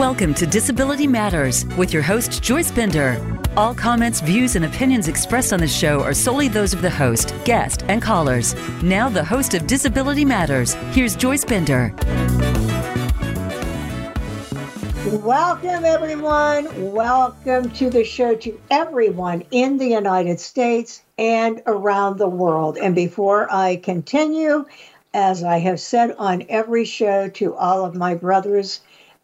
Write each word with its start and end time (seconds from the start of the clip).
Welcome 0.00 0.32
to 0.36 0.46
Disability 0.46 1.06
Matters 1.06 1.66
with 1.76 1.92
your 1.92 2.02
host, 2.02 2.42
Joyce 2.42 2.70
Bender. 2.70 3.22
All 3.54 3.74
comments, 3.74 4.22
views, 4.22 4.56
and 4.56 4.64
opinions 4.64 5.08
expressed 5.08 5.52
on 5.52 5.60
the 5.60 5.68
show 5.68 6.02
are 6.02 6.14
solely 6.14 6.48
those 6.48 6.72
of 6.72 6.80
the 6.80 6.88
host, 6.88 7.34
guest, 7.44 7.84
and 7.86 8.00
callers. 8.00 8.54
Now, 8.82 9.10
the 9.10 9.22
host 9.22 9.52
of 9.52 9.66
Disability 9.66 10.24
Matters, 10.24 10.72
here's 10.92 11.14
Joyce 11.14 11.44
Bender. 11.44 11.94
Welcome, 15.22 15.84
everyone. 15.84 16.92
Welcome 16.94 17.68
to 17.72 17.90
the 17.90 18.02
show 18.02 18.34
to 18.36 18.58
everyone 18.70 19.44
in 19.50 19.76
the 19.76 19.88
United 19.88 20.40
States 20.40 21.02
and 21.18 21.62
around 21.66 22.16
the 22.16 22.26
world. 22.26 22.78
And 22.78 22.94
before 22.94 23.52
I 23.52 23.76
continue, 23.76 24.64
as 25.12 25.44
I 25.44 25.58
have 25.58 25.78
said 25.78 26.14
on 26.18 26.46
every 26.48 26.86
show 26.86 27.28
to 27.28 27.54
all 27.54 27.84
of 27.84 27.94
my 27.94 28.14
brothers 28.14 28.80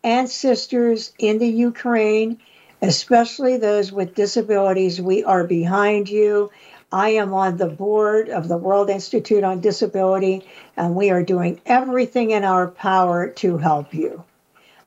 and 0.06 0.30
sisters 0.30 1.12
in 1.18 1.38
the 1.38 1.48
Ukraine, 1.48 2.38
especially 2.80 3.56
those 3.56 3.90
with 3.90 4.14
disabilities, 4.14 5.00
we 5.02 5.24
are 5.24 5.42
behind 5.42 6.08
you. 6.08 6.48
I 6.92 7.08
am 7.08 7.34
on 7.34 7.56
the 7.56 7.66
board 7.66 8.28
of 8.28 8.46
the 8.46 8.56
World 8.56 8.88
Institute 8.88 9.42
on 9.42 9.60
Disability, 9.60 10.46
and 10.76 10.94
we 10.94 11.10
are 11.10 11.24
doing 11.24 11.60
everything 11.66 12.30
in 12.30 12.44
our 12.44 12.68
power 12.68 13.30
to 13.30 13.58
help 13.58 13.92
you. 13.92 14.22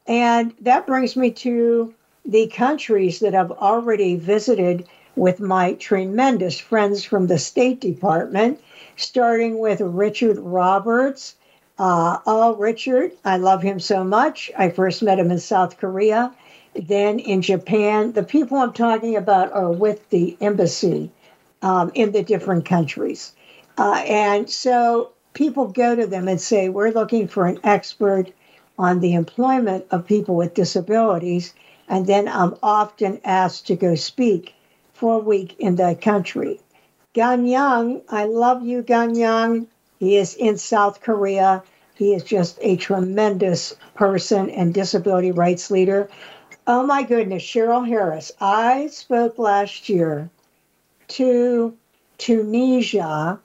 And 0.07 0.53
that 0.61 0.87
brings 0.87 1.17
me 1.17 1.31
to 1.31 1.93
the 2.25 2.47
countries 2.47 3.19
that 3.19 3.35
I've 3.35 3.51
already 3.51 4.15
visited 4.15 4.87
with 5.17 5.41
my 5.41 5.73
tremendous 5.73 6.57
friends 6.57 7.03
from 7.03 7.27
the 7.27 7.39
State 7.39 7.81
Department, 7.81 8.61
starting 8.95 9.59
with 9.59 9.81
Richard 9.81 10.37
Roberts. 10.39 11.35
Uh, 11.79 12.19
oh, 12.27 12.55
Richard, 12.57 13.13
I 13.25 13.37
love 13.37 13.63
him 13.63 13.79
so 13.81 14.03
much. 14.03 14.51
I 14.57 14.71
first 14.71 15.03
met 15.03 15.19
him 15.19 15.31
in 15.31 15.39
South 15.39 15.77
Korea, 15.77 16.33
then 16.75 17.19
in 17.19 17.43
Japan. 17.43 18.13
The 18.13 18.23
people 18.23 18.57
I'm 18.59 18.73
talking 18.73 19.17
about 19.17 19.53
are 19.53 19.71
with 19.71 20.09
the 20.09 20.37
embassy 20.41 21.11
um, 21.63 21.91
in 21.95 22.13
the 22.13 22.23
different 22.23 22.65
countries. 22.65 23.33
Uh, 23.77 24.03
and 24.07 24.49
so 24.49 25.11
people 25.33 25.67
go 25.67 25.95
to 25.95 26.07
them 26.07 26.29
and 26.29 26.41
say, 26.41 26.69
We're 26.69 26.91
looking 26.91 27.27
for 27.27 27.47
an 27.47 27.59
expert 27.65 28.31
on 28.79 29.01
the 29.01 29.15
employment 29.15 29.85
of 29.91 30.07
people 30.07 30.35
with 30.37 30.55
disabilities. 30.55 31.53
And 31.89 32.07
then 32.07 32.29
I'm 32.29 32.55
often 32.63 33.21
asked 33.25 33.67
to 33.67 33.77
go 33.77 33.95
speak 33.95 34.55
for 34.93 35.15
a 35.17 35.19
week 35.19 35.57
in 35.59 35.77
that 35.77 36.01
country. 36.01 36.61
Gan 37.13 37.47
Young, 37.47 38.01
I 38.09 38.25
love 38.25 38.63
you, 38.65 38.83
Gan 38.83 39.15
Young. 39.15 39.67
He 39.99 40.17
is 40.17 40.35
in 40.35 40.57
South 40.57 41.01
Korea. 41.01 41.63
He 41.99 42.13
is 42.13 42.23
just 42.23 42.57
a 42.61 42.77
tremendous 42.77 43.75
person 43.93 44.49
and 44.51 44.73
disability 44.73 45.33
rights 45.33 45.69
leader. 45.69 46.09
Oh 46.65 46.85
my 46.85 47.03
goodness, 47.03 47.43
Cheryl 47.43 47.85
Harris. 47.85 48.31
I 48.39 48.87
spoke 48.87 49.37
last 49.37 49.89
year 49.89 50.29
to 51.09 51.75
Tunisia 52.17 53.37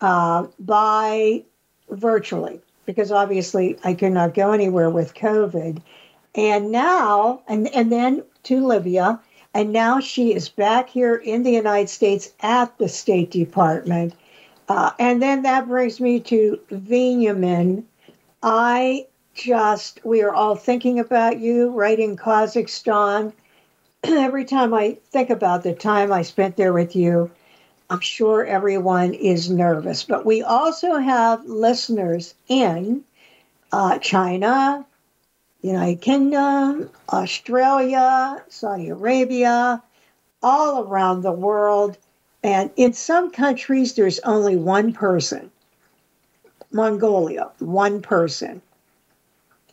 uh, 0.00 0.46
by 0.58 1.44
virtually 1.88 2.60
because 2.84 3.12
obviously 3.12 3.78
I 3.84 3.94
could 3.94 4.12
not 4.12 4.34
go 4.34 4.50
anywhere 4.50 4.90
with 4.90 5.14
COVID. 5.14 5.80
And 6.34 6.72
now, 6.72 7.42
and, 7.46 7.72
and 7.72 7.92
then 7.92 8.24
to 8.42 8.66
Libya, 8.66 9.20
and 9.54 9.72
now 9.72 10.00
she 10.00 10.34
is 10.34 10.48
back 10.48 10.88
here 10.88 11.14
in 11.14 11.44
the 11.44 11.52
United 11.52 11.90
States 11.90 12.32
at 12.40 12.76
the 12.78 12.88
State 12.88 13.30
Department. 13.30 14.14
Uh, 14.68 14.90
and 14.98 15.22
then 15.22 15.42
that 15.42 15.66
brings 15.66 15.98
me 16.00 16.20
to 16.20 16.60
Veniamin. 16.70 17.84
I 18.42 19.06
just, 19.34 20.04
we 20.04 20.22
are 20.22 20.34
all 20.34 20.56
thinking 20.56 20.98
about 21.00 21.38
you 21.38 21.70
right 21.70 21.98
in 21.98 22.16
Kazakhstan. 22.16 23.32
Every 24.04 24.44
time 24.44 24.74
I 24.74 24.98
think 25.10 25.30
about 25.30 25.62
the 25.62 25.74
time 25.74 26.12
I 26.12 26.22
spent 26.22 26.56
there 26.56 26.72
with 26.72 26.94
you, 26.94 27.30
I'm 27.90 28.00
sure 28.00 28.44
everyone 28.44 29.14
is 29.14 29.48
nervous, 29.48 30.04
but 30.04 30.26
we 30.26 30.42
also 30.42 30.96
have 30.96 31.46
listeners 31.46 32.34
in 32.48 33.02
uh, 33.72 33.98
China, 33.98 34.84
United 35.62 36.02
Kingdom, 36.02 36.90
Australia, 37.10 38.42
Saudi 38.48 38.90
Arabia, 38.90 39.82
all 40.42 40.84
around 40.84 41.22
the 41.22 41.32
world. 41.32 41.96
And 42.48 42.70
in 42.76 42.94
some 42.94 43.30
countries, 43.30 43.92
there's 43.92 44.20
only 44.20 44.56
one 44.56 44.94
person. 44.94 45.50
Mongolia, 46.72 47.50
one 47.58 48.00
person. 48.00 48.62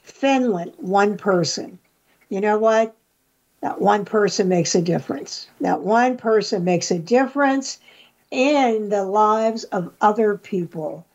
Finland, 0.02 0.74
one 0.76 1.16
person. 1.16 1.80
You 2.28 2.42
know 2.42 2.60
what? 2.60 2.94
That 3.62 3.80
one 3.80 4.04
person 4.04 4.50
makes 4.50 4.76
a 4.76 4.82
difference. 4.82 5.48
That 5.62 5.84
one 5.84 6.18
person 6.18 6.66
makes 6.66 6.92
a 6.92 7.00
difference 7.00 7.80
in 8.30 8.90
the 8.90 9.06
lives 9.06 9.64
of 9.64 9.94
other 10.02 10.38
people. 10.38 11.06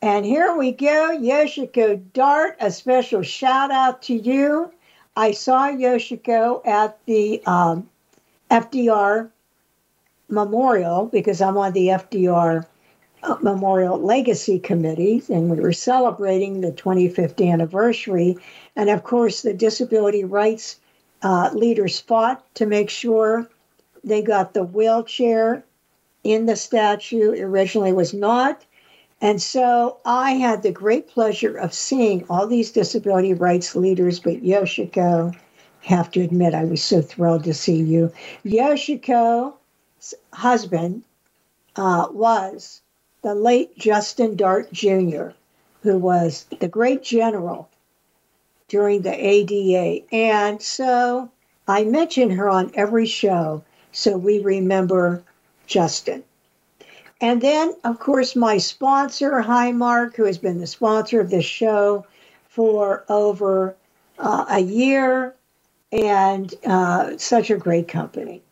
And 0.00 0.24
here 0.24 0.56
we 0.56 0.72
go, 0.72 1.18
Yoshiko 1.20 2.02
Dart, 2.14 2.56
a 2.60 2.70
special 2.70 3.20
shout 3.20 3.70
out 3.70 4.00
to 4.04 4.14
you. 4.14 4.72
I 5.14 5.32
saw 5.32 5.68
Yoshiko 5.68 6.66
at 6.66 6.98
the 7.04 7.42
um, 7.44 7.90
FDR 8.50 9.28
Memorial 10.30 11.06
because 11.06 11.40
I'm 11.40 11.56
on 11.56 11.72
the 11.72 11.88
FDR 11.88 12.66
uh, 13.22 13.36
Memorial 13.42 13.98
Legacy 13.98 14.58
Committee, 14.58 15.22
and 15.28 15.50
we 15.50 15.60
were 15.60 15.72
celebrating 15.72 16.60
the 16.60 16.72
25th 16.72 17.46
anniversary. 17.46 18.36
And 18.76 18.88
of 18.88 19.04
course, 19.04 19.42
the 19.42 19.52
disability 19.52 20.24
rights 20.24 20.78
uh, 21.22 21.50
leaders 21.52 22.00
fought 22.00 22.42
to 22.54 22.66
make 22.66 22.88
sure 22.88 23.48
they 24.02 24.22
got 24.22 24.54
the 24.54 24.64
wheelchair 24.64 25.64
in 26.24 26.46
the 26.46 26.56
statue. 26.56 27.32
originally 27.42 27.92
was 27.92 28.14
not. 28.14 28.64
And 29.20 29.40
so 29.42 29.98
I 30.06 30.32
had 30.32 30.62
the 30.62 30.72
great 30.72 31.08
pleasure 31.08 31.56
of 31.56 31.74
seeing 31.74 32.24
all 32.30 32.46
these 32.46 32.70
disability 32.70 33.34
rights 33.34 33.76
leaders, 33.76 34.18
but 34.18 34.42
Yoshiko, 34.42 35.34
have 35.82 36.10
to 36.10 36.20
admit, 36.20 36.54
I 36.54 36.64
was 36.64 36.82
so 36.82 37.00
thrilled 37.00 37.44
to 37.44 37.54
see 37.54 37.80
you. 37.80 38.12
Yoshiko's 38.44 39.54
husband 40.32 41.02
uh, 41.76 42.08
was 42.10 42.80
the 43.22 43.34
late 43.34 43.76
Justin 43.76 44.36
Dart 44.36 44.72
Jr., 44.72 45.28
who 45.82 45.98
was 45.98 46.46
the 46.58 46.68
great 46.68 47.02
general 47.02 47.68
during 48.68 49.02
the 49.02 49.12
ADA. 49.12 50.04
And 50.12 50.60
so 50.62 51.30
I 51.66 51.84
mention 51.84 52.30
her 52.30 52.48
on 52.48 52.72
every 52.74 53.06
show 53.06 53.62
so 53.92 54.16
we 54.16 54.38
remember 54.40 55.22
Justin. 55.66 56.22
And 57.20 57.40
then, 57.40 57.74
of 57.84 57.98
course, 57.98 58.34
my 58.34 58.58
sponsor, 58.58 59.42
Highmark, 59.42 60.16
who 60.16 60.24
has 60.24 60.38
been 60.38 60.58
the 60.58 60.66
sponsor 60.66 61.20
of 61.20 61.30
this 61.30 61.44
show 61.44 62.06
for 62.48 63.04
over 63.08 63.76
uh, 64.18 64.46
a 64.48 64.60
year 64.60 65.34
and 65.92 66.52
uh, 66.64 67.16
such 67.18 67.50
a 67.50 67.56
great 67.56 67.88
company. 67.88 68.42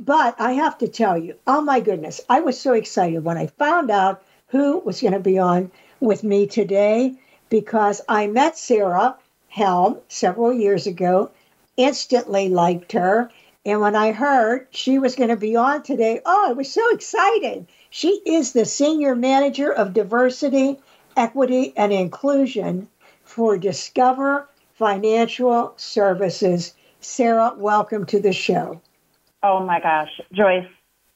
But 0.00 0.34
I 0.40 0.54
have 0.54 0.78
to 0.78 0.88
tell 0.88 1.16
you, 1.16 1.36
oh 1.46 1.60
my 1.60 1.78
goodness, 1.78 2.20
I 2.28 2.40
was 2.40 2.60
so 2.60 2.72
excited 2.72 3.22
when 3.22 3.38
I 3.38 3.46
found 3.46 3.90
out 3.92 4.22
who 4.48 4.78
was 4.78 5.00
going 5.00 5.12
to 5.12 5.20
be 5.20 5.38
on 5.38 5.70
with 6.00 6.24
me 6.24 6.48
today 6.48 7.14
because 7.48 8.00
I 8.08 8.26
met 8.26 8.58
Sarah 8.58 9.16
Helm 9.48 9.98
several 10.08 10.52
years 10.52 10.88
ago, 10.88 11.30
instantly 11.76 12.48
liked 12.48 12.90
her, 12.90 13.30
and 13.64 13.80
when 13.80 13.94
I 13.94 14.10
heard 14.10 14.66
she 14.72 14.98
was 14.98 15.14
going 15.14 15.30
to 15.30 15.36
be 15.36 15.54
on 15.54 15.82
today, 15.84 16.20
oh, 16.26 16.50
I 16.50 16.52
was 16.52 16.72
so 16.72 16.82
excited. 16.90 17.66
She 17.88 18.20
is 18.26 18.52
the 18.52 18.64
Senior 18.64 19.14
Manager 19.14 19.72
of 19.72 19.94
Diversity, 19.94 20.80
Equity, 21.16 21.72
and 21.76 21.92
Inclusion 21.92 22.88
for 23.22 23.56
Discover 23.56 24.48
Financial 24.74 25.72
Services. 25.76 26.74
Sarah, 27.00 27.54
welcome 27.56 28.04
to 28.06 28.18
the 28.18 28.32
show. 28.32 28.80
Oh 29.46 29.60
my 29.62 29.78
gosh, 29.78 30.08
Joyce, 30.32 30.64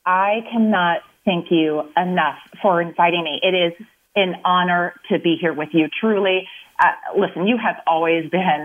I 0.04 0.40
cannot 0.52 0.98
thank 1.24 1.46
you 1.50 1.80
enough 1.96 2.36
for 2.60 2.82
inviting 2.82 3.24
me. 3.24 3.40
It 3.42 3.54
is 3.54 3.86
an 4.16 4.34
honor 4.44 4.92
to 5.10 5.18
be 5.18 5.38
here 5.40 5.54
with 5.54 5.70
you. 5.72 5.88
Truly, 5.98 6.46
uh, 6.78 7.18
listen, 7.18 7.46
you 7.46 7.56
have 7.56 7.76
always 7.86 8.28
been 8.28 8.64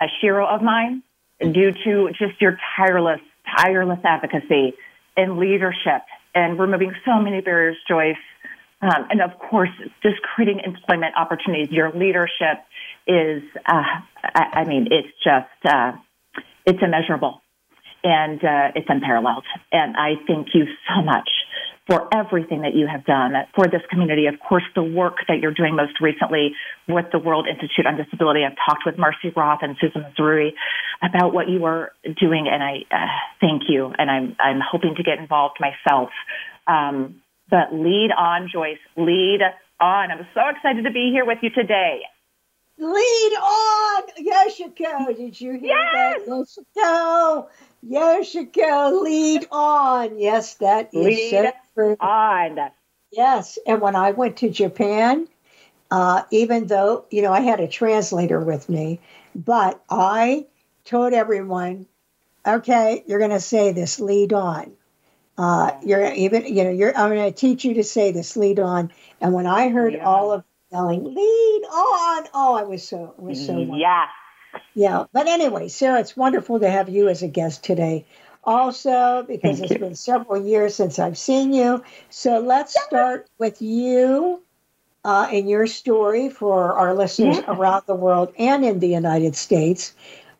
a 0.00 0.06
hero 0.20 0.46
of 0.46 0.62
mine 0.62 1.02
due 1.40 1.72
to 1.84 2.10
just 2.10 2.40
your 2.40 2.56
tireless, 2.76 3.18
tireless 3.56 3.98
advocacy 4.04 4.74
and 5.16 5.38
leadership 5.38 6.02
and 6.32 6.56
removing 6.56 6.92
so 7.04 7.18
many 7.18 7.40
barriers, 7.40 7.78
Joyce. 7.88 8.14
Um, 8.80 9.08
and 9.10 9.20
of 9.22 9.36
course, 9.40 9.70
just 10.04 10.22
creating 10.22 10.60
employment 10.64 11.16
opportunities. 11.16 11.72
Your 11.72 11.90
leadership 11.90 12.62
is, 13.08 13.42
uh, 13.66 13.82
I, 14.22 14.44
I, 14.52 14.64
mean, 14.66 14.86
it's 14.92 15.12
just, 15.24 15.66
uh, 15.66 15.94
it's 16.64 16.78
immeasurable 16.80 17.42
and 18.02 18.42
uh, 18.42 18.72
it's 18.74 18.86
unparalleled. 18.88 19.44
And 19.72 19.96
I 19.96 20.14
thank 20.26 20.48
you 20.54 20.64
so 20.88 21.02
much 21.02 21.28
for 21.86 22.08
everything 22.14 22.62
that 22.62 22.74
you 22.74 22.86
have 22.86 23.04
done 23.04 23.32
for 23.54 23.66
this 23.66 23.82
community. 23.90 24.26
Of 24.26 24.34
course, 24.38 24.62
the 24.74 24.82
work 24.82 25.16
that 25.26 25.40
you're 25.40 25.54
doing 25.54 25.74
most 25.74 26.00
recently 26.00 26.54
with 26.88 27.06
the 27.10 27.18
World 27.18 27.48
Institute 27.50 27.84
on 27.84 27.96
Disability. 27.96 28.40
I've 28.44 28.56
talked 28.64 28.84
with 28.86 28.96
Marcie 28.96 29.34
Roth 29.34 29.58
and 29.62 29.76
Susan 29.80 30.02
Mazrui 30.02 30.50
about 31.02 31.34
what 31.34 31.48
you 31.48 31.64
are 31.64 31.90
doing, 32.20 32.46
and 32.50 32.62
I 32.62 32.84
uh, 32.94 33.06
thank 33.40 33.62
you. 33.68 33.92
And 33.98 34.10
I'm 34.10 34.36
I'm 34.38 34.60
hoping 34.60 34.94
to 34.96 35.02
get 35.02 35.18
involved 35.18 35.58
myself. 35.58 36.10
Um, 36.66 37.22
but 37.50 37.72
lead 37.74 38.10
on, 38.16 38.48
Joyce. 38.52 38.78
Lead 38.96 39.40
on. 39.80 40.10
I'm 40.12 40.26
so 40.32 40.42
excited 40.54 40.84
to 40.84 40.92
be 40.92 41.10
here 41.12 41.24
with 41.24 41.38
you 41.42 41.50
today. 41.50 42.02
Lead 42.80 43.32
on, 43.36 44.02
Yoshiko. 44.18 45.14
Did 45.14 45.38
you 45.38 45.52
hear 45.52 45.60
yes! 45.68 46.22
that, 46.24 46.26
Yoshiko? 46.26 47.46
Yoshiko, 47.86 49.02
lead 49.02 49.46
on. 49.52 50.18
Yes, 50.18 50.54
that 50.54 50.88
is 50.94 51.04
lead 51.04 51.30
so 51.30 51.52
true. 51.74 51.96
on. 52.00 52.70
Yes, 53.12 53.58
and 53.66 53.82
when 53.82 53.96
I 53.96 54.12
went 54.12 54.38
to 54.38 54.48
Japan, 54.48 55.28
uh, 55.90 56.22
even 56.30 56.68
though 56.68 57.04
you 57.10 57.20
know 57.20 57.32
I 57.32 57.40
had 57.40 57.60
a 57.60 57.68
translator 57.68 58.40
with 58.40 58.68
me, 58.68 59.00
but 59.34 59.82
I 59.90 60.46
told 60.86 61.12
everyone, 61.12 61.86
okay, 62.46 63.02
you're 63.06 63.18
going 63.18 63.30
to 63.30 63.40
say 63.40 63.72
this. 63.72 64.00
Lead 64.00 64.32
on. 64.32 64.72
Uh, 65.36 65.72
you're 65.84 66.12
even, 66.12 66.46
you 66.46 66.64
know, 66.64 66.70
you're. 66.70 66.96
I'm 66.96 67.10
going 67.10 67.30
to 67.30 67.38
teach 67.38 67.64
you 67.64 67.74
to 67.74 67.84
say 67.84 68.12
this. 68.12 68.36
Lead 68.36 68.58
on. 68.58 68.90
And 69.20 69.34
when 69.34 69.46
I 69.46 69.68
heard 69.68 69.94
Yeah. 69.94 70.04
all 70.06 70.32
of 70.32 70.44
yelling, 70.72 71.04
"Lead 71.04 71.62
on!" 71.70 72.28
Oh, 72.34 72.54
I 72.58 72.64
was 72.64 72.86
so, 72.88 73.14
it 73.18 73.22
was 73.22 73.44
so. 73.44 73.54
wonderful. 73.54 73.78
yes. 73.78 74.08
Yeah. 74.74 75.04
But 75.12 75.28
anyway, 75.28 75.68
Sarah, 75.68 76.00
it's 76.00 76.16
wonderful 76.16 76.60
to 76.60 76.70
have 76.70 76.88
you 76.88 77.08
as 77.08 77.22
a 77.22 77.28
guest 77.28 77.64
today. 77.64 78.06
Also, 78.44 79.24
because 79.28 79.58
Thank 79.58 79.72
it's 79.72 79.74
you. 79.74 79.78
been 79.80 79.94
several 79.96 80.42
years 80.42 80.74
since 80.76 80.98
I've 80.98 81.18
seen 81.18 81.52
you. 81.52 81.82
So 82.08 82.40
let's 82.40 82.80
start 82.80 83.28
with 83.38 83.60
you 83.62 84.42
uh, 85.04 85.28
and 85.32 85.48
your 85.48 85.66
story 85.66 86.30
for 86.30 86.74
our 86.74 86.94
listeners 86.94 87.38
Yeah. 87.38 87.44
around 87.48 87.84
the 87.86 87.94
world 87.96 88.32
and 88.38 88.64
in 88.64 88.80
the 88.80 88.88
United 88.88 89.36
States. 89.36 89.94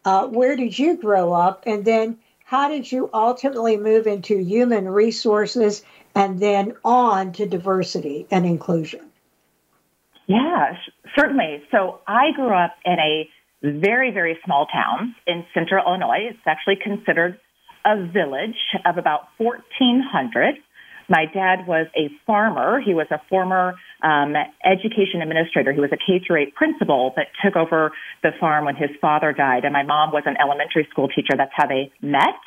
Uh, 0.05 0.27
where 0.29 0.57
did 0.57 0.79
you 0.79 0.97
grow 0.97 1.33
up? 1.33 1.65
And 1.67 1.85
then 1.85 2.19
how 2.45 2.69
did 2.69 2.91
you 2.91 3.11
ultimately 3.15 3.77
move 3.77 4.07
into 4.07 4.39
human 4.39 4.89
resources 4.89 5.83
and 6.15 6.41
then 6.41 6.75
on 6.85 7.33
to 7.35 7.47
diversity 7.47 8.27
and 8.31 8.47
inclusion? 8.47 9.10
Yeah, 10.31 10.75
sh- 10.75 10.91
certainly. 11.19 11.63
So 11.73 11.99
I 12.07 12.31
grew 12.37 12.55
up 12.55 12.77
in 12.85 12.97
a 13.01 13.29
very, 13.63 14.13
very 14.13 14.39
small 14.45 14.67
town 14.67 15.17
in 15.27 15.45
central 15.53 15.85
Illinois. 15.85 16.31
It's 16.31 16.47
actually 16.47 16.77
considered 16.77 17.39
a 17.85 17.97
village 18.07 18.55
of 18.87 18.97
about 18.97 19.23
1,400. 19.39 20.55
My 21.09 21.25
dad 21.35 21.67
was 21.67 21.89
a 21.97 22.09
farmer. 22.25 22.81
He 22.81 22.95
was 22.95 23.09
a 23.11 23.21
former 23.29 23.75
um, 24.05 24.37
education 24.65 25.21
administrator. 25.21 25.73
He 25.73 25.81
was 25.81 25.91
a 25.91 25.97
K 25.97 26.23
through 26.25 26.43
8 26.43 26.55
principal 26.55 27.13
that 27.17 27.27
took 27.43 27.57
over 27.57 27.91
the 28.23 28.31
farm 28.39 28.67
when 28.67 28.77
his 28.77 28.91
father 29.01 29.33
died. 29.33 29.65
And 29.65 29.73
my 29.73 29.83
mom 29.83 30.13
was 30.13 30.23
an 30.27 30.37
elementary 30.41 30.87
school 30.93 31.09
teacher. 31.09 31.35
That's 31.37 31.51
how 31.53 31.67
they 31.67 31.91
met. 32.01 32.39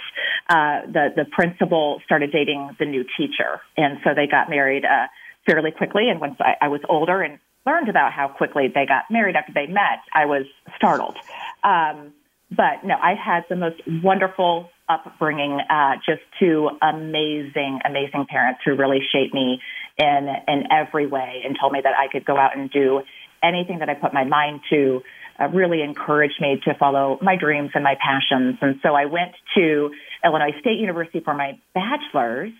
Uh, 0.47 0.87
the 0.87 1.09
the 1.17 1.25
principal 1.29 1.99
started 2.05 2.31
dating 2.31 2.77
the 2.79 2.85
new 2.85 3.03
teacher, 3.17 3.59
and 3.75 3.99
so 4.03 4.11
they 4.15 4.27
got 4.27 4.49
married 4.49 4.85
uh, 4.85 5.07
fairly 5.45 5.71
quickly. 5.71 6.09
And 6.09 6.21
once 6.21 6.35
I, 6.39 6.65
I 6.65 6.67
was 6.69 6.79
older 6.87 7.21
and 7.21 7.39
learned 7.65 7.89
about 7.89 8.11
how 8.11 8.27
quickly 8.27 8.67
they 8.73 8.85
got 8.85 9.05
married 9.09 9.35
after 9.35 9.53
they 9.53 9.67
met, 9.67 9.99
I 10.13 10.25
was 10.25 10.45
startled. 10.75 11.17
Um, 11.63 12.13
but 12.51 12.83
no, 12.83 12.95
I 12.95 13.15
had 13.15 13.45
the 13.49 13.55
most 13.55 13.81
wonderful 14.03 14.69
upbringing, 14.89 15.59
uh, 15.69 15.95
just 16.05 16.21
two 16.39 16.69
amazing, 16.81 17.79
amazing 17.85 18.25
parents 18.29 18.61
who 18.65 18.75
really 18.75 18.99
shaped 19.11 19.33
me 19.33 19.59
in, 19.97 20.27
in 20.47 20.63
every 20.71 21.07
way 21.07 21.41
and 21.45 21.57
told 21.59 21.71
me 21.73 21.79
that 21.83 21.93
I 21.97 22.11
could 22.11 22.25
go 22.25 22.37
out 22.37 22.57
and 22.57 22.69
do 22.69 23.01
anything 23.41 23.79
that 23.79 23.89
I 23.89 23.93
put 23.93 24.13
my 24.13 24.23
mind 24.23 24.61
to, 24.69 25.01
uh, 25.39 25.47
really 25.47 25.81
encouraged 25.81 26.39
me 26.39 26.61
to 26.65 26.73
follow 26.75 27.17
my 27.21 27.35
dreams 27.35 27.71
and 27.73 27.83
my 27.83 27.95
passions. 27.95 28.57
And 28.61 28.79
so 28.83 28.93
I 28.93 29.05
went 29.05 29.31
to 29.55 29.91
Illinois 30.23 30.55
State 30.59 30.79
University 30.79 31.21
for 31.21 31.33
my 31.33 31.59
bachelor's 31.73 32.51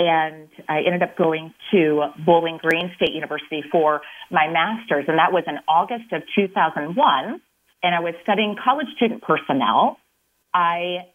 and 0.00 0.48
I 0.66 0.80
ended 0.80 1.02
up 1.02 1.16
going 1.16 1.52
to 1.72 2.06
Bowling 2.24 2.58
Green 2.60 2.90
State 2.96 3.12
University 3.12 3.62
for 3.70 4.00
my 4.30 4.48
master's, 4.48 5.04
and 5.06 5.18
that 5.18 5.30
was 5.30 5.44
in 5.46 5.58
August 5.68 6.10
of 6.12 6.22
2001. 6.34 7.40
And 7.82 7.94
I 7.94 8.00
was 8.00 8.14
studying 8.22 8.56
college 8.62 8.88
student 8.96 9.22
personnel. 9.22 9.98
I 10.54 11.06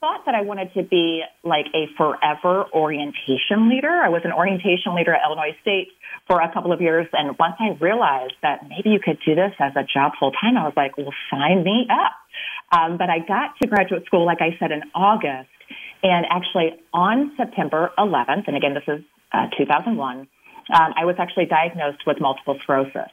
thought 0.00 0.22
that 0.26 0.36
I 0.36 0.42
wanted 0.42 0.72
to 0.74 0.84
be 0.84 1.22
like 1.42 1.66
a 1.74 1.86
forever 1.96 2.66
orientation 2.72 3.68
leader. 3.68 3.90
I 3.90 4.08
was 4.08 4.22
an 4.24 4.32
orientation 4.32 4.94
leader 4.94 5.12
at 5.14 5.22
Illinois 5.26 5.56
State 5.62 5.88
for 6.28 6.40
a 6.40 6.52
couple 6.52 6.72
of 6.72 6.80
years, 6.80 7.08
and 7.12 7.36
once 7.38 7.56
I 7.58 7.76
realized 7.80 8.34
that 8.42 8.68
maybe 8.68 8.90
you 8.90 9.00
could 9.02 9.18
do 9.26 9.34
this 9.34 9.52
as 9.58 9.72
a 9.74 9.82
job 9.82 10.12
full 10.18 10.30
time, 10.30 10.56
I 10.56 10.62
was 10.62 10.74
like, 10.76 10.96
well, 10.96 11.12
sign 11.30 11.64
me 11.64 11.88
up. 11.90 12.14
Um, 12.70 12.98
but 12.98 13.10
I 13.10 13.18
got 13.18 13.58
to 13.60 13.68
graduate 13.68 14.06
school, 14.06 14.24
like 14.24 14.38
I 14.40 14.56
said, 14.60 14.70
in 14.70 14.82
August. 14.94 15.50
And 16.02 16.26
actually, 16.30 16.80
on 16.92 17.32
September 17.36 17.90
11th, 17.98 18.46
and 18.46 18.56
again, 18.56 18.74
this 18.74 18.84
is 18.86 19.04
uh, 19.32 19.46
2001, 19.56 20.20
um, 20.20 20.28
I 20.70 21.04
was 21.04 21.16
actually 21.18 21.46
diagnosed 21.46 22.02
with 22.06 22.20
multiple 22.20 22.58
sclerosis. 22.62 23.10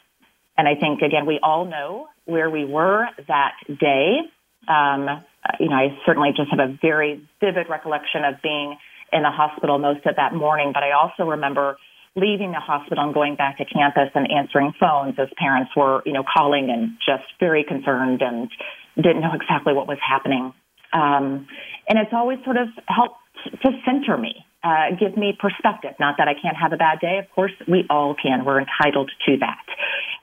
And 0.58 0.68
I 0.68 0.76
think, 0.76 1.02
again, 1.02 1.26
we 1.26 1.40
all 1.42 1.66
know 1.66 2.08
where 2.26 2.50
we 2.50 2.66
were 2.66 3.08
that 3.28 3.54
day. 3.68 4.20
Um, 4.68 5.24
you 5.60 5.70
know, 5.70 5.76
I 5.76 5.98
certainly 6.06 6.30
just 6.36 6.50
have 6.52 6.60
a 6.60 6.78
very 6.82 7.28
vivid 7.40 7.68
recollection 7.70 8.24
of 8.24 8.42
being 8.42 8.78
in 9.12 9.22
the 9.24 9.32
hospital 9.32 9.78
most 9.78 10.06
of 10.06 10.16
that 10.16 10.34
morning, 10.34 10.72
but 10.74 10.84
I 10.84 10.92
also 10.92 11.30
remember 11.30 11.78
leaving 12.16 12.52
the 12.52 12.60
hospital 12.60 13.04
and 13.04 13.14
going 13.14 13.36
back 13.36 13.58
to 13.58 13.66
campus 13.66 14.10
and 14.16 14.32
answering 14.32 14.74
phones 14.80 15.16
as 15.20 15.28
parents 15.38 15.72
were, 15.76 16.02
you 16.06 16.14
know, 16.14 16.24
calling 16.24 16.70
and 16.70 16.98
just 17.06 17.28
very 17.40 17.64
concerned 17.64 18.22
and 18.22 18.50
didn't 18.96 19.22
know 19.22 19.34
exactly 19.34 19.74
what 19.74 19.88
was 19.88 19.98
happening. 20.02 20.54
Um, 20.96 21.48
and 21.90 22.00
it's 22.00 22.14
always 22.14 22.40
sort 22.46 22.58
of 22.58 22.70
helped 22.88 23.20
to 23.62 23.70
center 23.86 24.18
me, 24.18 24.46
uh, 24.64 24.96
give 25.00 25.18
me 25.18 25.38
perspective. 25.38 25.92
Not 26.00 26.16
that 26.18 26.28
I 26.28 26.34
can't 26.34 26.56
have 26.58 26.74
a 26.74 26.78
bad 26.78 27.00
day. 27.00 27.20
Of 27.20 27.30
course, 27.36 27.52
we 27.68 27.86
all 27.90 28.16
can. 28.16 28.46
We're 28.46 28.62
entitled 28.62 29.12
to 29.28 29.38
that. 29.38 29.66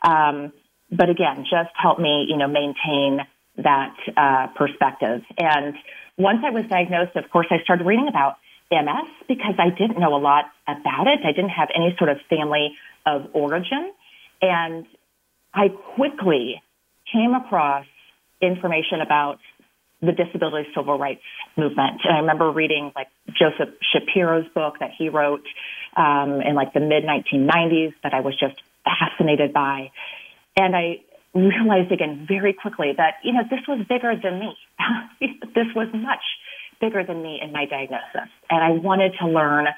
Um, 0.09 0.53
but 0.91 1.11
again, 1.11 1.45
just 1.45 1.71
help 1.75 1.99
me, 1.99 2.27
you 2.29 2.37
know, 2.37 2.49
maintain 2.49 3.21
that 3.59 3.95
uh, 4.17 4.47
perspective. 4.57 5.23
And 5.39 5.75
once 6.17 6.41
I 6.45 6.51
was 6.51 6.65
diagnosed, 6.69 7.17
of 7.17 7.31
course, 7.31 7.47
I 7.51 7.63
started 7.63 7.87
reading 7.87 8.09
about 8.09 8.37
MS 8.71 9.09
because 9.29 9.55
I 9.59 9.69
didn't 9.71 10.01
know 10.01 10.17
a 10.17 10.19
lot 10.19 10.47
about 10.67 11.07
it. 11.07 11.21
I 11.25 11.33
didn't 11.33 11.51
have 11.51 11.69
any 11.75 11.95
sort 11.99 12.11
of 12.11 12.17
family 12.31 12.75
of 13.07 13.29
origin. 13.35 13.93
And 14.41 14.87
I 15.55 15.69
quickly 15.69 16.63
came 17.13 17.35
across 17.35 17.87
information 18.41 19.01
about 19.01 19.39
the 20.03 20.13
disability 20.13 20.69
civil 20.77 20.99
rights 20.99 21.23
movement. 21.57 22.01
And 22.05 22.17
I 22.17 22.19
remember 22.21 22.51
reading 22.51 22.93
like 22.95 23.07
Joseph 23.29 23.75
Shapiro's 23.93 24.47
book 24.55 24.75
that 24.81 24.91
he 24.99 25.09
wrote 25.09 25.45
um, 25.97 26.41
in 26.43 26.55
like 26.55 26.75
the 26.75 26.81
mid 26.81 27.05
1990s 27.05 27.95
that 28.03 28.13
I 28.13 28.21
was 28.21 28.35
just 28.39 28.61
fascinated 28.85 29.53
by. 29.53 29.91
And 30.57 30.75
I 30.75 31.01
realized 31.35 31.93
again 31.93 32.27
very 32.29 32.53
quickly 32.53 32.93
that, 32.97 33.15
you 33.23 33.33
know, 33.33 33.43
this 33.49 33.61
was 33.69 33.87
bigger 33.89 34.13
than 34.21 34.41
me. 34.41 34.57
this 35.55 35.71
was 35.75 35.89
much 35.95 36.25
bigger 36.81 37.05
than 37.07 37.23
me 37.23 37.41
in 37.43 37.53
my 37.53 37.65
diagnosis. 37.65 38.29
And 38.51 38.63
I 38.63 38.71
wanted 38.71 39.13
to 39.21 39.29
learn 39.29 39.69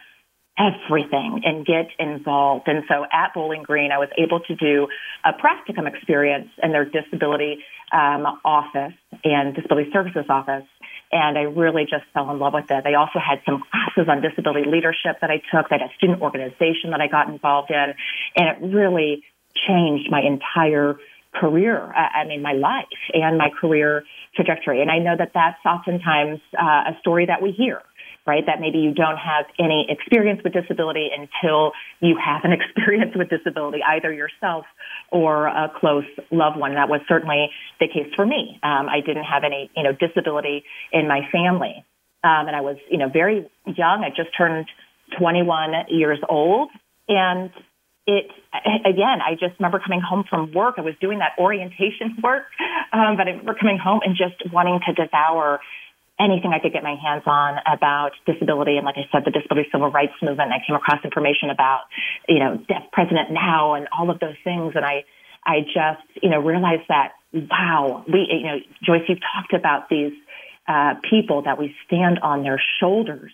everything 0.57 1.43
and 1.45 1.67
get 1.67 1.89
involved. 1.99 2.69
And 2.69 2.85
so 2.89 3.05
at 3.13 3.35
Bowling 3.35 3.63
Green, 3.63 3.91
I 3.91 3.99
was 3.99 4.09
able 4.17 4.41
to 4.41 4.55
do 4.55 4.87
a 5.25 5.33
practicum 5.33 5.87
experience 5.93 6.49
in 6.63 6.71
their 6.71 6.85
disability 6.85 7.59
um, 7.95 8.27
office 8.45 8.99
and 9.23 9.55
disability 9.55 9.91
services 9.93 10.27
office. 10.29 10.67
And 11.13 11.39
I 11.39 11.43
really 11.43 11.85
just 11.85 12.05
fell 12.13 12.29
in 12.33 12.41
love 12.41 12.55
with 12.55 12.71
it. 12.71 12.85
I 12.85 12.95
also 12.95 13.21
had 13.21 13.41
some 13.47 13.63
classes 13.71 14.11
on 14.11 14.21
disability 14.21 14.69
leadership 14.69 15.21
that 15.21 15.31
I 15.31 15.39
took. 15.53 15.71
They 15.71 15.79
had 15.79 15.89
a 15.89 15.95
student 15.97 16.21
organization 16.21 16.91
that 16.91 17.01
I 17.01 17.07
got 17.07 17.29
involved 17.29 17.71
in. 17.71 17.95
And 18.37 18.49
it 18.49 18.75
really 18.75 19.23
changed 19.55 20.11
my 20.11 20.21
entire 20.21 20.97
career. 21.33 21.79
uh, 21.79 22.19
I 22.19 22.25
mean, 22.27 22.43
my 22.43 22.53
life 22.53 22.85
and 23.13 23.39
my 23.39 23.51
career 23.61 24.05
trajectory. 24.35 24.83
And 24.83 24.91
I 24.91 24.99
know 24.99 25.15
that 25.17 25.31
that's 25.33 25.59
oftentimes 25.65 26.41
uh, 26.61 26.91
a 26.91 26.97
story 27.01 27.27
that 27.27 27.41
we 27.43 27.53
hear 27.53 27.81
right? 28.27 28.45
That 28.47 28.61
maybe 28.61 28.79
you 28.79 28.93
don't 28.93 29.19
have 29.19 29.47
any 29.59 29.87
experience 29.89 30.41
with 30.43 30.53
disability 30.53 31.11
until 31.13 31.73
you 32.01 32.17
have 32.17 32.45
an 32.45 32.53
experience 32.59 33.13
with 33.15 33.29
disability, 33.29 33.81
either 33.83 34.13
yourself 34.13 34.65
or 35.11 35.47
a 35.47 35.71
close 35.81 36.05
loved 36.31 36.59
one. 36.59 36.75
That 36.75 36.89
was 36.89 37.01
certainly 37.09 37.51
the 37.81 37.89
case 37.89 38.13
for 38.17 38.25
me. 38.25 38.59
Um, 38.63 38.89
I 38.89 39.01
didn't 39.05 39.25
have 39.25 39.45
any, 39.45 39.71
you 39.77 39.83
know, 39.83 39.93
disability 39.93 40.65
in 40.93 41.09
my 41.09 41.21
family. 41.31 41.85
Um, 42.25 42.49
and 42.49 42.57
I 42.57 42.63
was, 42.63 42.77
you 42.91 42.97
know, 42.97 43.09
very 43.09 43.47
young. 43.67 44.05
I 44.05 44.09
just 44.09 44.31
turned 44.37 44.67
21 45.19 45.73
years 45.89 46.19
old. 46.29 46.71
And 47.09 47.51
it, 48.07 48.27
again, 48.85 49.21
I 49.25 49.33
just 49.33 49.59
remember 49.59 49.81
coming 49.81 50.01
home 50.01 50.25
from 50.29 50.53
work. 50.53 50.75
I 50.79 50.83
was 50.83 50.95
doing 51.01 51.19
that 51.19 51.33
orientation 51.39 52.17
work, 52.23 52.45
um, 52.93 53.17
but 53.17 53.27
I 53.27 53.31
remember 53.31 53.55
coming 53.55 53.79
home 53.79 54.01
and 54.05 54.17
just 54.17 54.53
wanting 54.53 54.81
to 54.87 54.93
devour 54.93 55.61
anything 56.19 56.53
I 56.55 56.61
could 56.61 56.73
get 56.73 56.83
my 56.83 56.95
hands 56.95 57.25
on 57.27 57.59
about 57.67 58.13
disability. 58.27 58.77
And 58.77 58.87
like 58.87 58.97
I 58.97 59.09
said, 59.11 59.25
the 59.25 59.31
disability 59.31 59.69
civil 59.73 59.91
rights 59.91 60.15
movement, 60.23 60.53
I 60.53 60.63
came 60.67 60.77
across 60.77 61.05
information 61.05 61.51
about, 61.51 61.83
you 62.29 62.39
know, 62.39 62.57
Deaf 62.69 62.85
President 62.93 63.31
Now 63.33 63.75
and 63.75 63.89
all 63.97 64.11
of 64.11 64.21
those 64.21 64.37
things. 64.45 64.73
And 64.77 64.85
I, 64.85 65.05
I 65.45 65.61
just, 65.61 66.07
you 66.23 66.31
know, 66.31 66.39
realized 66.39 66.85
that, 66.89 67.13
wow, 67.33 68.05
we, 68.07 68.29
you 68.31 68.47
know, 68.47 68.59
Joyce, 68.83 69.03
you've 69.09 69.19
talked 69.35 69.55
about 69.55 69.89
these 69.89 70.13
uh, 70.69 70.95
people 71.09 71.43
that 71.43 71.59
we 71.59 71.75
stand 71.87 72.21
on 72.21 72.43
their 72.43 72.63
shoulders 72.81 73.33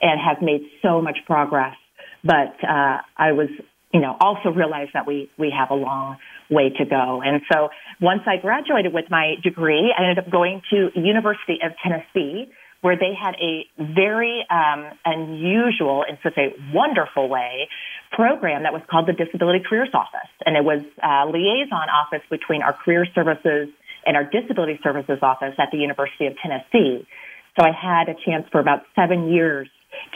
and 0.00 0.20
have 0.20 0.42
made 0.42 0.62
so 0.80 1.02
much 1.02 1.18
progress. 1.26 1.76
But 2.24 2.56
uh, 2.64 2.98
I 3.16 3.32
was, 3.32 3.48
you 3.92 4.00
know, 4.00 4.16
also 4.20 4.48
realized 4.50 4.92
that 4.94 5.06
we, 5.06 5.30
we 5.38 5.52
have 5.56 5.70
a 5.70 5.74
long 5.74 6.16
way 6.52 6.70
to 6.70 6.84
go. 6.84 7.22
And 7.24 7.40
so 7.50 7.70
once 8.00 8.22
I 8.26 8.36
graduated 8.36 8.92
with 8.92 9.06
my 9.10 9.34
degree, 9.42 9.92
I 9.96 10.02
ended 10.02 10.24
up 10.24 10.30
going 10.30 10.62
to 10.70 10.90
University 10.94 11.58
of 11.64 11.72
Tennessee, 11.82 12.50
where 12.82 12.96
they 12.96 13.14
had 13.14 13.34
a 13.40 13.64
very 13.78 14.44
um, 14.50 14.90
unusual, 15.04 16.04
in 16.08 16.18
such 16.22 16.36
a 16.36 16.54
wonderful 16.74 17.28
way, 17.28 17.68
program 18.10 18.64
that 18.64 18.72
was 18.72 18.82
called 18.90 19.06
the 19.06 19.12
Disability 19.12 19.64
Careers 19.66 19.90
Office, 19.94 20.30
and 20.44 20.56
it 20.56 20.64
was 20.64 20.82
a 21.02 21.26
liaison 21.26 21.88
office 21.88 22.22
between 22.28 22.60
our 22.62 22.72
career 22.72 23.06
services 23.14 23.68
and 24.04 24.16
our 24.16 24.24
disability 24.24 24.78
services 24.82 25.18
office 25.22 25.54
at 25.58 25.68
the 25.70 25.78
University 25.78 26.26
of 26.26 26.34
Tennessee. 26.42 27.06
So 27.58 27.64
I 27.64 27.70
had 27.70 28.08
a 28.08 28.16
chance 28.26 28.46
for 28.50 28.60
about 28.60 28.82
seven 28.96 29.30
years 29.32 29.68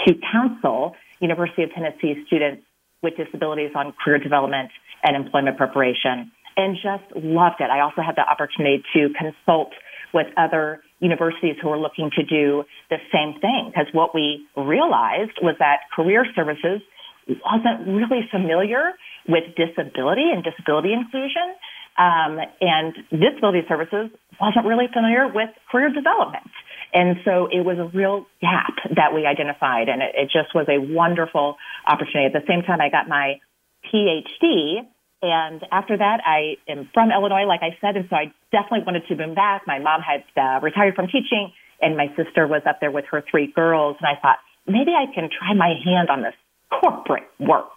to 0.06 0.14
counsel 0.32 0.96
University 1.20 1.62
of 1.62 1.70
Tennessee 1.72 2.24
students 2.26 2.62
with 3.06 3.14
disabilities 3.16 3.70
on 3.78 3.94
career 4.02 4.18
development 4.18 4.70
and 5.04 5.14
employment 5.14 5.56
preparation 5.56 6.32
and 6.56 6.74
just 6.74 7.06
loved 7.14 7.62
it. 7.62 7.70
I 7.70 7.80
also 7.80 8.02
had 8.02 8.16
the 8.16 8.26
opportunity 8.26 8.82
to 8.94 9.14
consult 9.14 9.70
with 10.12 10.26
other 10.36 10.82
universities 10.98 11.54
who 11.62 11.68
were 11.68 11.78
looking 11.78 12.10
to 12.16 12.24
do 12.24 12.64
the 12.90 12.96
same 13.12 13.38
thing 13.38 13.70
because 13.70 13.86
what 13.92 14.14
we 14.14 14.46
realized 14.56 15.38
was 15.42 15.54
that 15.60 15.86
career 15.94 16.26
services 16.34 16.80
wasn't 17.28 17.86
really 17.86 18.26
familiar 18.30 18.92
with 19.28 19.44
disability 19.54 20.30
and 20.32 20.42
disability 20.42 20.92
inclusion. 20.92 21.54
Um, 21.98 22.38
and 22.60 22.92
disability 23.08 23.64
services 23.68 24.10
wasn't 24.40 24.66
really 24.66 24.86
familiar 24.92 25.32
with 25.32 25.48
career 25.72 25.88
development. 25.88 26.44
And 26.92 27.16
so 27.24 27.48
it 27.50 27.64
was 27.64 27.78
a 27.78 27.88
real 27.96 28.26
gap 28.40 28.76
that 28.94 29.14
we 29.14 29.26
identified, 29.26 29.88
and 29.88 30.02
it, 30.02 30.12
it 30.14 30.28
just 30.30 30.54
was 30.54 30.66
a 30.68 30.78
wonderful 30.80 31.56
opportunity. 31.86 32.26
At 32.26 32.32
the 32.32 32.46
same 32.46 32.62
time, 32.62 32.80
I 32.80 32.90
got 32.90 33.08
my 33.08 33.40
PhD, 33.88 34.84
and 35.22 35.64
after 35.72 35.96
that, 35.96 36.20
I 36.24 36.56
am 36.68 36.88
from 36.92 37.10
Illinois, 37.10 37.46
like 37.48 37.60
I 37.62 37.76
said, 37.80 37.96
and 37.96 38.06
so 38.08 38.16
I 38.16 38.32
definitely 38.52 38.84
wanted 38.84 39.06
to 39.08 39.16
move 39.16 39.34
back. 39.34 39.62
My 39.66 39.78
mom 39.78 40.00
had 40.00 40.24
uh, 40.36 40.60
retired 40.60 40.94
from 40.94 41.06
teaching, 41.06 41.52
and 41.80 41.96
my 41.96 42.08
sister 42.16 42.46
was 42.46 42.62
up 42.68 42.78
there 42.80 42.90
with 42.90 43.06
her 43.10 43.24
three 43.30 43.50
girls, 43.50 43.96
and 44.00 44.06
I 44.06 44.20
thought 44.20 44.38
maybe 44.66 44.92
I 44.92 45.06
can 45.12 45.28
try 45.32 45.54
my 45.54 45.74
hand 45.84 46.10
on 46.10 46.22
this 46.22 46.34
corporate 46.70 47.28
work 47.38 47.70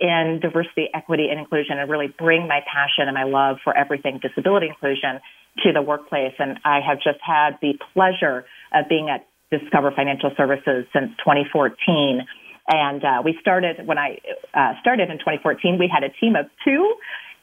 in 0.00 0.40
diversity, 0.42 0.88
equity, 0.94 1.28
and 1.30 1.38
inclusion 1.38 1.78
and 1.78 1.90
really 1.90 2.12
bring 2.18 2.48
my 2.48 2.60
passion 2.66 3.06
and 3.08 3.14
my 3.14 3.24
love 3.24 3.58
for 3.62 3.76
everything 3.76 4.20
disability 4.20 4.68
inclusion 4.68 5.20
to 5.62 5.72
the 5.72 5.82
workplace. 5.82 6.34
And 6.38 6.58
I 6.64 6.80
have 6.80 6.98
just 6.98 7.20
had 7.24 7.58
the 7.60 7.74
pleasure 7.92 8.44
of 8.72 8.88
being 8.88 9.08
at 9.10 9.26
Discover 9.50 9.92
Financial 9.94 10.30
Services 10.36 10.86
since 10.92 11.10
2014. 11.18 12.22
And 12.68 13.04
uh, 13.04 13.22
we 13.24 13.36
started 13.40 13.86
when 13.86 13.98
I 13.98 14.18
uh, 14.54 14.74
started 14.80 15.10
in 15.10 15.18
2014. 15.18 15.78
We 15.78 15.90
had 15.92 16.04
a 16.04 16.10
team 16.20 16.36
of 16.36 16.46
two, 16.64 16.94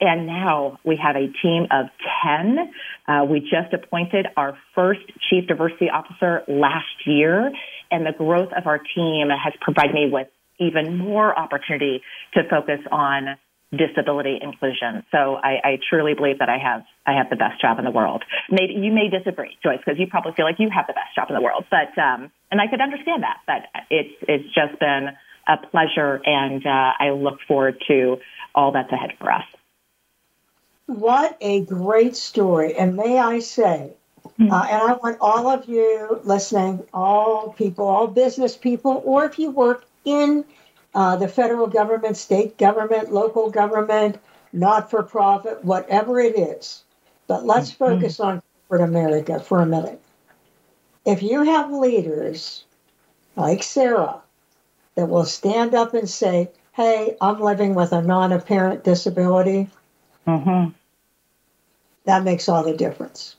and 0.01 0.25
now 0.25 0.79
we 0.83 0.97
have 1.01 1.15
a 1.15 1.27
team 1.41 1.67
of 1.71 1.87
10. 2.25 2.71
Uh, 3.07 3.25
we 3.25 3.41
just 3.41 3.73
appointed 3.73 4.27
our 4.37 4.57
first 4.73 5.01
chief 5.29 5.47
diversity 5.47 5.89
officer 5.89 6.43
last 6.47 7.05
year, 7.05 7.51
and 7.91 8.05
the 8.05 8.13
growth 8.17 8.49
of 8.55 8.65
our 8.65 8.79
team 8.79 9.27
has 9.29 9.53
provided 9.61 9.93
me 9.93 10.09
with 10.11 10.27
even 10.59 10.97
more 10.97 11.37
opportunity 11.37 12.01
to 12.33 12.43
focus 12.49 12.79
on 12.91 13.37
disability 13.71 14.39
inclusion. 14.41 15.03
So 15.11 15.35
I, 15.35 15.59
I, 15.63 15.79
truly 15.89 16.15
believe 16.15 16.39
that 16.39 16.49
I 16.49 16.57
have 16.57 16.81
I 17.05 17.13
have 17.13 17.29
the 17.29 17.35
best 17.35 17.61
job 17.61 17.77
in 17.77 17.85
the 17.85 17.91
world. 17.91 18.23
Maybe 18.49 18.73
you 18.73 18.91
may 18.91 19.09
disagree, 19.09 19.57
Joyce, 19.61 19.77
because 19.85 19.99
you 19.99 20.07
probably 20.07 20.33
feel 20.33 20.45
like 20.45 20.55
you 20.57 20.69
have 20.73 20.87
the 20.87 20.93
best 20.93 21.13
job 21.15 21.29
in 21.29 21.35
the 21.35 21.41
world. 21.41 21.65
But 21.69 21.95
um, 22.01 22.31
and 22.51 22.59
I 22.59 22.67
could 22.67 22.81
understand 22.81 23.23
that. 23.23 23.37
But 23.45 23.83
it's 23.91 24.15
it's 24.27 24.45
just 24.55 24.79
been 24.79 25.09
a 25.47 25.57
pleasure, 25.57 26.19
and 26.25 26.65
uh, 26.65 26.93
I 26.99 27.11
look 27.11 27.39
forward 27.47 27.81
to 27.87 28.17
all 28.55 28.71
that's 28.71 28.91
ahead 28.91 29.11
for 29.19 29.31
us. 29.31 29.45
What 30.87 31.37
a 31.39 31.61
great 31.61 32.15
story! 32.15 32.75
And 32.75 32.95
may 32.95 33.19
I 33.19 33.37
say, 33.37 33.91
mm-hmm. 34.39 34.51
uh, 34.51 34.63
and 34.63 34.81
I 34.81 34.93
want 34.93 35.17
all 35.21 35.47
of 35.47 35.69
you 35.69 36.21
listening, 36.23 36.83
all 36.91 37.53
people, 37.53 37.87
all 37.87 38.07
business 38.07 38.57
people, 38.57 39.03
or 39.05 39.25
if 39.25 39.37
you 39.37 39.51
work 39.51 39.85
in 40.05 40.45
uh, 40.93 41.15
the 41.15 41.27
federal 41.27 41.67
government, 41.67 42.17
state 42.17 42.57
government, 42.57 43.11
local 43.11 43.49
government, 43.49 44.17
not 44.51 44.89
for 44.89 45.03
profit, 45.03 45.63
whatever 45.63 46.19
it 46.19 46.37
is. 46.37 46.83
But 47.27 47.45
let's 47.45 47.71
mm-hmm. 47.71 47.99
focus 47.99 48.19
on 48.19 48.41
corporate 48.67 48.89
America 48.89 49.39
for 49.39 49.59
a 49.59 49.65
minute. 49.65 50.01
If 51.05 51.23
you 51.23 51.43
have 51.43 51.71
leaders 51.71 52.63
like 53.35 53.63
Sarah 53.63 54.21
that 54.95 55.07
will 55.07 55.25
stand 55.25 55.75
up 55.75 55.93
and 55.93 56.09
say, 56.09 56.49
Hey, 56.73 57.17
I'm 57.21 57.39
living 57.41 57.75
with 57.75 57.91
a 57.91 58.01
non 58.01 58.31
apparent 58.31 58.83
disability, 58.83 59.69
mm-hmm. 60.25 60.71
that 62.05 62.23
makes 62.23 62.49
all 62.49 62.63
the 62.63 62.75
difference. 62.75 63.35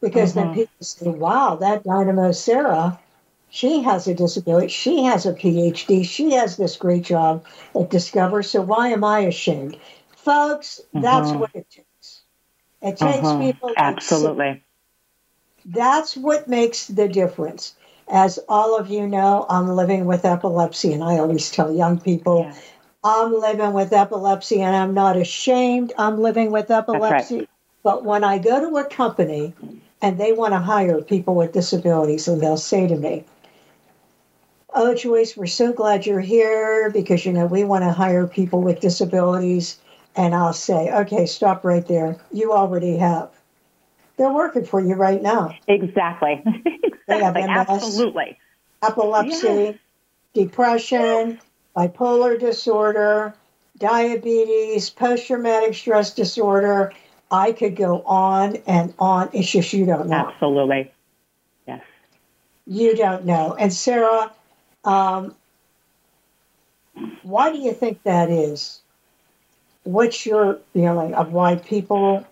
Because 0.00 0.30
mm-hmm. 0.30 0.48
then 0.48 0.54
people 0.54 0.74
say, 0.80 1.08
Wow, 1.08 1.56
that 1.56 1.84
dynamo 1.84 2.32
Sarah 2.32 2.98
she 3.50 3.82
has 3.82 4.06
a 4.06 4.14
disability. 4.14 4.68
She 4.68 5.04
has 5.04 5.26
a 5.26 5.32
PhD. 5.32 6.04
She 6.04 6.32
has 6.32 6.56
this 6.56 6.76
great 6.76 7.04
job 7.04 7.44
at 7.78 7.90
Discover. 7.90 8.42
So 8.42 8.60
why 8.60 8.88
am 8.88 9.04
I 9.04 9.20
ashamed? 9.20 9.78
Folks, 10.10 10.80
mm-hmm. 10.88 11.00
that's 11.00 11.30
what 11.32 11.50
it 11.54 11.66
takes. 11.70 12.22
It 12.82 12.96
takes 12.96 13.26
mm-hmm. 13.26 13.42
people. 13.42 13.72
Absolutely. 13.76 14.62
That's 15.64 16.16
what 16.16 16.48
makes 16.48 16.86
the 16.88 17.08
difference. 17.08 17.74
As 18.10 18.38
all 18.48 18.78
of 18.78 18.88
you 18.88 19.06
know, 19.06 19.44
I'm 19.50 19.68
living 19.68 20.06
with 20.06 20.24
epilepsy, 20.24 20.92
and 20.92 21.04
I 21.04 21.18
always 21.18 21.50
tell 21.50 21.74
young 21.74 22.00
people, 22.00 22.46
yeah. 22.48 22.54
I'm 23.04 23.32
living 23.32 23.72
with 23.74 23.92
epilepsy, 23.92 24.62
and 24.62 24.74
I'm 24.74 24.94
not 24.94 25.16
ashamed 25.16 25.92
I'm 25.98 26.20
living 26.20 26.50
with 26.50 26.70
epilepsy. 26.70 27.38
Right. 27.40 27.48
But 27.82 28.04
when 28.04 28.24
I 28.24 28.38
go 28.38 28.60
to 28.60 28.76
a 28.78 28.84
company 28.84 29.54
and 30.00 30.18
they 30.18 30.32
want 30.32 30.52
to 30.52 30.58
hire 30.58 31.02
people 31.02 31.34
with 31.34 31.52
disabilities, 31.52 32.28
and 32.28 32.40
they'll 32.40 32.56
say 32.56 32.86
to 32.86 32.96
me, 32.96 33.24
Oh, 34.74 34.94
Joyce, 34.94 35.36
we're 35.36 35.46
so 35.46 35.72
glad 35.72 36.04
you're 36.04 36.20
here 36.20 36.90
because, 36.90 37.24
you 37.24 37.32
know, 37.32 37.46
we 37.46 37.64
want 37.64 37.84
to 37.84 37.90
hire 37.90 38.26
people 38.26 38.60
with 38.60 38.80
disabilities. 38.80 39.78
And 40.14 40.34
I'll 40.34 40.52
say, 40.52 40.92
okay, 40.92 41.26
stop 41.26 41.64
right 41.64 41.86
there. 41.86 42.16
You 42.32 42.52
already 42.52 42.96
have. 42.96 43.30
They're 44.16 44.32
working 44.32 44.64
for 44.64 44.80
you 44.80 44.94
right 44.94 45.22
now. 45.22 45.56
Exactly. 45.66 46.42
They 47.08 47.22
have 47.22 47.36
MS, 47.36 47.48
Absolutely. 47.48 48.38
Epilepsy, 48.82 49.80
depression, 50.34 51.40
bipolar 51.74 52.38
disorder, 52.38 53.34
diabetes, 53.78 54.90
post 54.90 55.26
traumatic 55.26 55.74
stress 55.74 56.12
disorder. 56.12 56.92
I 57.30 57.52
could 57.52 57.76
go 57.76 58.02
on 58.02 58.56
and 58.66 58.92
on. 58.98 59.30
It's 59.32 59.50
just 59.50 59.72
you 59.72 59.86
don't 59.86 60.08
know. 60.08 60.28
Absolutely. 60.28 60.92
Yes. 61.66 61.82
You 62.66 62.94
don't 62.94 63.24
know. 63.24 63.54
And 63.58 63.72
Sarah, 63.72 64.30
um, 64.84 65.34
why 67.22 67.52
do 67.52 67.58
you 67.58 67.72
think 67.72 68.02
that 68.04 68.30
is? 68.30 68.80
What's 69.84 70.26
your 70.26 70.60
feeling 70.72 71.14
of 71.14 71.32
why 71.32 71.56
people 71.56 72.26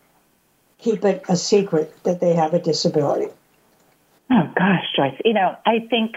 keep 0.79 1.05
it 1.05 1.25
a 1.29 1.37
secret 1.37 1.95
that 2.05 2.21
they 2.21 2.35
have 2.35 2.55
a 2.55 2.59
disability? 2.59 3.33
Oh, 4.31 4.51
gosh, 4.57 4.85
Joyce. 4.97 5.21
You 5.25 5.35
know, 5.35 5.57
I 5.65 5.87
think, 5.89 6.17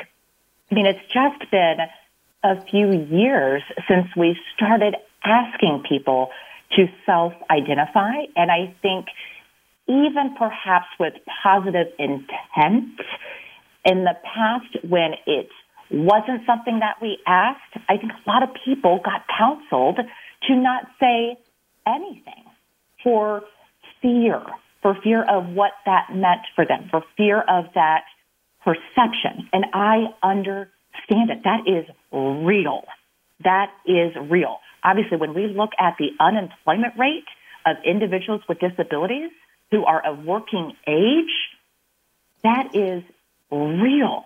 I 0.72 0.76
mean, 0.76 0.86
it's 0.86 1.00
just 1.14 1.52
been 1.52 1.78
a 2.44 2.62
few 2.66 2.92
years 2.92 3.62
since 3.88 4.08
we 4.18 4.38
started 4.56 4.96
asking 5.24 5.84
people 5.88 6.30
to 6.76 6.88
self 7.06 7.34
identify. 7.50 8.24
And 8.36 8.52
I 8.52 8.76
think 8.82 9.08
even 9.88 10.36
perhaps 10.38 10.88
with 11.00 11.14
positive 11.44 11.88
intent, 11.98 13.00
in 13.86 14.04
the 14.04 14.16
past 14.24 14.84
when 14.84 15.14
it 15.26 15.50
wasn't 15.92 16.46
something 16.46 16.80
that 16.80 16.98
we 17.02 17.18
asked. 17.26 17.78
I 17.88 17.98
think 17.98 18.12
a 18.12 18.30
lot 18.30 18.44
of 18.44 18.50
people 18.66 19.00
got 19.04 19.26
counseled 19.28 20.00
to 20.48 20.56
not 20.56 20.84
say 21.00 21.38
anything 21.88 22.46
for 23.04 23.44
fear, 24.02 24.42
for 24.82 24.96
fear 25.04 25.24
of 25.24 25.48
what 25.50 25.72
that 25.86 26.08
meant 26.14 26.42
for 26.56 26.66
them, 26.66 26.88
for 26.90 27.04
fear 27.18 27.42
of 27.42 27.66
that 27.76 28.04
perception. 28.64 29.50
And 29.52 29.66
I 29.74 30.08
understand 30.22 31.30
it. 31.30 31.44
That 31.44 31.68
is 31.68 31.86
real. 32.12 32.84
That 33.44 33.72
is 33.86 34.14
real. 34.30 34.58
Obviously, 34.84 35.18
when 35.18 35.34
we 35.34 35.48
look 35.48 35.72
at 35.80 35.96
the 35.98 36.10
unemployment 36.20 36.98
rate 36.98 37.26
of 37.66 37.78
individuals 37.86 38.42
with 38.48 38.60
disabilities 38.60 39.32
who 39.72 39.86
are 39.86 40.06
of 40.06 40.24
working 40.24 40.74
age, 40.88 41.32
that 42.44 42.76
is 42.76 43.04
real. 43.52 44.26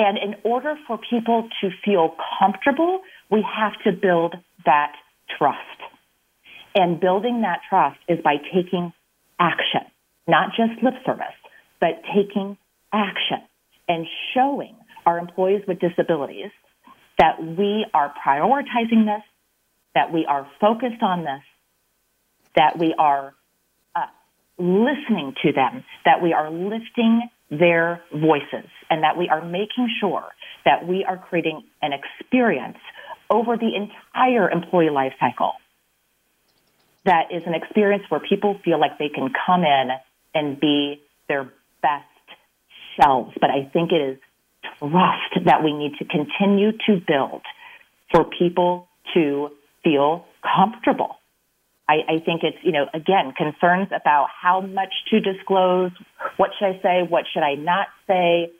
And 0.00 0.16
in 0.16 0.36
order 0.44 0.76
for 0.86 0.98
people 1.10 1.46
to 1.60 1.68
feel 1.84 2.16
comfortable, 2.38 3.02
we 3.30 3.44
have 3.46 3.72
to 3.84 3.92
build 3.92 4.34
that 4.64 4.92
trust. 5.36 5.58
And 6.74 6.98
building 6.98 7.42
that 7.42 7.60
trust 7.68 7.98
is 8.08 8.18
by 8.24 8.36
taking 8.36 8.94
action, 9.38 9.82
not 10.26 10.52
just 10.56 10.82
lip 10.82 10.94
service, 11.04 11.36
but 11.80 12.00
taking 12.16 12.56
action 12.90 13.42
and 13.88 14.06
showing 14.32 14.74
our 15.04 15.18
employees 15.18 15.64
with 15.68 15.80
disabilities 15.80 16.50
that 17.18 17.38
we 17.38 17.84
are 17.92 18.14
prioritizing 18.26 19.04
this, 19.04 19.22
that 19.94 20.10
we 20.14 20.24
are 20.24 20.48
focused 20.62 21.02
on 21.02 21.24
this, 21.24 21.42
that 22.56 22.78
we 22.78 22.94
are 22.98 23.34
uh, 23.94 24.06
listening 24.56 25.34
to 25.42 25.52
them, 25.52 25.84
that 26.06 26.22
we 26.22 26.32
are 26.32 26.50
lifting 26.50 27.28
their 27.50 28.00
voices, 28.10 28.70
and 28.90 29.02
that 29.04 29.16
we 29.16 29.28
are 29.28 29.44
making 29.44 29.88
sure 30.00 30.24
that 30.64 30.86
we 30.86 31.04
are 31.04 31.16
creating 31.16 31.62
an 31.80 31.92
experience 31.92 32.78
over 33.30 33.56
the 33.56 33.70
entire 33.74 34.50
employee 34.50 34.90
life 34.90 35.12
cycle 35.20 35.52
that 37.04 37.32
is 37.32 37.42
an 37.46 37.54
experience 37.54 38.04
where 38.08 38.20
people 38.20 38.58
feel 38.64 38.78
like 38.78 38.98
they 38.98 39.08
can 39.08 39.30
come 39.46 39.62
in 39.64 39.88
and 40.34 40.60
be 40.60 41.00
their 41.28 41.44
best 41.82 42.04
selves. 43.00 43.32
But 43.40 43.50
I 43.50 43.70
think 43.72 43.92
it 43.92 43.96
is 43.96 44.18
trust 44.78 45.44
that 45.46 45.64
we 45.64 45.72
need 45.72 45.92
to 45.98 46.04
continue 46.04 46.72
to 46.86 47.00
build 47.06 47.42
for 48.12 48.24
people 48.24 48.88
to 49.14 49.50
feel 49.82 50.26
comfortable. 50.42 51.16
I, 51.88 51.94
I 52.08 52.18
think 52.24 52.42
it's, 52.44 52.58
you 52.62 52.72
know, 52.72 52.86
again, 52.94 53.32
concerns 53.36 53.88
about 53.88 54.28
how 54.40 54.60
much 54.60 54.92
to 55.10 55.20
disclose, 55.20 55.90
what 56.36 56.50
should 56.58 56.66
I 56.66 56.80
say, 56.82 57.02
what 57.08 57.24
should 57.32 57.42
I 57.42 57.54
not 57.54 57.88
say, 58.06 58.52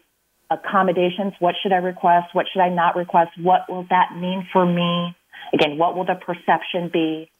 accommodations, 0.50 1.34
what 1.38 1.54
should 1.62 1.72
I 1.72 1.76
request, 1.76 2.34
what 2.34 2.46
should 2.52 2.60
I 2.60 2.68
not 2.68 2.96
request, 2.96 3.30
what 3.40 3.70
will 3.70 3.86
that 3.90 4.16
mean 4.16 4.46
for 4.52 4.66
me? 4.66 5.16
Again, 5.52 5.78
what 5.78 5.96
will 5.96 6.04
the 6.04 6.16
perception 6.16 6.90
be? 6.92 7.30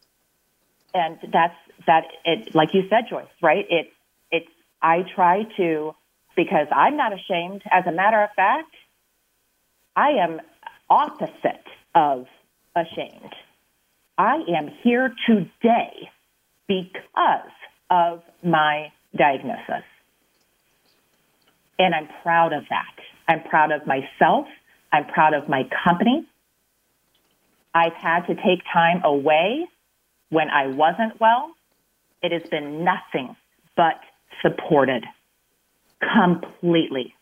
And 0.95 1.19
that's 1.33 1.55
that 1.87 2.05
it 2.25 2.55
like 2.55 2.75
you 2.75 2.83
said, 2.89 3.05
Joyce, 3.09 3.27
right? 3.43 3.67
It 3.69 3.93
it's 4.31 4.51
I 4.83 5.05
try 5.15 5.45
to 5.57 5.95
because 6.37 6.67
I'm 6.73 6.97
not 6.97 7.13
ashamed. 7.13 7.63
As 7.71 7.85
a 7.87 7.93
matter 7.93 8.23
of 8.23 8.31
fact, 8.35 8.75
I 9.95 10.11
am 10.23 10.41
opposite 10.89 11.67
of 11.95 12.27
ashamed. 12.75 13.35
I 14.19 14.37
am 14.57 14.69
here 14.83 15.15
today 15.27 16.11
because 16.67 17.53
of 17.91 18.23
my 18.43 18.93
diagnosis. 19.17 19.85
And 21.79 21.95
I'm 21.95 22.09
proud 22.23 22.53
of 22.53 22.65
that. 22.69 23.00
I'm 23.31 23.45
proud 23.45 23.71
of 23.71 23.87
myself. 23.87 24.49
I'm 24.93 25.07
proud 25.07 25.35
of 25.35 25.49
my 25.49 25.63
company. 25.85 26.27
I've 27.73 27.93
had 27.93 28.27
to 28.27 28.35
take 28.35 28.65
time 28.73 29.03
away 29.05 29.69
when 30.31 30.51
I 30.51 30.67
wasn't 30.67 31.21
well. 31.21 31.53
It 32.25 32.33
has 32.33 32.43
been 32.51 32.83
nothing 32.83 33.37
but 33.77 34.01
supported 34.43 35.05
completely. 36.13 37.15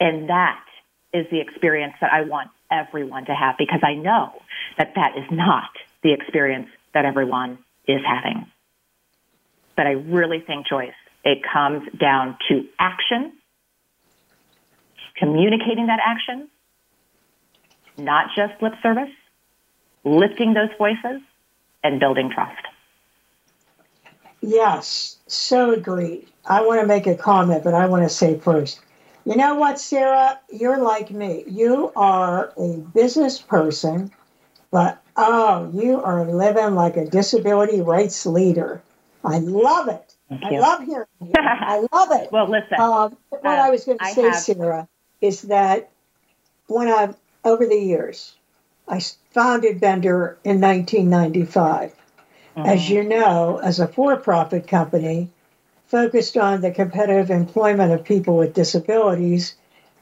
And 0.00 0.30
that 0.30 0.64
is 1.12 1.26
the 1.30 1.40
experience 1.40 1.96
that 2.00 2.10
I 2.10 2.22
want 2.22 2.48
everyone 2.70 3.26
to 3.26 3.34
have 3.34 3.56
because 3.58 3.80
I 3.82 3.92
know 3.92 4.32
that 4.78 4.94
that 4.94 5.18
is 5.18 5.30
not 5.30 5.68
the 6.02 6.14
experience 6.14 6.68
that 6.94 7.04
everyone 7.04 7.58
is 7.86 8.00
having. 8.06 8.46
But 9.76 9.86
I 9.86 9.92
really 9.92 10.40
think, 10.40 10.66
Joyce, 10.66 10.94
it 11.24 11.42
comes 11.52 11.86
down 12.00 12.38
to 12.48 12.66
action, 12.78 13.32
communicating 15.16 15.86
that 15.86 16.00
action, 16.04 16.48
not 17.96 18.26
just 18.36 18.60
lip 18.62 18.74
service, 18.82 19.10
lifting 20.04 20.54
those 20.54 20.70
voices, 20.78 21.20
and 21.84 22.00
building 22.00 22.30
trust. 22.30 22.62
Yes, 24.40 25.18
so 25.26 25.72
agreed. 25.72 26.26
I 26.44 26.62
want 26.62 26.80
to 26.80 26.86
make 26.86 27.06
a 27.06 27.14
comment, 27.14 27.62
but 27.62 27.74
I 27.74 27.86
want 27.86 28.02
to 28.02 28.08
say 28.08 28.38
first. 28.38 28.80
You 29.24 29.36
know 29.36 29.54
what, 29.54 29.78
Sarah? 29.78 30.40
You're 30.52 30.82
like 30.82 31.12
me. 31.12 31.44
You 31.46 31.92
are 31.94 32.52
a 32.56 32.78
business 32.78 33.38
person, 33.38 34.10
but 34.72 35.00
oh, 35.16 35.70
you 35.72 36.02
are 36.02 36.24
living 36.24 36.74
like 36.74 36.96
a 36.96 37.06
disability 37.06 37.80
rights 37.80 38.26
leader. 38.26 38.82
I 39.24 39.38
love 39.38 39.88
it. 39.88 40.14
I 40.42 40.58
love 40.58 40.84
hearing 40.84 41.06
you. 41.20 41.32
I 41.36 41.86
love 41.92 42.08
it. 42.12 42.28
well, 42.32 42.48
listen. 42.48 42.80
Um, 42.80 43.16
what 43.28 43.46
uh, 43.46 43.48
I 43.48 43.70
was 43.70 43.84
going 43.84 43.98
to 43.98 44.06
say, 44.06 44.22
have... 44.22 44.36
Sarah, 44.36 44.88
is 45.22 45.42
that 45.42 45.88
when 46.66 46.88
I, 46.88 47.14
over 47.44 47.64
the 47.64 47.78
years, 47.78 48.34
I 48.86 49.00
founded 49.30 49.80
Bender 49.80 50.38
in 50.44 50.60
1995. 50.60 51.94
Mm-hmm. 52.56 52.68
As 52.68 52.90
you 52.90 53.02
know, 53.02 53.58
as 53.62 53.80
a 53.80 53.88
for 53.88 54.16
profit 54.16 54.68
company 54.68 55.30
focused 55.86 56.36
on 56.36 56.60
the 56.60 56.70
competitive 56.70 57.30
employment 57.30 57.92
of 57.92 58.04
people 58.04 58.36
with 58.36 58.52
disabilities, 58.52 59.54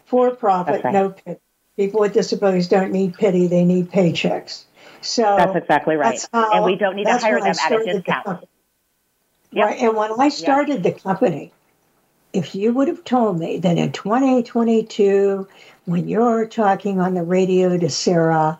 for 0.06 0.34
profit, 0.34 0.82
right. 0.82 0.92
no 0.92 1.10
pity. 1.10 1.38
People 1.76 2.00
with 2.00 2.12
disabilities 2.12 2.68
don't 2.68 2.90
need 2.90 3.14
pity, 3.14 3.46
they 3.46 3.64
need 3.64 3.90
paychecks. 3.90 4.64
So 5.00 5.22
that's 5.22 5.56
exactly 5.56 5.96
right. 5.96 6.20
How, 6.32 6.52
and 6.52 6.64
we 6.64 6.76
don't 6.76 6.96
need 6.96 7.06
to 7.06 7.16
hire 7.16 7.40
them 7.40 7.54
at 7.58 7.72
a 7.72 7.84
discount. 7.84 8.46
Yep. 9.52 9.66
Right. 9.66 9.80
And 9.80 9.96
when 9.96 10.20
I 10.20 10.28
started 10.28 10.84
yep. 10.84 10.94
the 10.94 11.00
company, 11.00 11.52
if 12.32 12.54
you 12.54 12.72
would 12.72 12.88
have 12.88 13.04
told 13.04 13.38
me 13.38 13.58
that 13.58 13.76
in 13.76 13.92
2022, 13.92 15.46
when 15.86 16.08
you're 16.08 16.46
talking 16.46 17.00
on 17.00 17.14
the 17.14 17.22
radio 17.22 17.76
to 17.76 17.90
Sarah, 17.90 18.58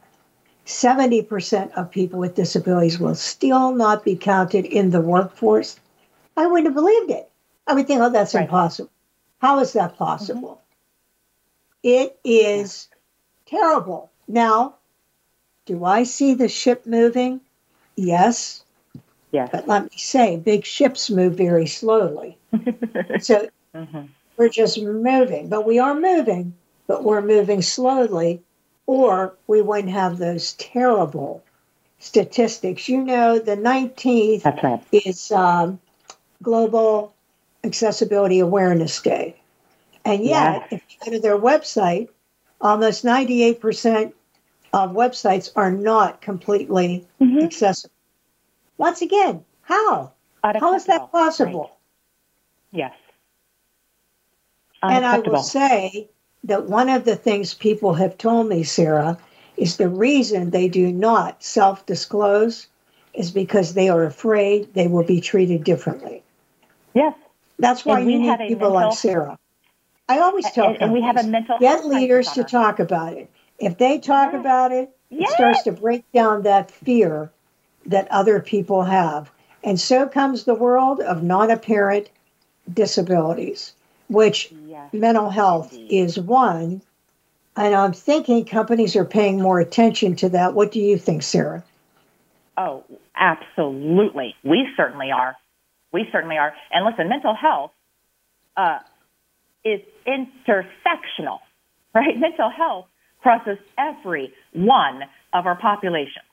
70% 0.66 1.72
of 1.72 1.90
people 1.90 2.18
with 2.18 2.34
disabilities 2.34 2.98
will 2.98 3.14
still 3.14 3.72
not 3.72 4.04
be 4.04 4.16
counted 4.16 4.64
in 4.64 4.90
the 4.90 5.00
workforce, 5.00 5.78
I 6.36 6.46
wouldn't 6.46 6.66
have 6.66 6.74
believed 6.74 7.10
it. 7.10 7.30
I 7.66 7.74
would 7.74 7.86
think, 7.86 8.00
oh, 8.00 8.10
that's 8.10 8.34
right. 8.34 8.42
impossible. 8.42 8.90
How 9.40 9.60
is 9.60 9.72
that 9.74 9.96
possible? 9.96 10.60
Mm-hmm. 11.84 11.88
It 11.88 12.18
is 12.24 12.88
yeah. 13.50 13.58
terrible. 13.58 14.10
Now, 14.28 14.74
do 15.66 15.84
I 15.84 16.02
see 16.02 16.34
the 16.34 16.48
ship 16.48 16.86
moving? 16.86 17.40
Yes. 17.96 18.64
Yes. 19.32 19.48
But 19.52 19.68
let 19.68 19.84
me 19.84 19.96
say, 19.96 20.36
big 20.36 20.64
ships 20.64 21.10
move 21.10 21.34
very 21.34 21.66
slowly. 21.66 22.36
so 23.20 23.48
mm-hmm. 23.74 24.02
we're 24.36 24.48
just 24.48 24.80
moving, 24.80 25.48
but 25.48 25.66
we 25.66 25.78
are 25.78 25.94
moving, 25.94 26.54
but 26.86 27.04
we're 27.04 27.22
moving 27.22 27.62
slowly 27.62 28.42
or 28.86 29.34
we 29.46 29.62
wouldn't 29.62 29.92
have 29.92 30.18
those 30.18 30.54
terrible 30.54 31.44
statistics. 32.00 32.88
You 32.88 33.04
know, 33.04 33.38
the 33.38 33.56
19th 33.56 34.62
right. 34.62 34.82
is 34.90 35.30
um, 35.30 35.78
Global 36.42 37.14
Accessibility 37.62 38.40
Awareness 38.40 39.00
Day. 39.00 39.36
And 40.04 40.24
yet, 40.24 40.66
yes. 40.70 40.72
if 40.72 40.82
you 40.88 40.96
go 41.04 41.16
to 41.16 41.20
their 41.20 41.38
website, 41.38 42.08
almost 42.60 43.04
98% 43.04 44.12
of 44.72 44.90
websites 44.92 45.50
are 45.56 45.70
not 45.70 46.20
completely 46.20 47.06
mm-hmm. 47.20 47.44
accessible. 47.44 47.94
Once 48.78 49.02
again, 49.02 49.44
how? 49.62 50.12
How 50.42 50.74
is 50.74 50.86
that 50.86 51.12
possible? 51.12 51.60
Right. 51.60 51.70
Yes. 52.72 52.94
Um, 54.82 54.92
and 54.92 55.04
I 55.04 55.18
will 55.18 55.42
say 55.42 56.08
that 56.44 56.66
one 56.66 56.88
of 56.88 57.04
the 57.04 57.16
things 57.16 57.54
people 57.54 57.94
have 57.94 58.16
told 58.16 58.48
me, 58.48 58.62
Sarah, 58.62 59.18
is 59.56 59.76
the 59.76 59.88
reason 59.88 60.50
they 60.50 60.68
do 60.68 60.90
not 60.90 61.42
self 61.42 61.84
disclose 61.86 62.66
is 63.12 63.30
because 63.30 63.74
they 63.74 63.88
are 63.88 64.04
afraid 64.04 64.72
they 64.74 64.86
will 64.86 65.04
be 65.04 65.20
treated 65.20 65.64
differently. 65.64 66.22
Yes. 66.94 67.14
That's 67.58 67.84
why 67.84 68.00
you 68.00 68.18
need 68.18 68.38
people 68.38 68.70
mental, 68.70 68.88
like 68.88 68.96
Sarah. 68.96 69.38
I 70.08 70.18
always 70.20 70.50
tell 70.52 70.68
and, 70.68 70.80
and 70.80 70.92
we 70.92 71.02
have 71.02 71.16
a 71.16 71.24
mental 71.24 71.58
get 71.58 71.86
leaders 71.86 72.30
to 72.32 72.44
talk 72.44 72.78
about 72.78 73.12
it. 73.12 73.30
If 73.58 73.76
they 73.76 73.98
talk 73.98 74.32
yes. 74.32 74.40
about 74.40 74.72
it, 74.72 74.96
yes. 75.10 75.30
it 75.30 75.34
starts 75.34 75.62
to 75.64 75.72
break 75.72 76.10
down 76.12 76.42
that 76.42 76.70
fear 76.70 77.30
that 77.86 78.08
other 78.10 78.40
people 78.40 78.84
have. 78.84 79.30
And 79.62 79.78
so 79.78 80.08
comes 80.08 80.44
the 80.44 80.54
world 80.54 81.00
of 81.00 81.22
non 81.22 81.50
apparent 81.50 82.08
disabilities 82.72 83.74
which 84.10 84.52
yes, 84.66 84.92
mental 84.92 85.30
health 85.30 85.72
indeed. 85.72 86.02
is 86.02 86.18
one. 86.18 86.82
And 87.56 87.74
I'm 87.74 87.92
thinking 87.92 88.44
companies 88.44 88.96
are 88.96 89.04
paying 89.04 89.40
more 89.40 89.60
attention 89.60 90.16
to 90.16 90.30
that. 90.30 90.54
What 90.54 90.72
do 90.72 90.80
you 90.80 90.98
think, 90.98 91.22
Sarah? 91.22 91.62
Oh, 92.56 92.84
absolutely. 93.16 94.34
We 94.42 94.68
certainly 94.76 95.10
are. 95.12 95.36
We 95.92 96.08
certainly 96.12 96.38
are. 96.38 96.52
And 96.72 96.84
listen, 96.86 97.08
mental 97.08 97.34
health 97.34 97.72
uh, 98.56 98.78
is 99.64 99.80
intersectional, 100.06 101.38
right? 101.94 102.16
Mental 102.18 102.50
health 102.50 102.86
crosses 103.22 103.58
every 103.78 104.32
one 104.52 105.02
of 105.32 105.46
our 105.46 105.56
populations. 105.56 106.24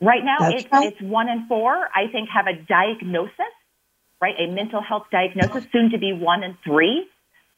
Right 0.00 0.24
now, 0.24 0.48
it's, 0.48 0.66
right. 0.72 0.92
it's 0.92 1.00
one 1.02 1.28
in 1.28 1.46
four, 1.46 1.74
I 1.94 2.10
think, 2.10 2.30
have 2.30 2.46
a 2.46 2.54
diagnosis 2.54 3.52
right? 4.20 4.34
A 4.38 4.46
mental 4.48 4.82
health 4.82 5.04
diagnosis, 5.10 5.64
soon 5.72 5.90
to 5.90 5.98
be 5.98 6.12
one 6.12 6.42
in 6.42 6.56
three. 6.64 7.08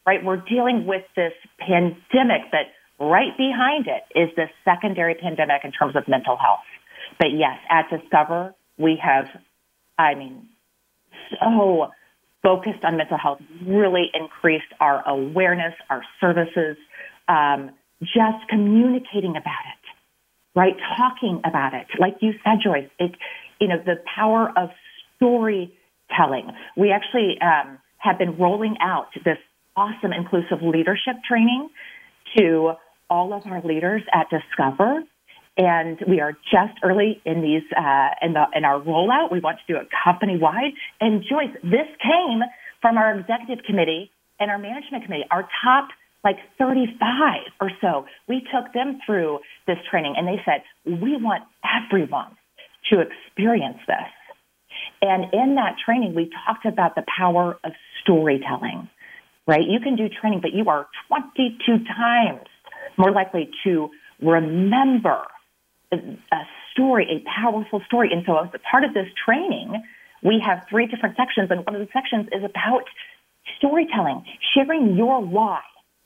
right? 0.07 0.25
We're 0.25 0.37
dealing 0.37 0.87
with 0.87 1.03
this 1.17 1.33
pandemic, 1.59 2.51
but 2.51 2.67
right 3.05 3.37
behind 3.37 3.87
it 3.87 4.03
is 4.19 4.35
this 4.37 4.51
secondary 4.65 5.15
pandemic 5.15 5.63
in 5.65 5.73
terms 5.73 5.97
of 5.97 6.07
mental 6.09 6.37
health. 6.37 6.61
But 7.19 7.29
yes, 7.37 7.59
at 7.71 7.89
Discover, 7.91 8.55
we 8.79 8.99
have, 9.03 9.27
I 9.99 10.15
mean, 10.15 10.49
so 11.41 11.89
focused 12.43 12.85
on 12.85 12.97
mental 12.97 13.19
health, 13.19 13.41
really 13.65 14.11
increased 14.15 14.73
our 14.81 15.07
awareness, 15.09 15.75
our 15.91 16.03
services, 16.21 16.77
um, 17.29 17.71
just 18.01 18.49
communicating 18.49 19.37
about 19.37 19.65
it, 19.73 20.59
right? 20.59 20.75
Talking 20.97 21.41
about 21.45 21.75
it. 21.75 21.87
Like 22.01 22.17
you 22.21 22.33
said, 22.45 22.59
Joyce, 22.65 22.89
it, 22.99 23.13
you 23.61 23.69
know, 23.69 23.77
the 23.85 23.97
power 24.17 24.53
of 24.57 24.71
storytelling. 26.13 26.51
We 26.77 26.93
actually 26.93 27.39
um, 27.41 27.79
have 27.99 28.19
been 28.19 28.37
rolling 28.39 28.77
out 28.81 29.09
this 29.25 29.39
awesome 29.77 30.13
inclusive 30.13 30.63
leadership 30.63 31.17
training 31.29 31.69
to 32.37 32.73
all 33.11 33.33
of 33.33 33.43
our 33.47 33.63
leaders 33.63 34.03
at 34.13 34.27
Discover. 34.31 35.03
And 35.57 35.99
we 36.09 36.21
are 36.21 36.33
just 36.33 36.79
early 36.83 37.21
in 37.27 37.43
these 37.43 37.63
uh, 37.77 38.09
in 38.23 38.33
the 38.33 38.45
in 38.55 38.65
our 38.65 38.81
rollout. 38.81 39.31
We 39.31 39.41
want 39.41 39.59
to 39.67 39.73
do 39.73 39.79
it 39.79 39.89
company 40.05 40.39
wide. 40.41 40.73
And 40.99 41.23
Joyce, 41.23 41.55
this 41.63 41.89
came 42.03 42.41
from 42.81 42.97
our 42.97 43.19
executive 43.19 43.65
committee 43.65 44.11
and 44.41 44.51
our 44.51 44.59
management 44.59 45.05
committee. 45.05 45.27
Our 45.31 45.47
top 45.63 45.89
like 46.25 46.37
35 46.57 46.97
or 47.61 47.71
so, 47.83 48.07
we 48.29 48.41
took 48.41 48.73
them 48.73 49.01
through 49.05 49.41
this 49.67 49.77
training, 49.91 50.15
and 50.17 50.27
they 50.27 50.41
said 50.45 50.63
we 50.87 51.17
want 51.21 51.43
everyone 51.61 52.35
to 52.91 53.01
experience 53.01 53.79
this. 53.87 54.09
And 55.03 55.35
in 55.35 55.57
that 55.57 55.77
training, 55.85 56.15
we 56.15 56.31
talked 56.47 56.65
about 56.65 56.95
the 56.95 57.05
power 57.19 57.59
of 57.65 57.73
storytelling. 58.03 58.89
Right? 59.47 59.67
You 59.67 59.81
can 59.81 59.97
do 59.97 60.09
training, 60.09 60.41
but 60.41 60.53
you 60.55 60.69
are 60.69 60.87
22 61.09 61.85
times 61.85 62.47
more 62.97 63.11
likely 63.11 63.51
to 63.65 63.91
remember 64.21 65.25
a 65.93 66.43
story, 66.73 67.07
a 67.11 67.41
powerful 67.41 67.83
story. 67.87 68.11
And 68.13 68.23
so 68.25 68.39
as 68.39 68.49
a 68.55 68.59
part 68.59 68.85
of 68.85 68.95
this 68.95 69.09
training, 69.27 69.83
we 70.23 70.41
have 70.47 70.65
three 70.71 70.87
different 70.87 71.17
sections, 71.17 71.51
and 71.51 71.67
one 71.67 71.75
of 71.75 71.81
the 71.81 71.89
sections 71.93 72.29
is 72.33 72.45
about 72.45 72.85
storytelling, 73.59 74.25
sharing 74.55 74.97
your 74.97 75.21
why. 75.21 75.61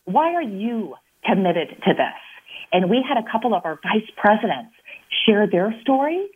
Why 0.05 0.35
are 0.35 0.43
you 0.43 0.95
committed 1.25 1.69
to 1.85 1.93
this? 1.93 2.21
And 2.73 2.89
we 2.89 3.05
had 3.07 3.19
a 3.19 3.31
couple 3.31 3.55
of 3.55 3.65
our 3.65 3.79
vice 3.83 4.09
presidents 4.17 4.73
share 5.27 5.47
their 5.47 5.75
story 5.83 6.27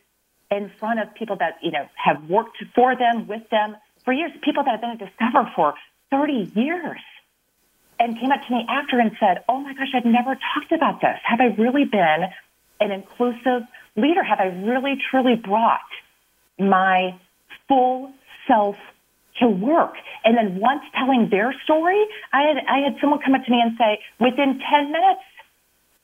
in 0.50 0.70
front 0.78 1.00
of 1.00 1.14
people 1.14 1.36
that, 1.36 1.58
you 1.62 1.70
know, 1.70 1.86
have 1.94 2.28
worked 2.28 2.62
for 2.74 2.96
them, 2.96 3.26
with 3.28 3.48
them 3.50 3.76
for 4.04 4.12
years, 4.12 4.32
people 4.42 4.64
that 4.64 4.72
have 4.72 4.80
been 4.80 4.90
at 4.90 4.98
Discover 4.98 5.50
for 5.54 5.74
30 6.10 6.52
years 6.54 7.00
and 7.98 8.18
came 8.18 8.32
up 8.32 8.40
to 8.46 8.52
me 8.52 8.66
after 8.68 8.98
and 8.98 9.12
said, 9.20 9.44
Oh 9.48 9.60
my 9.60 9.74
gosh, 9.74 9.92
I've 9.94 10.04
never 10.04 10.34
talked 10.34 10.72
about 10.72 11.00
this. 11.00 11.18
Have 11.24 11.40
I 11.40 11.54
really 11.60 11.84
been 11.84 12.24
an 12.80 12.90
inclusive 12.90 13.62
leader? 13.96 14.24
Have 14.24 14.40
I 14.40 14.46
really 14.46 14.96
truly 15.10 15.36
brought 15.36 15.80
my 16.58 17.14
full 17.68 18.12
self 18.48 18.76
to 19.38 19.48
work? 19.48 19.94
And 20.24 20.36
then 20.36 20.58
once 20.58 20.82
telling 20.98 21.28
their 21.30 21.54
story, 21.62 22.04
I 22.32 22.42
had, 22.42 22.56
I 22.66 22.78
had 22.78 22.96
someone 23.00 23.20
come 23.24 23.34
up 23.34 23.44
to 23.44 23.50
me 23.50 23.60
and 23.62 23.76
say, 23.78 24.00
within 24.18 24.58
10 24.58 24.90
minutes, 24.90 25.22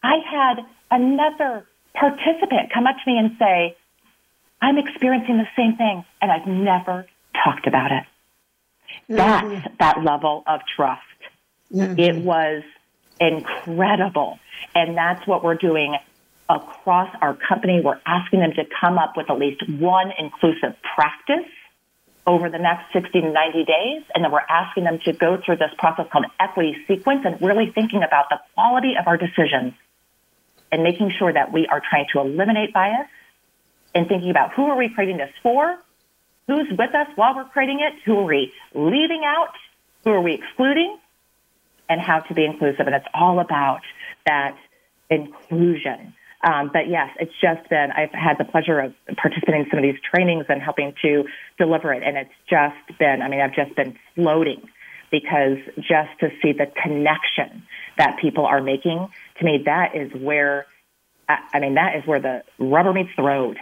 I 0.03 0.19
had 0.31 0.65
another 0.91 1.67
participant 1.95 2.71
come 2.73 2.87
up 2.87 2.97
to 3.03 3.11
me 3.11 3.19
and 3.19 3.33
say, 3.39 3.77
I'm 4.61 4.79
experiencing 4.79 5.39
the 5.39 5.49
same 5.57 5.77
thing 5.77 6.05
and 6.21 6.33
I've 6.33 6.47
never 6.47 7.07
talked 7.45 7.67
about 7.67 7.93
it. 7.93 8.05
Mm-hmm. 9.11 9.17
That's 9.17 9.77
that 9.79 10.05
level 10.05 10.43
of 10.47 10.61
trust. 10.75 11.03
Mm-hmm. 11.73 11.99
It 11.99 12.17
was 12.17 12.63
incredible. 13.21 14.39
And 14.75 14.97
that's 14.97 15.27
what 15.27 15.45
we're 15.45 15.57
doing 15.57 15.97
across 16.49 17.15
our 17.21 17.35
company. 17.35 17.81
We're 17.85 18.01
asking 18.07 18.41
them 18.41 18.53
to 18.53 18.65
come 18.81 18.99
up 18.99 19.17
with 19.17 19.31
at 19.31 19.39
least 19.39 19.69
one 19.69 20.13
inclusive 20.19 20.77
practice 20.95 21.51
over 22.27 22.51
the 22.51 22.59
next 22.59 22.93
60 22.93 23.21
to 23.21 23.31
90 23.31 23.65
days. 23.65 24.03
And 24.15 24.25
then 24.25 24.33
we're 24.33 24.41
asking 24.49 24.85
them 24.85 24.99
to 25.05 25.13
go 25.13 25.41
through 25.45 25.57
this 25.57 25.71
process 25.79 26.07
called 26.11 26.27
equity 26.41 26.77
sequence 26.87 27.23
and 27.25 27.41
really 27.41 27.71
thinking 27.75 28.03
about 28.03 28.27
the 28.31 28.39
quality 28.55 28.95
of 28.99 29.07
our 29.07 29.17
decisions 29.17 29.75
and 30.73 30.83
making 30.83 31.13
sure 31.19 31.33
that 31.33 31.53
we 31.53 31.67
are 31.71 31.81
trying 31.89 32.07
to 32.13 32.21
eliminate 32.21 32.73
bias 32.73 33.07
and 33.97 34.07
thinking 34.07 34.31
about 34.31 34.53
who 34.53 34.67
are 34.67 34.77
we 34.77 34.91
creating 34.91 35.17
this 35.17 35.33
for? 35.43 35.79
Who's 36.47 36.69
with 36.71 36.95
us 36.95 37.09
while 37.17 37.35
we're 37.35 37.45
creating 37.45 37.81
it? 37.81 37.95
Who 38.05 38.19
are 38.19 38.25
we 38.25 38.53
leaving 38.75 39.23
out? 39.25 39.55
Who 40.05 40.11
are 40.11 40.21
we 40.21 40.35
excluding? 40.35 40.99
And 41.89 42.01
how 42.01 42.21
to 42.21 42.35
be 42.35 42.45
inclusive. 42.45 42.87
And 42.87 42.95
it's 42.95 43.07
all 43.15 43.41
about 43.41 43.81
that 44.27 44.57
inclusion. 45.09 46.15
Um, 46.45 46.71
but 46.73 46.89
yes, 46.89 47.11
it's 47.19 47.33
just 47.41 47.69
been, 47.71 47.91
I've 47.91 48.13
had 48.13 48.37
the 48.39 48.45
pleasure 48.45 48.79
of 48.79 48.95
participating 49.17 49.63
in 49.63 49.71
some 49.71 49.79
of 49.79 49.83
these 49.83 49.99
trainings 50.13 50.45
and 50.49 50.61
helping 50.61 50.93
to 51.03 51.25
deliver 51.59 51.93
it. 51.93 52.03
And 52.03 52.19
it's 52.19 52.35
just 52.49 52.99
been, 52.99 53.23
I 53.23 53.29
mean, 53.29 53.41
I've 53.41 53.55
just 53.55 53.75
been 53.75 53.99
floating 54.15 54.69
because 55.11 55.59
just 55.77 56.11
to 56.21 56.31
see 56.43 56.53
the 56.53 56.67
connection 56.83 57.63
that 57.97 58.19
people 58.21 58.45
are 58.45 58.61
making, 58.61 59.09
to 59.39 59.45
me, 59.45 59.63
that 59.65 59.97
is 59.97 60.13
where, 60.13 60.67
I 61.29 61.61
mean, 61.61 61.75
that 61.75 61.97
is 61.97 62.07
where 62.07 62.21
the 62.21 62.45
rubber 62.59 62.93
meets 62.93 63.11
the 63.17 63.23
road, 63.23 63.59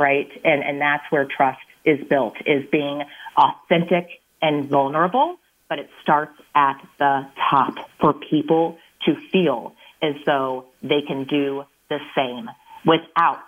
right? 0.00 0.28
And, 0.44 0.64
and 0.64 0.80
that's 0.80 1.04
where 1.10 1.26
trust 1.26 1.60
is 1.84 2.02
built, 2.08 2.34
is 2.46 2.68
being 2.70 3.04
authentic 3.36 4.08
and 4.42 4.64
vulnerable, 4.68 5.36
but 5.68 5.78
it 5.78 5.90
starts 6.02 6.32
at 6.54 6.80
the 6.98 7.26
top 7.50 7.90
for 8.00 8.12
people 8.12 8.78
to 9.04 9.14
feel 9.14 9.74
as 10.02 10.14
though 10.26 10.64
they 10.82 11.02
can 11.02 11.24
do 11.24 11.64
the 11.88 12.00
same 12.14 12.50
without 12.84 13.38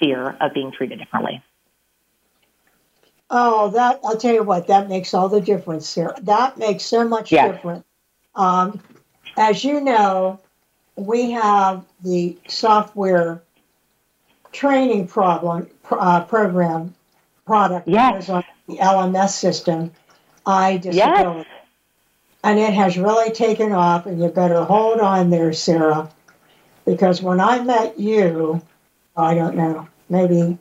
fear 0.00 0.36
of 0.40 0.54
being 0.54 0.72
treated 0.72 0.98
differently. 0.98 1.42
Oh, 3.30 3.70
that 3.70 4.00
I'll 4.04 4.16
tell 4.16 4.34
you 4.34 4.42
what, 4.42 4.66
that 4.66 4.88
makes 4.88 5.14
all 5.14 5.28
the 5.28 5.40
difference, 5.40 5.88
Sarah. 5.88 6.14
That 6.22 6.58
makes 6.58 6.84
so 6.84 7.06
much 7.06 7.32
yes. 7.32 7.54
difference. 7.54 7.84
Um, 8.34 8.80
as 9.36 9.64
you 9.64 9.80
know, 9.80 10.40
we 10.96 11.30
have 11.30 11.84
the 12.02 12.36
software 12.48 13.42
training 14.52 15.08
problem 15.08 15.68
uh, 15.90 16.24
program 16.24 16.94
product 17.46 17.88
yes. 17.88 18.28
on 18.28 18.44
the 18.68 18.76
LMS 18.76 19.30
system, 19.30 19.90
iDisability. 20.46 20.94
Yes. 20.94 21.46
And 22.44 22.58
it 22.58 22.74
has 22.74 22.98
really 22.98 23.32
taken 23.32 23.72
off, 23.72 24.06
and 24.06 24.20
you 24.20 24.28
better 24.28 24.64
hold 24.64 25.00
on 25.00 25.30
there, 25.30 25.52
Sarah, 25.52 26.10
because 26.84 27.22
when 27.22 27.40
I 27.40 27.62
met 27.62 27.98
you, 28.00 28.60
I 29.16 29.34
don't 29.34 29.56
know, 29.56 29.86
maybe 30.08 30.58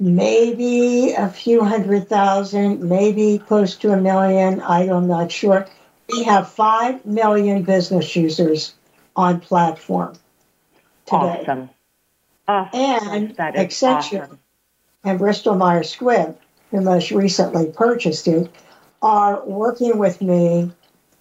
maybe 0.00 1.12
a 1.12 1.28
few 1.28 1.62
hundred 1.62 2.08
thousand, 2.08 2.82
maybe 2.82 3.38
close 3.38 3.76
to 3.76 3.92
a 3.92 3.96
million, 3.96 4.60
I'm 4.60 5.06
not 5.06 5.30
sure. 5.30 5.66
We 6.08 6.24
have 6.24 6.50
5 6.50 7.06
million 7.06 7.62
business 7.62 8.14
users 8.16 8.74
on 9.14 9.40
platform 9.40 10.14
today. 11.06 11.44
Awesome. 11.46 11.70
Oh, 12.48 12.68
and 12.72 13.36
Accenture 13.36 14.24
awesome. 14.24 14.38
and 15.04 15.18
Bristol 15.18 15.54
Myers 15.54 15.94
Squibb, 15.94 16.36
who 16.70 16.80
most 16.80 17.10
recently 17.10 17.66
purchased 17.66 18.28
it, 18.28 18.50
are 19.00 19.44
working 19.44 19.98
with 19.98 20.20
me 20.20 20.72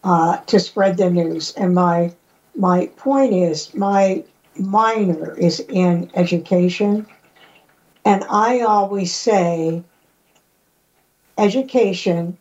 uh, 0.04 0.38
to 0.38 0.60
spread 0.60 0.98
the 0.98 1.10
news. 1.10 1.54
And 1.54 1.76
my 1.76 2.14
my 2.56 2.88
point 2.98 3.34
is 3.34 3.74
my 3.74 4.24
minor 4.58 5.34
is 5.36 5.60
in 5.62 6.10
education 6.16 7.08
and 8.04 8.24
i 8.30 8.60
always 8.62 9.14
say 9.14 9.82
education 11.38 12.38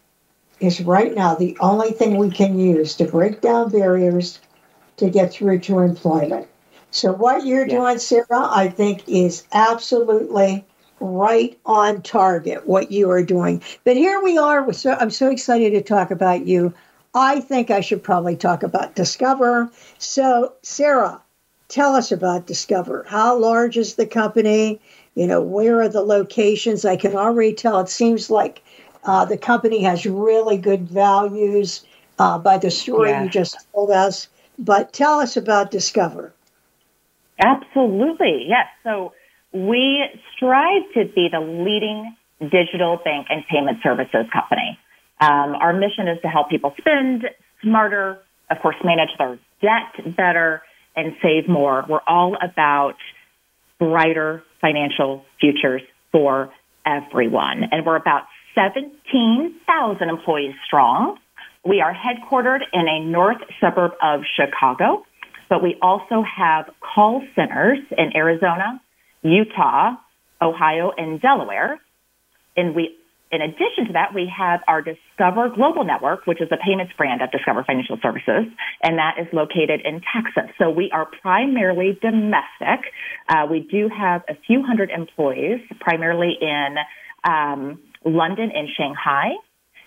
is 0.59 0.81
right 0.81 1.15
now 1.15 1.35
the 1.35 1.57
only 1.61 1.93
thing 1.93 2.17
we 2.17 2.31
can 2.31 2.59
use 2.59 2.97
to 2.97 3.05
break 3.05 3.41
down 3.41 3.71
barriers 3.71 4.41
to 4.97 5.09
get 5.09 5.33
through 5.33 5.59
to 5.59 5.79
employment 5.79 6.49
so 6.91 7.13
what 7.13 7.45
you're 7.45 7.67
yeah. 7.67 7.77
doing 7.77 7.99
sarah 7.99 8.27
i 8.31 8.69
think 8.69 9.03
is 9.09 9.45
absolutely 9.53 10.65
right 11.01 11.59
on 11.65 12.03
target 12.03 12.67
what 12.67 12.91
you 12.93 13.11
are 13.11 13.23
doing 13.23 13.63
but 13.85 13.97
here 13.97 14.21
we 14.23 14.37
are 14.37 14.73
so 14.73 14.93
i'm 15.01 15.11
so 15.11 15.31
excited 15.31 15.71
to 15.71 15.83
talk 15.83 16.11
about 16.11 16.47
you 16.47 16.73
I 17.15 17.41
think 17.41 17.71
I 17.71 17.81
should 17.81 18.03
probably 18.03 18.37
talk 18.37 18.63
about 18.63 18.95
Discover. 18.95 19.71
So, 19.99 20.53
Sarah, 20.63 21.21
tell 21.69 21.97
us 21.97 22.13
about 22.13 22.47
Discover. 22.47 23.05
How 23.09 23.37
large 23.37 23.77
is 23.77 23.95
the 23.95 24.07
company? 24.07 24.81
You 25.17 25.27
know, 25.27 25.41
where 25.41 25.81
are 25.81 25.89
the 25.89 26.03
locations? 26.03 26.85
I 26.85 26.97
can 26.97 27.17
already 27.17 27.53
tell 27.53 27.81
it 27.81 27.89
seems 27.89 28.31
like 28.31 28.63
uh, 29.05 29.25
the 29.25 29.39
company 29.39 29.83
has 29.83 30.07
really 30.07 30.57
good 30.57 30.89
values 30.89 31.85
uh, 32.19 32.39
by 32.39 32.59
the 32.59 32.71
story 32.71 33.11
yeah. 33.11 33.25
you 33.25 33.29
just 33.29 33.57
told 33.73 33.91
us. 33.91 34.29
But 34.59 34.93
tell 34.93 35.19
us 35.19 35.37
about 35.37 35.73
Discover. 35.73 36.33
Absolutely, 37.41 38.47
yes. 38.49 38.67
So 38.85 39.13
we 39.53 40.05
strive 40.37 40.83
to 40.95 41.05
be 41.07 41.29
the 41.31 41.41
leading 41.41 42.15
digital 42.41 42.99
bank 43.05 43.27
and 43.31 43.45
payment 43.51 43.79
services 43.83 44.27
company. 44.33 44.79
Um, 45.21 45.55
our 45.55 45.73
mission 45.73 46.09
is 46.09 46.19
to 46.23 46.29
help 46.29 46.49
people 46.49 46.75
spend, 46.79 47.25
smarter, 47.63 48.19
of 48.51 48.59
course, 48.63 48.77
manage 48.85 49.11
their 49.19 49.39
debt 49.61 50.17
better, 50.17 50.63
and 50.97 51.15
save 51.23 51.49
more. 51.49 51.85
We're 51.89 52.01
all 52.07 52.37
about 52.43 52.97
brighter 53.79 54.43
financial 54.61 55.25
futures 55.41 55.83
for 56.13 56.53
everyone. 56.85 57.65
And 57.71 57.85
we're 57.87 57.97
about 57.97 58.25
17,000 58.55 60.09
employees 60.09 60.55
strong. 60.67 61.19
We 61.65 61.81
are 61.81 61.95
headquartered 61.95 62.61
in 62.73 62.89
a 62.89 63.05
north 63.05 63.39
suburb 63.61 63.93
of 64.03 64.23
Chicago, 64.37 65.05
but 65.51 65.63
we 65.63 65.77
also 65.83 66.23
have 66.23 66.71
call 66.81 67.23
centers 67.35 67.81
in 67.99 68.17
Arizona, 68.17 68.81
Utah, 69.23 69.97
Ohio, 70.41 70.93
and 70.97 71.21
Delaware. 71.21 71.79
And 72.57 72.75
we 72.75 72.97
in 73.33 73.43
addition 73.43 73.87
to 73.87 73.93
that, 73.93 74.13
we 74.13 74.31
have 74.37 74.61
our 74.67 74.83
Discover 74.83 75.51
Global 75.55 75.85
Network, 75.85 76.27
which 76.27 76.41
is 76.41 76.49
a 76.51 76.57
payments 76.57 76.93
brand 76.97 77.23
of 77.23 77.31
Discover 77.31 77.63
Financial 77.63 77.97
Services, 78.03 78.51
and 78.83 78.99
that 78.99 79.19
is 79.21 79.29
located 79.33 79.83
in 79.85 80.01
Texas. 80.03 80.51
So 80.59 80.69
we 80.69 80.91
are 80.93 81.07
primarily 81.23 81.97
domestic. 82.03 82.91
Uh, 83.29 83.47
we 83.49 83.61
do 83.61 83.89
have 83.89 84.23
a 84.29 84.35
few 84.47 84.65
hundred 84.65 84.91
employees, 84.91 85.61
primarily 85.79 86.37
in 86.41 86.75
um, 87.23 87.79
London 88.05 88.51
and 88.53 88.69
Shanghai. 88.77 89.31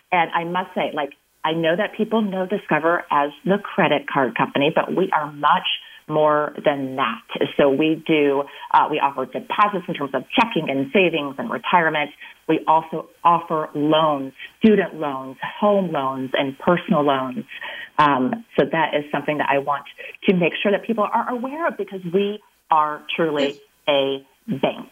And 0.10 0.32
I 0.32 0.45
must 0.45 0.73
say, 0.73 0.91
like, 0.93 1.12
I 1.44 1.54
know 1.54 1.76
that 1.76 1.96
people 1.98 2.22
know 2.22 2.46
Discover 2.46 3.04
as 3.12 3.32
the 3.44 3.58
credit 3.58 4.08
card 4.08 4.36
company, 4.38 4.72
but 4.74 4.96
we 4.96 5.10
are 5.12 5.32
much 5.32 5.68
more 6.08 6.54
than 6.64 6.96
that. 6.98 7.22
So 7.58 7.70
we 7.70 8.04
do, 8.06 8.44
uh, 8.74 8.88
we 8.92 9.00
offer 9.00 9.26
deposits 9.26 9.86
in 9.88 9.94
terms 9.94 10.12
of 10.14 10.24
checking 10.32 10.70
and 10.70 10.92
savings 10.94 11.36
and 11.38 11.50
retirement. 11.50 12.12
We 12.48 12.60
also 12.68 13.10
offer 13.24 13.70
loans, 13.74 14.34
student 14.60 14.96
loans, 14.96 15.38
home 15.60 15.92
loans, 15.92 16.32
and 16.34 16.58
personal 16.60 17.04
loans. 17.04 17.46
Um, 17.98 18.46
so 18.58 18.66
that 18.70 18.96
is 18.96 19.06
something 19.12 19.38
that 19.38 19.50
I 19.50 19.60
want 19.60 19.86
to 20.28 20.36
make 20.36 20.54
sure 20.62 20.72
that 20.72 20.86
people 20.86 21.08
are 21.12 21.30
aware 21.30 21.68
of 21.68 21.78
because 21.78 22.02
we 22.14 22.40
are 22.70 23.02
truly 23.16 23.60
a 23.88 24.26
bank. 24.48 24.90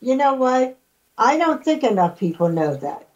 You 0.00 0.16
know 0.16 0.34
what? 0.34 0.78
I 1.16 1.38
don't 1.38 1.64
think 1.64 1.84
enough 1.84 2.18
people 2.18 2.48
know 2.48 2.74
that. 2.74 3.08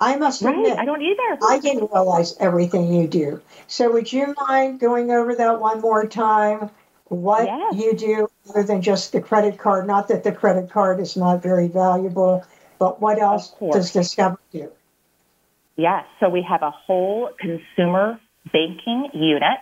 I 0.00 0.16
must 0.16 0.42
right, 0.42 0.54
admit, 0.54 0.78
I 0.78 0.84
don't 0.84 1.02
either. 1.02 1.38
I 1.48 1.58
didn't 1.60 1.90
realize 1.92 2.36
everything 2.38 2.92
you 2.92 3.06
do. 3.06 3.40
So, 3.68 3.92
would 3.92 4.12
you 4.12 4.34
mind 4.48 4.80
going 4.80 5.10
over 5.10 5.34
that 5.36 5.60
one 5.60 5.80
more 5.80 6.06
time? 6.06 6.70
What 7.06 7.44
yes. 7.44 7.74
you 7.76 7.94
do 7.94 8.28
other 8.50 8.64
than 8.64 8.82
just 8.82 9.12
the 9.12 9.20
credit 9.20 9.58
card? 9.58 9.86
Not 9.86 10.08
that 10.08 10.24
the 10.24 10.32
credit 10.32 10.70
card 10.70 11.00
is 11.00 11.16
not 11.16 11.42
very 11.42 11.68
valuable, 11.68 12.44
but 12.78 13.00
what 13.00 13.18
else 13.18 13.54
does 13.72 13.92
Discover 13.92 14.38
do? 14.52 14.70
Yes, 15.76 16.04
so 16.20 16.28
we 16.28 16.42
have 16.42 16.62
a 16.62 16.70
whole 16.70 17.30
consumer 17.38 18.20
banking 18.52 19.08
unit, 19.12 19.60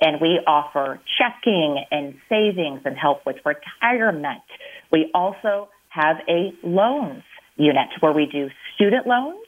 and 0.00 0.20
we 0.20 0.40
offer 0.46 1.00
checking 1.18 1.84
and 1.90 2.14
savings 2.28 2.82
and 2.84 2.96
help 2.96 3.24
with 3.26 3.36
retirement. 3.44 4.42
We 4.90 5.10
also 5.14 5.68
have 5.88 6.16
a 6.28 6.52
loans 6.62 7.22
unit 7.56 7.88
where 8.00 8.12
we 8.12 8.26
do 8.26 8.48
student 8.74 9.06
loans 9.06 9.41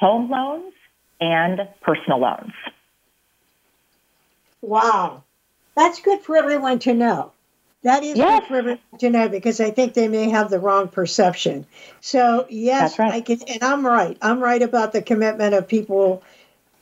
home 0.00 0.30
loans 0.30 0.72
and 1.20 1.68
personal 1.82 2.18
loans. 2.18 2.52
Wow. 4.62 5.22
That's 5.76 6.00
good 6.00 6.20
for 6.20 6.36
everyone 6.36 6.78
to 6.80 6.94
know. 6.94 7.32
That 7.82 8.02
is 8.02 8.16
yes. 8.16 8.40
good 8.40 8.48
for 8.48 8.56
everyone 8.56 8.80
to 8.98 9.10
know 9.10 9.28
because 9.28 9.60
I 9.60 9.70
think 9.70 9.94
they 9.94 10.08
may 10.08 10.28
have 10.30 10.50
the 10.50 10.58
wrong 10.58 10.88
perception. 10.88 11.66
So 12.00 12.46
yes, 12.50 12.98
right. 12.98 13.12
I 13.12 13.20
can, 13.20 13.40
and 13.42 13.62
I'm 13.62 13.86
right. 13.86 14.18
I'm 14.20 14.40
right 14.40 14.60
about 14.60 14.92
the 14.92 15.00
commitment 15.00 15.54
of 15.54 15.66
people 15.68 16.22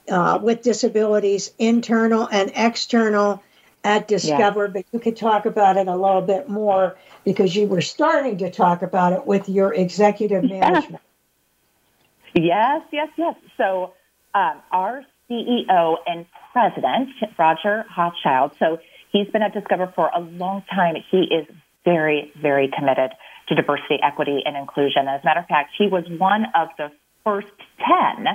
uh, 0.09 0.40
with 0.42 0.62
disabilities, 0.62 1.52
internal 1.59 2.28
and 2.31 2.50
external, 2.54 3.42
at 3.85 4.09
Discover. 4.09 4.68
But 4.68 4.87
you 4.92 4.98
could 4.98 5.16
talk 5.16 5.46
about 5.46 5.76
it 5.76 5.87
a 5.87 5.94
little 5.94 6.22
bit 6.22 6.48
more 6.48 6.96
because 7.24 7.54
you 7.54 7.68
were 7.68 7.81
starting 7.81 8.38
to 8.38 8.50
talk 8.50 8.83
about 8.83 9.12
it 9.12 9.24
with 9.24 9.48
your 9.48 9.72
executive 9.72 10.42
management. 10.42 11.02
Yes, 12.38 12.83
yes, 12.92 13.09
yes. 13.16 13.35
So 13.57 13.94
um, 14.35 14.62
our 14.70 15.05
CEO 15.31 15.96
and 16.07 16.27
president, 16.53 17.11
Roger 17.38 17.85
Hochschild, 17.94 18.53
so 18.59 18.79
he's 19.12 19.29
been 19.29 19.42
at 19.42 19.53
Discover 19.53 19.92
for 19.94 20.11
a 20.14 20.20
long 20.20 20.62
time. 20.70 20.94
He 21.11 21.22
is 21.22 21.46
very, 21.85 22.33
very 22.40 22.70
committed 22.77 23.11
to 23.48 23.55
diversity, 23.55 23.98
equity, 24.03 24.42
and 24.44 24.57
inclusion. 24.57 25.09
As 25.09 25.22
a 25.22 25.24
matter 25.24 25.40
of 25.40 25.46
fact, 25.46 25.72
he 25.77 25.88
was 25.88 26.05
one 26.09 26.44
of 26.55 26.68
the 26.77 26.90
first 27.24 27.48
10 28.16 28.27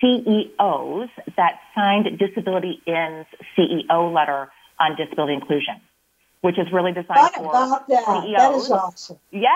CEOs 0.00 1.08
that 1.36 1.60
signed 1.74 2.18
Disability 2.18 2.82
In's 2.86 3.26
CEO 3.56 4.12
letter 4.12 4.50
on 4.80 4.96
disability 4.96 5.34
inclusion 5.34 5.80
which 6.42 6.58
is 6.58 6.66
really 6.72 6.92
designed 6.92 7.34
for 7.34 7.50
about 7.50 7.88
that? 7.88 8.04
CEOs. 8.04 8.36
That 8.36 8.54
is 8.54 8.70
awesome. 8.70 9.18
Yes, 9.30 9.52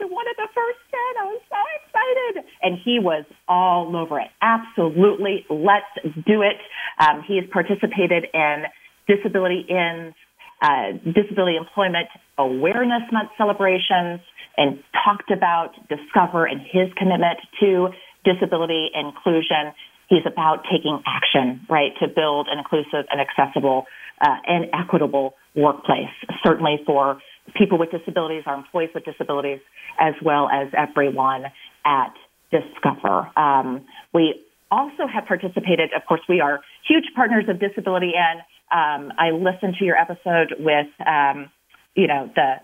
one 0.00 0.26
of 0.28 0.36
the 0.36 0.48
first 0.54 0.78
10. 0.90 1.00
I 1.20 1.24
was 1.26 1.42
so 1.48 1.60
excited. 1.82 2.50
And 2.62 2.78
he 2.84 2.98
was 2.98 3.24
all 3.48 3.94
over 3.96 4.20
it. 4.20 4.28
Absolutely. 4.40 5.44
Let's 5.50 5.90
do 6.26 6.42
it. 6.42 6.56
Um, 6.98 7.22
he 7.26 7.36
has 7.36 7.44
participated 7.50 8.26
in 8.32 8.64
Disability 9.08 9.64
in 9.68 10.14
uh, 10.60 10.92
Disability 11.04 11.56
Employment 11.56 12.08
Awareness 12.36 13.02
Month 13.10 13.30
celebrations 13.38 14.20
and 14.56 14.82
talked 15.04 15.30
about 15.30 15.72
Discover 15.88 16.46
and 16.46 16.60
his 16.60 16.92
commitment 16.96 17.38
to 17.60 17.88
disability 18.24 18.90
inclusion. 18.94 19.72
He's 20.08 20.26
about 20.26 20.64
taking 20.70 21.00
action, 21.06 21.64
right, 21.70 21.92
to 22.00 22.08
build 22.08 22.48
an 22.50 22.58
inclusive 22.58 23.06
and 23.10 23.20
accessible 23.20 23.86
uh, 24.20 24.36
and 24.46 24.66
equitable 24.74 25.34
workplace, 25.54 26.12
certainly 26.44 26.80
for 26.86 27.20
people 27.56 27.78
with 27.78 27.90
disabilities, 27.90 28.42
our 28.46 28.56
employees 28.56 28.90
with 28.94 29.04
disabilities, 29.04 29.60
as 29.98 30.14
well 30.22 30.48
as 30.48 30.68
everyone 30.76 31.44
at 31.84 32.14
Discover. 32.50 33.30
Um, 33.36 33.84
we 34.14 34.34
also 34.70 35.06
have 35.12 35.26
participated, 35.26 35.90
of 35.94 36.02
course, 36.08 36.22
we 36.28 36.40
are 36.40 36.60
huge 36.86 37.04
partners 37.14 37.44
of 37.48 37.60
Disability 37.60 38.12
In 38.14 38.40
um, 38.70 39.12
I 39.18 39.30
listened 39.30 39.76
to 39.78 39.84
your 39.84 39.96
episode 39.96 40.54
with, 40.58 40.88
um, 41.06 41.50
you 41.94 42.06
know, 42.06 42.30
the 42.34 42.56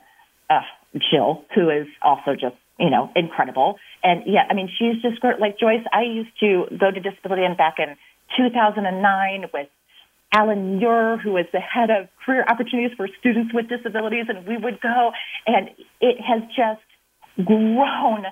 uh, 0.50 0.60
Jill, 1.10 1.44
who 1.54 1.70
is 1.70 1.86
also 2.02 2.32
just, 2.32 2.56
you 2.78 2.90
know, 2.90 3.10
incredible. 3.16 3.78
And 4.02 4.22
yeah, 4.26 4.44
I 4.48 4.54
mean, 4.54 4.68
she's 4.78 5.00
just 5.00 5.20
great. 5.20 5.40
Like 5.40 5.58
Joyce, 5.58 5.84
I 5.92 6.02
used 6.02 6.30
to 6.40 6.66
go 6.78 6.90
to 6.90 7.00
Disability 7.00 7.44
In 7.44 7.56
back 7.56 7.76
in 7.78 7.96
2009 8.36 9.50
with 9.52 9.68
Alan 10.34 10.78
Muir, 10.78 11.16
who 11.18 11.36
is 11.36 11.46
the 11.52 11.60
head 11.60 11.90
of 11.90 12.08
career 12.26 12.44
opportunities 12.48 12.90
for 12.96 13.08
students 13.20 13.54
with 13.54 13.68
disabilities, 13.68 14.26
and 14.28 14.44
we 14.46 14.56
would 14.56 14.80
go, 14.80 15.12
and 15.46 15.70
it 16.00 16.16
has 16.20 16.42
just 16.48 16.82
grown 17.46 18.24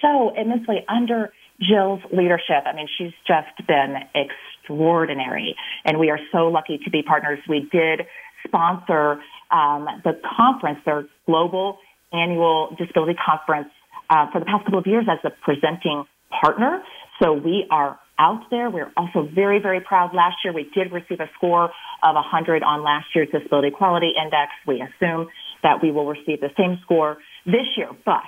so 0.00 0.32
immensely 0.34 0.84
under 0.88 1.30
Jill's 1.60 2.00
leadership. 2.10 2.64
I 2.64 2.74
mean, 2.74 2.88
she's 2.96 3.12
just 3.26 3.66
been 3.66 3.96
extraordinary, 4.14 5.54
and 5.84 5.98
we 5.98 6.08
are 6.08 6.18
so 6.32 6.48
lucky 6.48 6.78
to 6.84 6.90
be 6.90 7.02
partners. 7.02 7.40
We 7.46 7.68
did 7.70 8.06
sponsor 8.46 9.20
um, 9.50 9.86
the 10.04 10.18
conference, 10.36 10.78
their 10.86 11.04
global 11.26 11.78
annual 12.10 12.74
disability 12.78 13.18
conference, 13.22 13.68
uh, 14.08 14.30
for 14.32 14.40
the 14.40 14.46
past 14.46 14.64
couple 14.64 14.78
of 14.78 14.86
years 14.86 15.04
as 15.10 15.18
a 15.24 15.30
presenting 15.44 16.04
partner. 16.30 16.82
So 17.22 17.34
we 17.34 17.66
are 17.70 17.98
out 18.18 18.42
there. 18.50 18.70
We're 18.70 18.92
also 18.96 19.28
very, 19.32 19.60
very 19.60 19.80
proud. 19.80 20.14
Last 20.14 20.36
year, 20.44 20.52
we 20.52 20.70
did 20.74 20.92
receive 20.92 21.20
a 21.20 21.30
score 21.36 21.64
of 21.64 22.14
100 22.14 22.62
on 22.62 22.82
last 22.82 23.06
year's 23.14 23.28
Disability 23.30 23.68
Equality 23.68 24.12
Index. 24.20 24.52
We 24.66 24.82
assume 24.82 25.28
that 25.62 25.82
we 25.82 25.90
will 25.90 26.06
receive 26.06 26.40
the 26.40 26.50
same 26.56 26.78
score 26.82 27.18
this 27.46 27.66
year. 27.76 27.90
But 28.04 28.22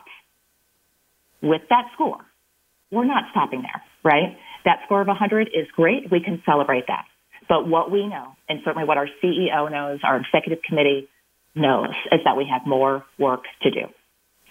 with 1.43 1.63
that 1.71 1.87
score, 1.95 2.19
we're 2.91 3.05
not 3.05 3.25
stopping 3.31 3.63
there, 3.63 3.83
right? 4.05 4.37
That 4.65 4.81
score 4.85 5.01
of 5.01 5.07
100 5.07 5.49
is 5.49 5.67
great. 5.75 6.11
We 6.11 6.21
can 6.21 6.43
celebrate 6.45 6.87
that. 6.89 7.05
But 7.49 7.67
what 7.67 7.91
we 7.91 8.07
know, 8.07 8.37
and 8.49 8.61
certainly 8.65 8.87
what 8.87 8.97
our 8.97 9.09
CEO 9.23 9.71
knows, 9.71 10.01
our 10.05 10.17
executive 10.17 10.63
committee 10.63 11.09
knows, 11.55 11.91
is 12.13 12.21
that 12.25 12.37
we 12.37 12.47
have 12.51 12.67
more 12.67 13.05
work 13.19 13.45
to 13.63 13.71
do. 13.71 13.87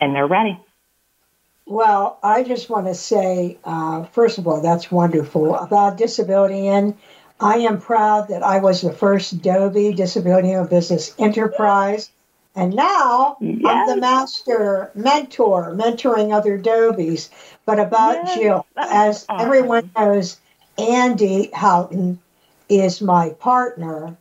And 0.01 0.15
they're 0.15 0.27
ready. 0.27 0.59
Well, 1.69 2.17
I 2.23 2.41
just 2.41 2.67
want 2.67 2.87
to 2.87 2.95
say, 2.95 3.59
uh, 3.63 4.05
first 4.05 4.39
of 4.39 4.47
all, 4.47 4.59
that's 4.59 4.91
wonderful. 4.91 5.53
About 5.53 5.99
Disability 5.99 6.65
In, 6.65 6.97
I 7.39 7.57
am 7.57 7.79
proud 7.79 8.29
that 8.29 8.41
I 8.41 8.57
was 8.57 8.81
the 8.81 8.91
first 8.91 9.43
Dobie 9.43 9.93
Disability 9.93 10.51
in 10.51 10.65
Business 10.65 11.13
Enterprise. 11.19 12.09
And 12.55 12.73
now 12.73 13.37
yes. 13.39 13.61
I'm 13.63 13.87
the 13.87 14.01
master 14.01 14.89
mentor, 14.95 15.75
mentoring 15.75 16.33
other 16.33 16.57
Dobies. 16.57 17.29
But 17.67 17.79
about 17.79 18.15
yes. 18.15 18.33
Jill, 18.35 18.65
as 18.75 19.27
awesome. 19.29 19.45
everyone 19.45 19.91
knows, 19.95 20.39
Andy 20.79 21.51
Houghton 21.53 22.19
is 22.67 22.99
my 22.99 23.29
partner 23.39 24.17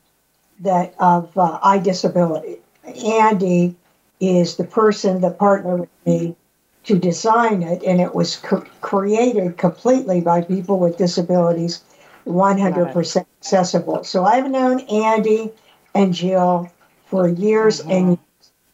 that 0.61 0.95
of 0.99 1.31
uh, 1.39 1.59
iDisability. 1.65 2.59
Andy 2.85 3.75
is 4.21 4.57
the 4.57 4.65
person 4.65 5.23
that 5.23 5.39
partnered 5.39 5.81
with 5.81 5.89
me 6.05 6.37
to 6.89 6.99
design 6.99 7.63
it, 7.63 7.83
and 7.83 8.01
it 8.01 8.15
was 8.15 8.37
co- 8.37 8.65
created 8.81 9.59
completely 9.59 10.23
by 10.23 10.41
people 10.41 10.79
with 10.79 10.97
disabilities, 10.97 11.85
100% 12.27 13.27
accessible. 13.41 14.05
So 14.05 14.25
I've 14.25 14.51
known 14.51 14.81
Andy 14.81 15.53
and 15.95 16.15
Jill 16.15 16.73
for 17.05 17.29
years, 17.29 17.81
mm-hmm. 17.81 17.91
and 17.91 18.19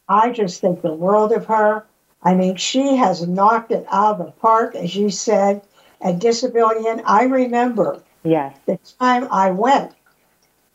I 0.07 0.31
just 0.31 0.61
think 0.61 0.81
the 0.81 0.93
world 0.93 1.33
of 1.33 1.45
her. 1.47 1.85
I 2.23 2.35
mean, 2.35 2.55
she 2.55 2.95
has 2.95 3.27
knocked 3.27 3.71
it 3.71 3.85
out 3.91 4.19
of 4.19 4.25
the 4.25 4.31
park, 4.31 4.75
as 4.75 4.95
you 4.95 5.09
said, 5.09 5.61
at 5.99 6.19
Disability 6.19 6.87
In 6.87 7.01
I 7.05 7.23
remember 7.23 8.01
yes. 8.23 8.55
the 8.65 8.79
time 8.97 9.27
I 9.29 9.51
went, 9.51 9.91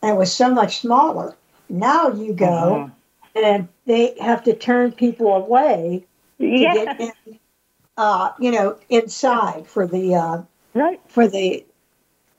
it 0.03 0.15
was 0.15 0.31
so 0.31 0.53
much 0.53 0.81
smaller. 0.81 1.35
Now 1.71 2.09
you 2.09 2.35
go, 2.35 2.91
mm-hmm. 3.35 3.45
and 3.45 3.69
they 3.87 4.15
have 4.21 4.45
to 4.45 4.55
turn 4.55 4.93
people 4.93 5.35
away 5.35 6.05
get 6.41 7.01
in, 7.01 7.13
uh, 7.97 8.33
you 8.39 8.51
know, 8.51 8.79
inside 8.89 9.67
for 9.67 9.87
the 9.87 10.15
uh, 10.15 10.43
right 10.75 11.01
for 11.09 11.29
the 11.29 11.65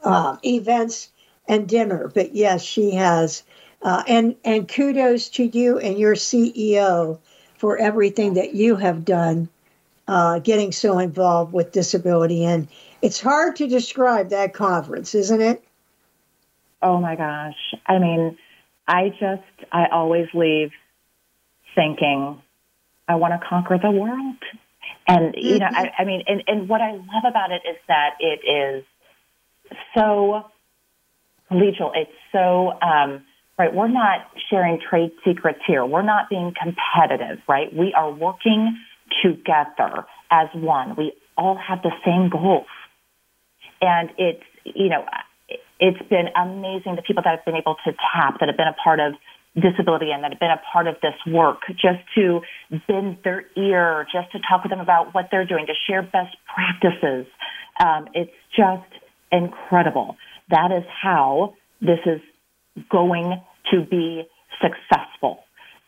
uh, 0.04 0.38
events 0.44 1.10
and 1.48 1.68
dinner. 1.68 2.12
But 2.14 2.36
yes, 2.36 2.64
she 2.64 2.92
has, 2.96 3.44
uh, 3.82 4.04
and 4.08 4.36
and 4.44 4.68
kudos 4.68 5.30
to 5.30 5.44
you 5.44 5.78
and 5.80 5.98
your 5.98 6.16
CEO 6.16 7.20
for 7.58 7.78
everything 7.78 8.34
that 8.36 8.56
you 8.56 8.76
have 8.76 9.06
done, 9.06 9.48
uh, 10.08 10.40
getting 10.40 10.72
so 10.72 10.98
involved 10.98 11.54
with 11.54 11.72
disability. 11.72 12.44
And 12.44 12.68
it's 13.02 13.22
hard 13.22 13.58
to 13.58 13.68
describe 13.68 14.30
that 14.30 14.54
conference, 14.54 15.14
isn't 15.16 15.42
it? 15.42 15.64
Oh 16.82 17.00
my 17.00 17.16
gosh! 17.16 17.76
I 17.86 18.00
mean, 18.00 18.38
I 18.88 19.10
just 19.10 19.70
I 19.72 19.86
always 19.92 20.28
leave 20.34 20.72
thinking 21.76 22.42
I 23.12 23.16
want 23.16 23.40
to 23.40 23.48
conquer 23.48 23.78
the 23.78 23.92
world. 23.92 24.38
And, 25.08 25.36
you 25.38 25.60
know, 25.60 25.68
I, 25.70 25.92
I 26.00 26.06
mean, 26.06 26.24
and, 26.28 26.44
and 26.48 26.70
what 26.70 26.82
I 26.82 26.92
love 26.92 27.26
about 27.28 27.52
it 27.52 27.62
is 27.70 27.78
that 27.88 28.12
it 28.20 28.40
is 28.48 28.86
so 29.96 30.46
collegial. 31.50 31.92
It's 31.96 32.12
so, 32.32 32.72
um, 32.82 33.24
right, 33.58 33.74
we're 33.74 33.88
not 33.88 34.28
sharing 34.50 34.80
trade 34.80 35.12
secrets 35.26 35.60
here. 35.68 35.86
We're 35.86 36.02
not 36.04 36.30
being 36.30 36.54
competitive, 36.62 37.40
right? 37.48 37.74
We 37.74 37.94
are 37.94 38.12
working 38.12 38.78
together 39.24 40.06
as 40.30 40.48
one. 40.54 40.96
We 40.96 41.14
all 41.38 41.58
have 41.58 41.82
the 41.82 41.92
same 42.06 42.30
goals. 42.30 42.68
And 43.82 44.12
it's, 44.18 44.44
you 44.64 44.90
know, 44.90 45.06
it's 45.80 46.02
been 46.10 46.28
amazing 46.36 46.96
the 46.96 47.02
people 47.02 47.24
that 47.24 47.40
I've 47.40 47.46
been 47.46 47.56
able 47.56 47.76
to 47.86 47.92
tap, 47.92 48.40
that 48.40 48.48
have 48.48 48.58
been 48.58 48.68
a 48.68 48.78
part 48.84 49.00
of 49.00 49.14
disability 49.56 50.12
and 50.12 50.24
that 50.24 50.32
have 50.32 50.40
been 50.40 50.52
a 50.52 50.62
part 50.72 50.88
of 50.88 50.96
this 51.02 51.16
work, 51.28 51.62
just 51.72 52.00
to 52.16 52.42
bend 52.88 53.18
their 53.24 53.46
ear, 53.58 54.06
just 54.12 54.32
to 54.32 54.40
talk 54.40 54.64
with 54.64 54.70
them 54.70 54.80
about 54.80 55.14
what 55.14 55.28
they're 55.32 55.46
doing, 55.46 55.66
to 55.68 55.74
share 55.88 56.02
best 56.02 56.36
practices. 56.54 57.26
Um, 57.80 58.08
it's 58.14 58.32
just 58.56 58.88
incredible. 59.32 60.16
That 60.50 60.72
is 60.72 60.84
how 61.02 61.56
this 61.82 62.00
is 62.06 62.22
going 62.90 63.42
to 63.72 63.82
be 63.90 64.24
successful. 64.62 65.40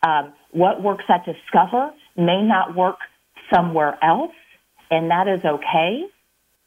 Um, 0.06 0.34
what 0.52 0.84
works 0.84 1.06
at 1.08 1.26
Discover 1.26 1.91
may 2.17 2.41
not 2.41 2.76
work 2.76 2.97
somewhere 3.54 3.97
else, 4.04 4.34
and 4.91 5.10
that 5.10 5.28
is 5.28 5.43
okay 5.45 6.04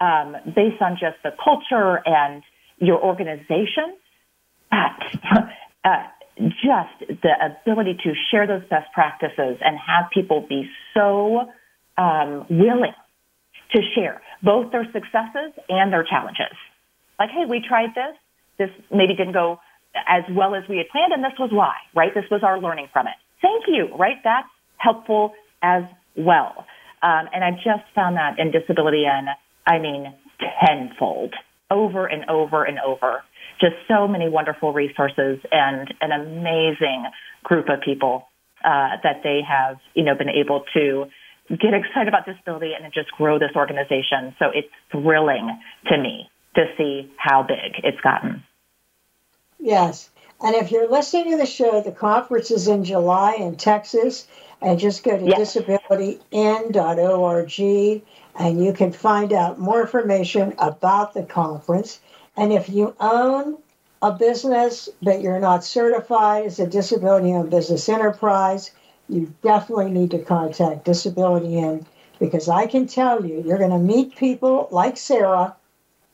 um, 0.01 0.37
based 0.55 0.81
on 0.81 0.93
just 0.93 1.17
the 1.23 1.31
culture 1.43 2.01
and 2.07 2.43
your 2.79 3.03
organization. 3.03 3.97
But 4.71 5.21
uh, 5.85 6.03
just 6.39 7.21
the 7.23 7.33
ability 7.41 7.99
to 8.05 8.13
share 8.31 8.47
those 8.47 8.63
best 8.69 8.93
practices 8.93 9.59
and 9.61 9.79
have 9.79 10.11
people 10.13 10.45
be 10.49 10.69
so 10.95 11.49
um, 11.97 12.47
willing 12.51 12.95
to 13.73 13.81
share 13.95 14.21
both 14.43 14.71
their 14.71 14.85
successes 14.93 15.53
and 15.69 15.93
their 15.93 16.05
challenges. 16.05 16.55
Like, 17.19 17.31
hey, 17.31 17.45
we 17.49 17.65
tried 17.67 17.91
this. 17.95 18.17
This 18.59 18.71
maybe 18.91 19.15
didn't 19.15 19.33
go 19.33 19.61
as 20.07 20.25
well 20.31 20.55
as 20.55 20.63
we 20.69 20.77
had 20.77 20.89
planned, 20.89 21.13
and 21.13 21.25
this 21.25 21.33
was 21.39 21.51
why, 21.53 21.75
right? 21.95 22.13
This 22.15 22.25
was 22.31 22.43
our 22.43 22.61
learning 22.61 22.89
from 22.93 23.07
it. 23.07 23.15
Thank 23.41 23.65
you, 23.67 23.95
right? 23.97 24.17
That's 24.23 24.49
helpful 24.77 25.33
as 25.63 25.85
well. 26.17 26.67
Um, 27.03 27.29
and 27.33 27.45
I 27.45 27.53
just 27.53 27.85
found 27.95 28.17
that 28.17 28.39
in 28.39 28.51
disability 28.51 29.05
and 29.07 29.29
I 29.67 29.79
mean 29.79 30.13
tenfold, 30.67 31.35
over 31.71 32.07
and 32.07 32.29
over 32.29 32.65
and 32.65 32.79
over 32.79 33.23
just 33.61 33.75
so 33.89 34.07
many 34.07 34.29
wonderful 34.29 34.73
resources 34.73 35.39
and 35.51 35.93
an 36.01 36.13
amazing 36.13 37.07
group 37.43 37.69
of 37.69 37.81
people 37.81 38.29
uh, 38.65 38.97
that 39.03 39.23
they 39.23 39.41
have, 39.47 39.79
you 39.95 40.03
know, 40.03 40.15
been 40.15 40.29
able 40.29 40.65
to 40.75 41.07
get 41.49 41.75
excited 41.75 42.09
about 42.09 42.27
disability 42.27 42.73
and 42.75 42.93
just 42.93 43.11
grow 43.13 43.39
this 43.39 43.53
organization. 43.55 44.35
So 44.39 44.51
it's 44.53 44.69
thrilling 44.91 45.59
to 45.87 45.99
me 45.99 46.29
to 46.57 46.65
see 46.77 47.11
how 47.17 47.43
big 47.43 47.81
it's 47.85 48.01
gotten. 48.01 48.43
Yes. 49.61 50.11
And 50.43 50.55
if 50.55 50.71
you're 50.71 50.91
listening 50.91 51.33
to 51.33 51.39
the 51.39 51.47
show, 51.47 51.81
the 51.81 51.93
conference 51.93 52.51
is 52.51 52.69
in 52.69 52.85
July 52.85 53.35
in 53.35 53.57
Texas. 53.57 54.27
And 54.61 54.79
just 54.79 55.05
go 55.05 55.19
to 55.19 55.25
yes. 55.25 55.55
disabilityin.org 55.55 58.03
and 58.39 58.65
you 58.65 58.73
can 58.73 58.93
find 58.93 59.33
out 59.33 59.59
more 59.59 59.83
information 59.83 60.55
about 60.59 61.15
the 61.15 61.25
conference. 61.25 62.01
And 62.37 62.53
if 62.53 62.69
you 62.69 62.95
own 63.01 63.59
a 64.03 64.13
business 64.13 64.89
but 65.03 65.23
you're 65.23 65.41
not 65.41 65.65
certified 65.65 66.47
as 66.47 66.61
a 66.61 66.67
disability 66.67 67.33
owned 67.33 67.51
business 67.51 67.89
enterprise, 67.89 68.71
you 69.09 69.33
definitely 69.43 69.91
need 69.91 70.11
to 70.11 70.19
contact 70.19 70.85
Disability 70.85 71.59
In 71.59 71.87
because 72.19 72.49
I 72.49 72.67
can 72.67 72.87
tell 72.87 73.25
you, 73.25 73.43
you're 73.45 73.59
going 73.59 73.71
to 73.71 73.79
meet 73.79 74.17
people 74.17 74.69
like 74.71 74.97
Sarah 74.97 75.57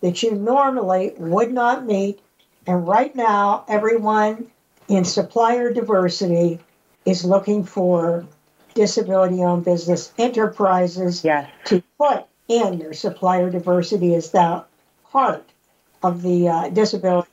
that 0.00 0.22
you 0.22 0.32
normally 0.32 1.12
would 1.16 1.52
not 1.52 1.86
meet. 1.86 2.20
And 2.66 2.86
right 2.86 3.14
now, 3.14 3.64
everyone 3.68 4.50
in 4.88 5.04
supplier 5.04 5.72
diversity 5.72 6.60
is 7.04 7.24
looking 7.24 7.64
for 7.64 8.26
disability 8.74 9.42
owned 9.42 9.64
business 9.64 10.12
enterprises 10.18 11.24
yes. 11.24 11.48
to 11.66 11.82
put 11.98 12.26
in 12.48 12.78
their 12.78 12.92
supplier 12.92 13.50
diversity 13.50 14.14
as 14.14 14.30
that 14.32 14.66
heart 15.04 15.51
of 16.02 16.22
the 16.22 16.48
uh, 16.48 16.68
disability 16.68 17.28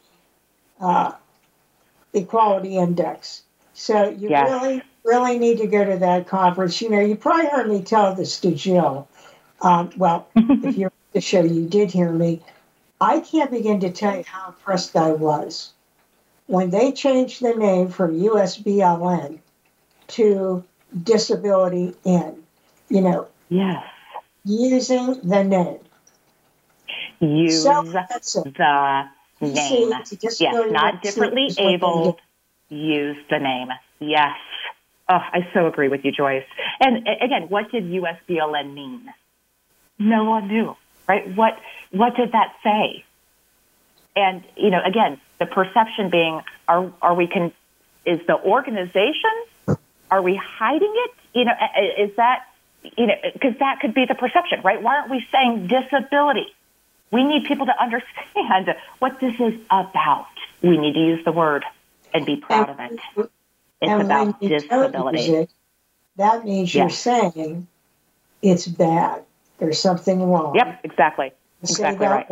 uh, 0.79 1.12
equality 2.13 2.77
index. 2.77 3.43
So 3.73 4.10
you 4.10 4.29
yes. 4.29 4.49
really, 4.49 4.82
really 5.03 5.39
need 5.39 5.60
to 5.60 5.67
go 5.67 5.84
to 5.84 5.97
that 5.97 6.27
conference. 6.27 6.82
You 6.82 6.89
know, 6.89 6.99
you 6.99 7.15
probably 7.15 7.47
heard 7.47 7.69
me 7.69 7.82
tell 7.82 8.15
this 8.15 8.39
to 8.41 8.51
Jill. 8.51 9.08
Um, 9.62 9.91
well, 9.97 10.27
if 10.36 10.77
you're 10.77 10.91
the 11.13 11.21
show, 11.21 11.41
you 11.41 11.67
did 11.67 11.91
hear 11.91 12.12
me. 12.12 12.41
I 13.01 13.19
can't 13.19 13.51
begin 13.51 13.79
to 13.82 13.91
tell 13.91 14.17
you 14.17 14.23
how 14.25 14.49
impressed 14.49 14.95
I 14.95 15.12
was 15.12 15.71
when 16.47 16.69
they 16.69 16.91
changed 16.91 17.41
the 17.41 17.53
name 17.53 17.89
from 17.89 18.19
USBLN 18.19 19.39
to 20.08 20.63
Disability 21.03 21.95
In. 22.03 22.43
You 22.89 23.01
know, 23.01 23.27
yes, 23.49 23.86
using 24.43 25.21
the 25.21 25.43
name. 25.43 25.79
Use 27.19 27.63
the 27.63 29.10
name. 29.41 29.89
yes, 30.39 30.71
not 30.71 31.01
differently 31.01 31.49
able. 31.58 32.17
Use 32.69 33.17
the 33.29 33.39
name. 33.39 33.69
Yes. 33.99 34.38
Oh, 35.10 35.17
I 35.17 35.47
so 35.53 35.65
agree 35.67 35.88
with 35.88 36.05
you, 36.05 36.12
Joyce. 36.12 36.45
And 36.79 37.08
again, 37.21 37.49
what 37.49 37.71
did 37.71 37.86
USBLN 37.86 38.73
mean? 38.73 39.12
No 39.97 40.23
one 40.25 40.47
knew, 40.47 40.75
right? 41.08 41.36
What 41.36 41.60
what 41.91 42.15
did 42.15 42.32
that 42.32 42.53
say? 42.63 43.03
And 44.15 44.43
you 44.55 44.69
know, 44.69 44.82
again, 44.86 45.19
the 45.39 45.45
perception 45.45 46.10
being, 46.10 46.41
are 46.67 46.91
are 47.01 47.15
we 47.15 47.27
can 47.27 47.51
is 48.05 48.19
the 48.27 48.36
organization? 48.36 49.32
Are 50.12 50.21
we 50.21 50.36
hiding 50.41 50.93
it? 50.95 51.12
You 51.34 51.45
know, 51.45 51.53
is 51.97 52.15
that 52.15 52.43
you 52.97 53.08
know 53.08 53.15
because 53.34 53.53
that 53.60 53.79
could 53.82 53.93
be 53.93 54.05
the 54.05 54.15
perception, 54.15 54.62
right? 54.63 54.82
Why 54.82 54.97
aren't 54.97 55.12
we 55.12 55.25
saying 55.32 55.67
disability? 55.67 56.47
We 57.12 57.24
need 57.24 57.45
people 57.45 57.65
to 57.65 57.82
understand 57.82 58.76
what 59.00 59.19
this 59.19 59.39
is 59.39 59.60
about. 59.69 60.28
We 60.62 60.78
need 60.78 60.93
to 60.93 61.00
use 61.00 61.26
the 61.26 61.32
word 61.32 61.63
and 62.13 62.25
be 62.25 62.38
proud 62.38 62.69
of 62.69 62.79
it. 62.79 63.00
It's 63.81 64.04
about 64.04 64.40
disability. 64.42 65.19
It, 65.19 65.50
that 66.17 66.46
means 66.46 66.73
you're 66.75 66.90
saying 66.90 67.67
it's 68.42 68.67
bad. 68.67 69.23
There's 69.58 69.79
something 69.79 70.21
wrong. 70.29 70.56
Yep, 70.56 70.81
exactly. 70.83 71.31
Exactly 71.63 72.08
right. 72.08 72.27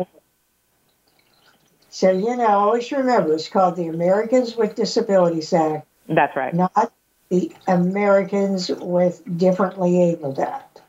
So, 1.90 2.10
you 2.10 2.36
know, 2.36 2.46
always 2.46 2.92
remember 2.92 3.32
it's 3.34 3.48
called 3.48 3.76
the 3.76 3.88
Americans 3.88 4.56
with 4.56 4.74
Disabilities 4.74 5.52
Act. 5.52 5.86
That's 6.06 6.36
right. 6.36 6.54
Not 6.54 6.92
the 7.28 7.50
Americans 7.66 8.68
with 8.68 9.22
Differently 9.38 10.02
Abled 10.02 10.38
Act. 10.38 10.82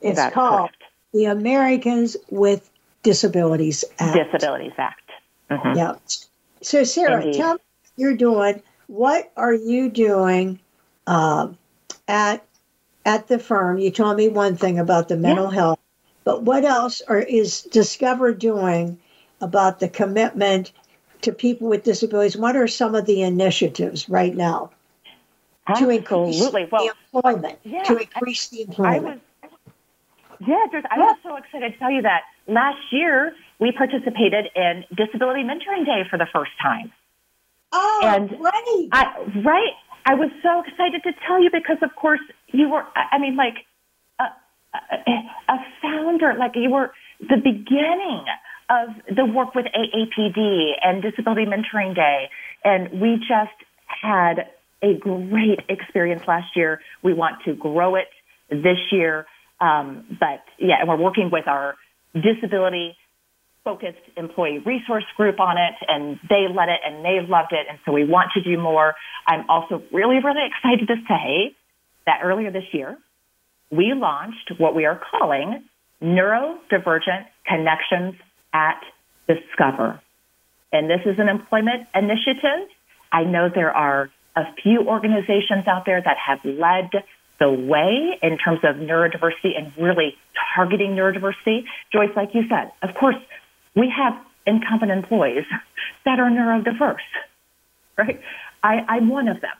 It's 0.00 0.16
That's 0.16 0.34
called 0.34 0.70
correct. 0.70 0.82
the 1.12 1.26
Americans 1.26 2.16
with 2.30 2.69
Disabilities 3.02 3.84
Act. 3.98 4.32
Disabilities 4.32 4.72
Act. 4.78 5.10
Mm-hmm. 5.50 5.76
Yeah. 5.76 5.94
So, 6.60 6.84
Sarah, 6.84 7.22
Indeed. 7.22 7.38
tell 7.38 7.54
me 7.54 7.60
what 7.60 7.92
you're 7.96 8.16
doing. 8.16 8.62
What 8.86 9.32
are 9.36 9.54
you 9.54 9.88
doing 9.90 10.60
um, 11.06 11.58
at 12.06 12.44
at 13.04 13.28
the 13.28 13.38
firm. 13.38 13.78
You 13.78 13.90
told 13.90 14.16
me 14.16 14.28
one 14.28 14.56
thing 14.56 14.78
about 14.78 15.08
the 15.08 15.16
mental 15.16 15.46
yeah. 15.46 15.54
health, 15.54 15.78
but 16.24 16.42
what 16.42 16.64
else 16.64 17.02
are, 17.02 17.18
is 17.18 17.62
Discover 17.62 18.34
doing 18.34 18.98
about 19.40 19.80
the 19.80 19.88
commitment 19.88 20.72
to 21.22 21.32
people 21.32 21.68
with 21.68 21.84
disabilities? 21.84 22.36
What 22.36 22.56
are 22.56 22.68
some 22.68 22.94
of 22.94 23.06
the 23.06 23.22
initiatives 23.22 24.08
right 24.08 24.34
now 24.34 24.70
to 25.76 25.88
increase 25.88 26.40
well, 26.40 26.52
the 26.52 26.92
employment? 27.14 27.58
Yeah, 27.64 27.84
to 27.84 27.96
increase 27.96 28.50
I, 28.52 28.56
the 28.56 28.62
employment. 28.62 29.22
I 29.42 29.46
was, 29.46 29.56
yeah, 30.40 30.66
Joyce, 30.72 30.84
I 30.90 30.98
was 30.98 31.16
so 31.22 31.36
excited 31.36 31.72
to 31.72 31.78
tell 31.78 31.90
you 31.90 32.02
that 32.02 32.22
last 32.50 32.80
year 32.90 33.32
we 33.58 33.72
participated 33.72 34.46
in 34.54 34.84
Disability 34.96 35.42
Mentoring 35.42 35.84
Day 35.84 36.02
for 36.10 36.18
the 36.18 36.26
first 36.32 36.52
time. 36.62 36.92
Oh, 37.72 38.00
and 38.02 38.30
right. 38.40 38.88
I, 38.92 39.04
right. 39.44 39.74
I 40.04 40.14
was 40.14 40.30
so 40.42 40.62
excited 40.66 41.02
to 41.04 41.12
tell 41.26 41.42
you 41.42 41.50
because, 41.52 41.76
of 41.82 41.94
course, 41.94 42.20
you 42.48 42.68
were, 42.68 42.84
I 42.96 43.18
mean, 43.18 43.36
like 43.36 43.54
a, 44.18 44.24
a, 44.74 45.54
a 45.54 45.56
founder, 45.82 46.34
like 46.38 46.52
you 46.54 46.70
were 46.70 46.92
the 47.20 47.36
beginning 47.36 48.24
of 48.70 48.88
the 49.14 49.24
work 49.24 49.54
with 49.54 49.66
AAPD 49.66 50.72
and 50.82 51.02
Disability 51.02 51.44
Mentoring 51.44 51.94
Day. 51.94 52.30
And 52.64 53.00
we 53.00 53.16
just 53.16 53.56
had 53.86 54.50
a 54.82 54.94
great 54.94 55.60
experience 55.68 56.22
last 56.26 56.56
year. 56.56 56.80
We 57.02 57.12
want 57.12 57.42
to 57.44 57.54
grow 57.54 57.96
it 57.96 58.08
this 58.48 58.78
year. 58.90 59.26
Um, 59.60 60.16
but 60.18 60.42
yeah, 60.58 60.76
and 60.80 60.88
we're 60.88 60.96
working 60.96 61.30
with 61.30 61.46
our 61.46 61.76
disability 62.14 62.96
focused 63.64 64.00
employee 64.16 64.58
resource 64.64 65.04
group 65.16 65.38
on 65.38 65.56
it 65.58 65.74
and 65.86 66.18
they 66.28 66.46
led 66.48 66.68
it 66.68 66.80
and 66.84 67.04
they 67.04 67.18
loved 67.20 67.52
it. 67.52 67.66
And 67.68 67.78
so 67.84 67.92
we 67.92 68.04
want 68.04 68.30
to 68.34 68.42
do 68.42 68.58
more. 68.58 68.94
I'm 69.26 69.48
also 69.50 69.82
really, 69.92 70.16
really 70.24 70.46
excited 70.46 70.88
to 70.88 70.96
say 71.06 71.54
that 72.06 72.20
earlier 72.24 72.50
this 72.50 72.64
year, 72.72 72.96
we 73.70 73.92
launched 73.94 74.52
what 74.58 74.74
we 74.74 74.86
are 74.86 75.00
calling 75.10 75.62
neurodivergent 76.02 77.26
connections 77.46 78.14
at 78.52 78.80
Discover. 79.28 80.00
And 80.72 80.90
this 80.90 81.00
is 81.06 81.18
an 81.18 81.28
employment 81.28 81.86
initiative. 81.94 82.68
I 83.12 83.24
know 83.24 83.48
there 83.52 83.70
are 83.70 84.10
a 84.34 84.42
few 84.62 84.86
organizations 84.88 85.68
out 85.68 85.84
there 85.86 86.00
that 86.02 86.16
have 86.16 86.38
led 86.44 86.90
the 87.40 87.50
way 87.50 88.18
in 88.22 88.38
terms 88.38 88.60
of 88.62 88.76
neurodiversity 88.76 89.56
and 89.58 89.72
really 89.76 90.16
targeting 90.54 90.90
neurodiversity. 90.90 91.64
Joyce, 91.92 92.10
like 92.14 92.34
you 92.34 92.42
said, 92.48 92.70
of 92.82 92.94
course, 92.94 93.16
we 93.74 93.90
have 93.96 94.14
incumbent 94.46 94.92
employees 94.92 95.44
that 96.04 96.20
are 96.20 96.30
neurodiverse, 96.30 96.96
right? 97.96 98.20
I, 98.62 98.84
I'm 98.88 99.08
one 99.08 99.28
of 99.28 99.40
them. 99.40 99.50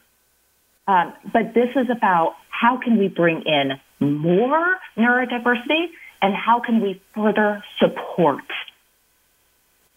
Um, 0.87 1.13
but 1.33 1.55
this 1.55 1.71
is 1.77 1.89
about 1.91 2.35
how 2.51 2.77
can 2.77 2.99
we 2.99 3.09
bring 3.09 3.43
in 3.43 3.81
more 4.01 4.77
neurodiversity 4.97 5.87
and 6.21 6.35
how 6.35 6.61
can 6.61 6.81
we 6.81 7.01
further 7.15 7.65
support 7.79 8.45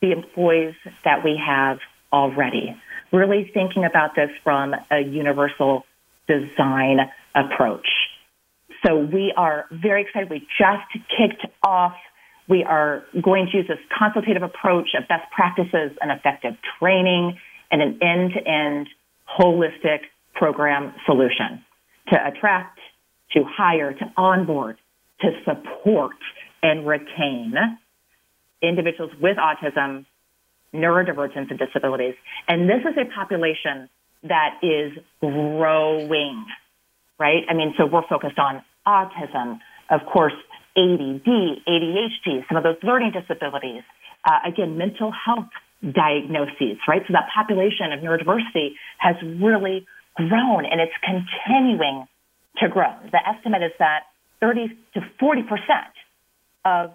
the 0.01 0.11
employees 0.11 0.75
that 1.03 1.23
we 1.23 1.41
have 1.43 1.79
already. 2.11 2.79
Really 3.11 3.49
thinking 3.53 3.85
about 3.85 4.15
this 4.15 4.29
from 4.43 4.75
a 4.91 4.99
universal 4.99 5.85
design 6.27 6.99
approach. 7.35 7.87
So 8.85 8.97
we 8.97 9.33
are 9.35 9.65
very 9.71 10.03
excited. 10.03 10.29
We 10.29 10.47
just 10.59 11.05
kicked 11.17 11.45
off 11.63 11.93
we 12.47 12.63
are 12.63 13.03
going 13.21 13.47
to 13.51 13.57
use 13.57 13.67
this 13.67 13.79
consultative 13.97 14.43
approach 14.43 14.89
of 14.97 15.07
best 15.07 15.31
practices 15.31 15.97
and 16.01 16.11
effective 16.11 16.55
training 16.79 17.37
and 17.71 17.81
an 17.81 17.99
end-to-end 18.01 18.87
holistic 19.39 19.99
program 20.35 20.93
solution 21.05 21.63
to 22.09 22.27
attract, 22.27 22.79
to 23.31 23.43
hire, 23.45 23.93
to 23.93 24.11
onboard, 24.17 24.77
to 25.21 25.29
support 25.45 26.15
and 26.61 26.85
retain 26.85 27.53
individuals 28.61 29.11
with 29.21 29.37
autism, 29.37 30.05
neurodivergence, 30.73 31.49
and 31.49 31.59
disabilities. 31.59 32.15
And 32.47 32.69
this 32.69 32.81
is 32.81 32.97
a 32.97 33.05
population 33.13 33.89
that 34.23 34.59
is 34.61 34.91
growing, 35.21 36.45
right? 37.19 37.43
I 37.49 37.53
mean, 37.53 37.73
so 37.77 37.85
we're 37.85 38.07
focused 38.07 38.39
on 38.39 38.63
autism, 38.85 39.59
of 39.89 40.01
course, 40.11 40.33
ADD, 40.75 41.27
ADHD, 41.67 42.47
some 42.47 42.57
of 42.57 42.63
those 42.63 42.77
learning 42.83 43.11
disabilities, 43.11 43.83
uh, 44.25 44.39
again, 44.47 44.77
mental 44.77 45.11
health 45.11 45.49
diagnoses, 45.81 46.77
right? 46.87 47.01
So 47.07 47.13
that 47.13 47.29
population 47.33 47.91
of 47.91 47.99
neurodiversity 47.99 48.73
has 48.97 49.15
really 49.21 49.85
grown 50.15 50.65
and 50.65 50.79
it's 50.79 50.93
continuing 51.03 52.07
to 52.57 52.69
grow. 52.69 52.93
The 53.11 53.19
estimate 53.27 53.63
is 53.63 53.71
that 53.79 54.03
30 54.39 54.77
to 54.95 55.01
40 55.19 55.43
percent 55.43 55.93
of 56.65 56.91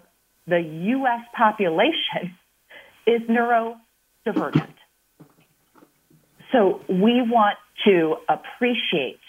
the 0.47 0.59
U.S. 0.59 1.21
population 1.35 2.35
is 3.07 3.21
neurodivergent. 3.21 4.73
So 6.51 6.81
we 6.89 7.21
want 7.21 7.57
to 7.85 8.17
appreciate 8.27 9.19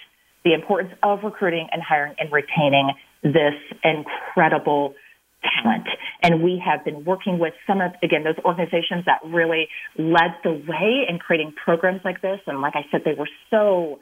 the 0.44 0.54
importance 0.54 0.92
of 1.02 1.22
recruiting 1.22 1.68
and 1.72 1.82
hiring 1.82 2.14
and 2.18 2.32
retaining 2.32 2.92
this 3.22 3.54
incredible 3.84 4.94
talent. 5.42 5.86
And 6.22 6.42
we 6.42 6.62
have 6.64 6.84
been 6.84 7.04
working 7.04 7.38
with 7.38 7.54
some 7.66 7.80
of, 7.80 7.92
again, 8.02 8.24
those 8.24 8.38
organizations 8.44 9.04
that 9.06 9.20
really 9.24 9.68
led 9.96 10.36
the 10.44 10.52
way 10.52 11.06
in 11.08 11.18
creating 11.18 11.52
programs 11.52 12.00
like 12.04 12.20
this. 12.20 12.40
And 12.46 12.60
like 12.60 12.74
I 12.76 12.86
said, 12.90 13.02
they 13.04 13.14
were 13.14 13.28
so 13.50 14.00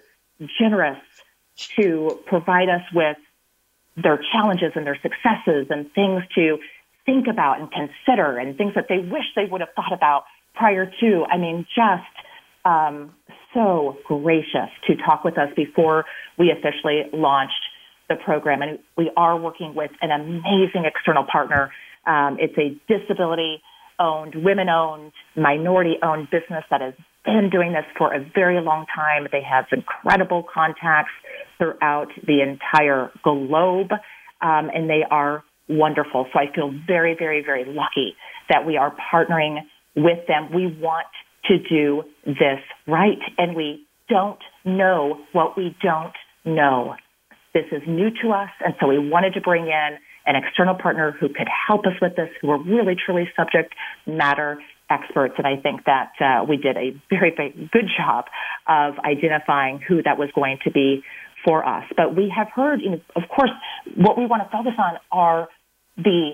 generous 0.59 0.99
to 1.77 2.21
provide 2.27 2.69
us 2.69 2.83
with 2.93 3.17
their 3.97 4.21
challenges 4.33 4.73
and 4.77 4.87
their 4.87 4.99
successes 5.03 5.67
and 5.71 5.93
things 5.93 6.23
to 6.35 6.59
think 7.05 7.27
about 7.27 7.61
and 7.61 7.71
consider 7.71 8.39
and 8.39 8.57
things 8.57 8.75
that 8.75 8.87
they 8.89 8.99
wish 8.99 9.25
they 9.35 9.47
would 9.47 9.61
have 9.61 9.71
thought 9.75 9.93
about 9.93 10.25
prior 10.55 10.91
to. 11.01 11.25
I 11.25 11.37
mean, 11.37 11.67
just 11.75 12.03
um, 12.65 13.15
so 13.55 13.97
gracious 14.07 14.71
to 14.87 14.97
talk 14.97 15.25
with 15.25 15.39
us 15.39 15.49
before 15.57 16.05
we 16.39 16.51
officially 16.51 17.03
launched 17.13 17.55
the 18.09 18.17
program. 18.17 18.63
And 18.63 18.79
we 18.97 19.11
are 19.17 19.39
working 19.39 19.75
with 19.75 19.91
an 20.01 20.11
amazing 20.11 20.85
external 20.85 21.25
partner. 21.31 21.71
Um, 22.07 22.39
it's 22.41 22.57
a 22.59 22.79
disability 22.93 23.63
owned, 23.99 24.35
women 24.37 24.69
owned, 24.69 25.13
minority 25.37 25.97
owned 26.03 26.31
business 26.31 26.65
that 26.71 26.81
has 26.81 26.95
been 27.25 27.51
doing 27.51 27.73
this 27.73 27.85
for 27.97 28.15
a 28.15 28.25
very 28.35 28.61
long 28.61 28.87
time. 28.95 29.27
They 29.31 29.43
have 29.43 29.67
incredible 29.73 30.45
contacts 30.53 31.13
throughout 31.59 32.09
the 32.27 32.41
entire 32.41 33.11
globe, 33.23 33.91
um, 34.41 34.71
and 34.73 34.89
they 34.89 35.03
are 35.11 35.43
wonderful. 35.69 36.27
So 36.33 36.39
I 36.39 36.53
feel 36.55 36.73
very, 36.87 37.15
very, 37.19 37.43
very 37.45 37.65
lucky 37.65 38.17
that 38.49 38.65
we 38.65 38.77
are 38.77 38.95
partnering 39.13 39.59
with 39.95 40.27
them. 40.27 40.53
We 40.55 40.67
want 40.81 41.07
to 41.47 41.59
do 41.59 42.03
this 42.27 42.61
right, 42.87 43.19
and 43.37 43.57
we 43.57 43.87
don't 44.09 44.41
know 44.65 45.21
what 45.33 45.57
we 45.57 45.77
don't 45.83 46.15
know. 46.45 46.95
This 47.55 47.65
is 47.73 47.83
new 47.87 48.11
to 48.23 48.31
us, 48.31 48.51
and 48.65 48.75
so 48.81 48.87
we 48.87 48.99
wanted 48.99 49.35
to 49.35 49.41
bring 49.41 49.65
in 49.65 49.99
an 50.27 50.37
external 50.37 50.75
partner 50.75 51.17
who 51.19 51.29
could 51.29 51.49
help 51.67 51.87
us 51.87 51.95
with 52.03 52.15
this, 52.17 52.29
who 52.43 52.51
are 52.51 52.63
really, 52.63 52.95
truly 52.95 53.29
subject 53.35 53.75
matter 54.07 54.61
experts. 54.91 55.35
And 55.39 55.47
I 55.47 55.57
think 55.61 55.85
that 55.85 56.13
uh, 56.21 56.45
we 56.45 56.57
did 56.57 56.77
a 56.77 56.91
very, 57.11 57.33
very 57.35 57.69
good 57.73 57.87
job 57.97 58.27
of 58.67 58.95
identifying 58.99 59.81
who 59.87 60.03
that 60.03 60.19
was 60.19 60.29
going 60.35 60.59
to 60.65 60.71
be 60.71 61.03
for 61.45 61.67
us. 61.67 61.85
But 61.97 62.15
we 62.15 62.33
have 62.35 62.49
heard, 62.55 62.81
you 62.83 62.91
know, 62.91 63.01
of 63.17 63.23
course, 63.35 63.51
what 63.97 64.19
we 64.19 64.27
want 64.27 64.43
to 64.43 64.49
focus 64.51 64.75
on 64.79 64.99
are 65.11 65.49
the 65.97 66.33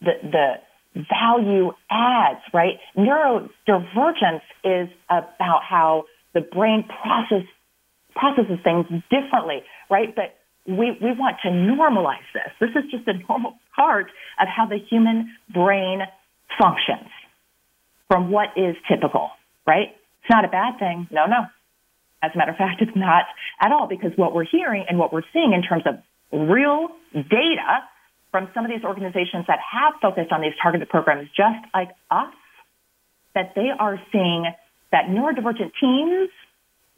the, 0.00 0.12
the 0.22 0.52
value 0.94 1.72
adds, 1.90 2.40
right? 2.52 2.78
Neurodivergence 2.96 4.42
is 4.62 4.88
about 5.10 5.62
how 5.68 6.04
the 6.34 6.40
brain 6.40 6.84
process, 7.02 7.46
processes 8.14 8.58
things 8.62 8.86
differently, 9.10 9.62
right? 9.90 10.14
But 10.14 10.36
we, 10.66 10.96
we 11.00 11.12
want 11.12 11.36
to 11.42 11.48
normalize 11.48 12.26
this. 12.32 12.52
This 12.60 12.70
is 12.70 12.90
just 12.90 13.06
a 13.08 13.14
normal 13.28 13.54
part 13.74 14.06
of 14.40 14.48
how 14.48 14.66
the 14.66 14.78
human 14.78 15.34
brain 15.52 16.00
functions 16.58 17.10
from 18.08 18.30
what 18.30 18.48
is 18.56 18.76
typical, 18.88 19.30
right? 19.66 19.88
It's 20.22 20.30
not 20.30 20.44
a 20.44 20.48
bad 20.48 20.78
thing. 20.78 21.08
No, 21.10 21.26
no. 21.26 21.46
As 22.22 22.30
a 22.34 22.38
matter 22.38 22.52
of 22.52 22.56
fact, 22.56 22.80
it's 22.80 22.96
not 22.96 23.24
at 23.60 23.72
all 23.72 23.86
because 23.86 24.12
what 24.16 24.34
we're 24.34 24.46
hearing 24.50 24.86
and 24.88 24.98
what 24.98 25.12
we're 25.12 25.26
seeing 25.32 25.52
in 25.52 25.62
terms 25.62 25.84
of 25.86 25.96
real 26.32 26.88
data 27.12 27.84
from 28.34 28.50
some 28.52 28.64
of 28.64 28.70
these 28.72 28.82
organizations 28.82 29.44
that 29.46 29.60
have 29.62 29.94
focused 30.02 30.32
on 30.32 30.40
these 30.40 30.54
targeted 30.60 30.88
programs 30.88 31.28
just 31.36 31.62
like 31.72 31.90
us, 32.10 32.34
that 33.32 33.52
they 33.54 33.70
are 33.78 33.96
seeing 34.10 34.50
that 34.90 35.04
neurodivergent 35.06 35.70
teams 35.80 36.30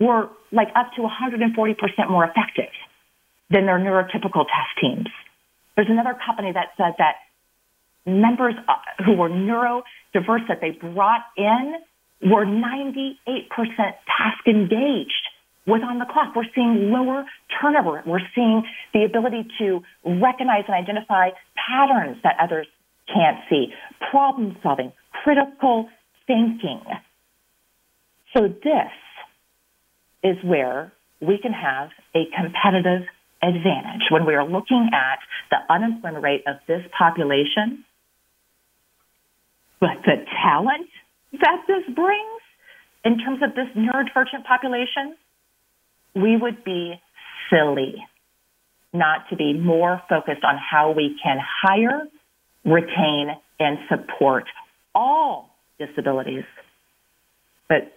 were 0.01 0.31
like 0.51 0.69
up 0.75 0.93
to 0.97 1.03
140% 1.03 2.09
more 2.09 2.25
effective 2.25 2.73
than 3.51 3.67
their 3.67 3.79
neurotypical 3.79 4.47
test 4.49 4.73
teams. 4.81 5.09
There's 5.77 5.91
another 5.91 6.17
company 6.25 6.53
that 6.53 6.69
said 6.79 6.95
that 6.97 7.17
members 8.07 8.55
uh, 8.67 9.05
who 9.05 9.13
were 9.13 9.29
neurodiverse 9.29 10.49
that 10.49 10.63
they 10.63 10.71
brought 10.71 11.21
in 11.37 11.75
were 12.23 12.47
98% 12.47 13.17
task 13.29 14.47
engaged 14.47 15.13
with 15.67 15.83
on 15.83 15.99
the 15.99 16.07
clock. 16.07 16.35
We're 16.35 16.45
seeing 16.55 16.91
lower 16.91 17.25
turnover. 17.61 18.03
We're 18.07 18.27
seeing 18.35 18.63
the 18.95 19.05
ability 19.05 19.49
to 19.59 19.81
recognize 20.05 20.65
and 20.69 20.77
identify 20.77 21.31
patterns 21.57 22.19
that 22.23 22.37
others 22.41 22.67
can't 23.13 23.39
see, 23.49 23.69
problem 24.11 24.57
solving, 24.63 24.93
critical 25.25 25.89
thinking. 26.27 26.83
So 28.35 28.49
this 28.49 28.93
is 30.23 30.37
where 30.45 30.93
we 31.21 31.39
can 31.39 31.53
have 31.53 31.91
a 32.15 32.25
competitive 32.37 33.07
advantage 33.43 34.11
when 34.11 34.27
we 34.27 34.35
are 34.35 34.47
looking 34.47 34.91
at 34.93 35.19
the 35.51 35.73
unemployment 35.73 36.23
rate 36.23 36.43
of 36.47 36.57
this 36.67 36.83
population, 36.97 37.85
but 39.81 40.03
the 40.05 40.25
talent 40.43 40.89
that 41.33 41.63
this 41.69 41.85
brings 41.95 42.43
in 43.05 43.19
terms 43.19 43.41
of 43.43 43.55
this 43.55 43.69
neurodivergent 43.77 44.45
population, 44.47 45.15
we 46.17 46.37
would 46.37 46.65
be 46.65 46.95
silly 47.51 47.95
not 48.93 49.29
to 49.29 49.37
be 49.37 49.53
more 49.53 50.01
focused 50.09 50.43
on 50.43 50.57
how 50.59 50.91
we 50.93 51.17
can 51.23 51.39
hire, 51.63 52.09
retain, 52.65 53.29
and 53.61 53.79
support 53.89 54.45
all 54.95 55.51
disabilities. 55.79 56.45
But 57.69 57.93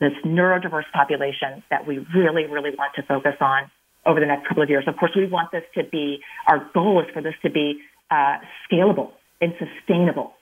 this 0.00 0.12
neurodiverse 0.24 0.90
population 0.94 1.62
that 1.70 1.86
we 1.86 1.98
really, 2.14 2.46
really 2.46 2.70
want 2.70 2.94
to 2.96 3.02
focus 3.02 3.34
on 3.40 3.70
over 4.06 4.20
the 4.20 4.26
next 4.26 4.48
couple 4.48 4.62
of 4.62 4.70
years. 4.70 4.84
Of 4.86 4.96
course, 4.96 5.12
we 5.14 5.26
want 5.26 5.52
this 5.52 5.64
to 5.76 5.84
be, 5.84 6.20
our 6.46 6.70
goal 6.72 7.00
is 7.00 7.12
for 7.12 7.20
this 7.20 7.34
to 7.42 7.50
be 7.50 7.80
uh, 8.10 8.38
scalable 8.70 9.10
and 9.40 9.52
sustainable. 9.58 10.32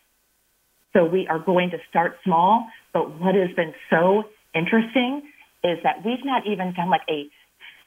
So 0.93 1.05
we 1.05 1.27
are 1.27 1.41
going 1.41 1.71
to 1.71 1.79
start 1.91 2.19
small, 2.25 2.67
but 2.93 3.19
what 3.21 3.35
has 3.35 3.51
been 3.57 3.75
so 3.91 4.25
interesting 4.55 5.23
is 5.67 5.83
that 5.83 6.05
we've 6.05 6.25
not 6.25 6.47
even 6.47 6.73
done 6.75 6.91
like 6.91 7.03
a 7.11 7.27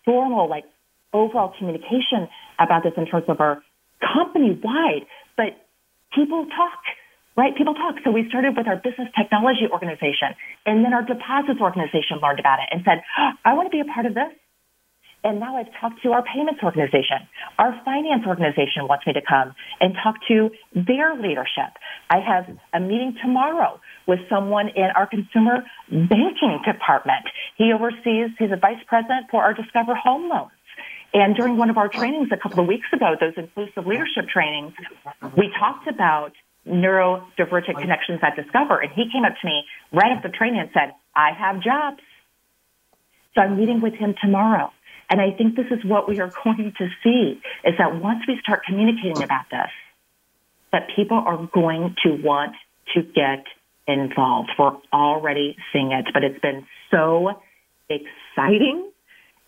formal, 0.06 0.50
like 0.50 0.66
overall 1.14 1.54
communication 1.58 2.28
about 2.60 2.84
this 2.84 2.94
in 2.98 3.06
terms 3.06 3.26
of 3.28 3.40
our 3.40 3.64
company 4.02 4.60
wide, 4.62 5.08
but 5.38 5.56
people 6.14 6.46
talk 6.46 6.84
right? 7.40 7.56
People 7.56 7.74
talk. 7.74 7.96
So 8.04 8.12
we 8.12 8.28
started 8.28 8.58
with 8.58 8.68
our 8.68 8.76
business 8.76 9.08
technology 9.16 9.64
organization 9.72 10.36
and 10.66 10.84
then 10.84 10.92
our 10.94 11.08
deposits 11.08 11.62
organization 11.62 12.20
learned 12.22 12.40
about 12.44 12.60
it 12.60 12.68
and 12.70 12.84
said, 12.84 13.00
oh, 13.18 13.32
I 13.46 13.54
want 13.54 13.72
to 13.72 13.74
be 13.74 13.80
a 13.80 13.88
part 13.88 14.06
of 14.06 14.14
this. 14.14 14.28
And 15.24 15.40
now 15.40 15.58
I've 15.58 15.72
talked 15.82 16.02
to 16.04 16.12
our 16.14 16.24
payments 16.24 16.62
organization. 16.64 17.28
Our 17.58 17.80
finance 17.84 18.24
organization 18.26 18.88
wants 18.88 19.06
me 19.06 19.14
to 19.14 19.22
come 19.22 19.54
and 19.82 19.94
talk 20.02 20.16
to 20.30 20.50
their 20.74 21.16
leadership. 21.16 21.76
I 22.10 22.20
have 22.20 22.58
a 22.74 22.80
meeting 22.80 23.18
tomorrow 23.22 23.80
with 24.08 24.20
someone 24.30 24.70
in 24.70 24.90
our 24.96 25.08
consumer 25.08 25.66
banking 25.90 26.62
department. 26.66 27.26
He 27.58 27.74
oversees, 27.74 28.32
he's 28.40 28.52
a 28.52 28.58
vice 28.58 28.82
president 28.88 29.28
for 29.30 29.44
our 29.44 29.54
Discover 29.54 29.96
Home 29.96 30.30
Loans. 30.30 30.52
And 31.14 31.36
during 31.36 31.58
one 31.58 31.70
of 31.70 31.78
our 31.78 31.90
trainings 31.90 32.30
a 32.32 32.38
couple 32.38 32.60
of 32.60 32.68
weeks 32.68 32.88
ago, 32.94 33.16
those 33.20 33.34
inclusive 33.36 33.86
leadership 33.86 34.30
trainings, 34.32 34.74
we 35.36 35.52
talked 35.60 35.88
about 35.88 36.32
neurodivergent 36.68 37.80
connections 37.80 38.20
at 38.22 38.36
Discover. 38.36 38.80
And 38.80 38.92
he 38.94 39.10
came 39.12 39.26
up 39.26 39.34
to 39.42 39.48
me 39.48 39.64
right 39.92 40.12
after 40.12 40.30
the 40.30 40.38
training 40.38 40.60
and 40.60 40.70
said, 40.74 40.94
I 41.16 41.32
have 41.34 41.62
jobs. 41.62 42.00
So 43.36 43.42
I'm 43.42 43.58
meeting 43.58 43.82
with 43.82 43.94
him 43.94 44.16
tomorrow. 44.22 44.72
And 45.10 45.20
I 45.20 45.32
think 45.36 45.55
this 45.55 45.66
is 45.72 45.84
what 45.84 46.07
we 46.07 46.20
are 46.20 46.32
going 46.43 46.74
to 46.78 46.88
see 47.03 47.41
is 47.64 47.76
that 47.78 48.01
once 48.01 48.24
we 48.28 48.38
start 48.41 48.64
communicating 48.66 49.24
about 49.24 49.45
this, 49.51 49.72
that 50.72 50.88
people 50.95 51.18
are 51.18 51.49
going 51.53 51.95
to 52.03 52.12
want 52.24 52.55
to 52.93 53.01
get 53.01 53.45
involved. 53.88 54.51
We're 54.57 54.78
already 54.93 55.57
seeing 55.74 55.91
it, 55.91 56.05
but 56.14 56.24
it's 56.24 56.39
been 56.39 56.66
so 56.91 57.41
exciting 57.89 58.91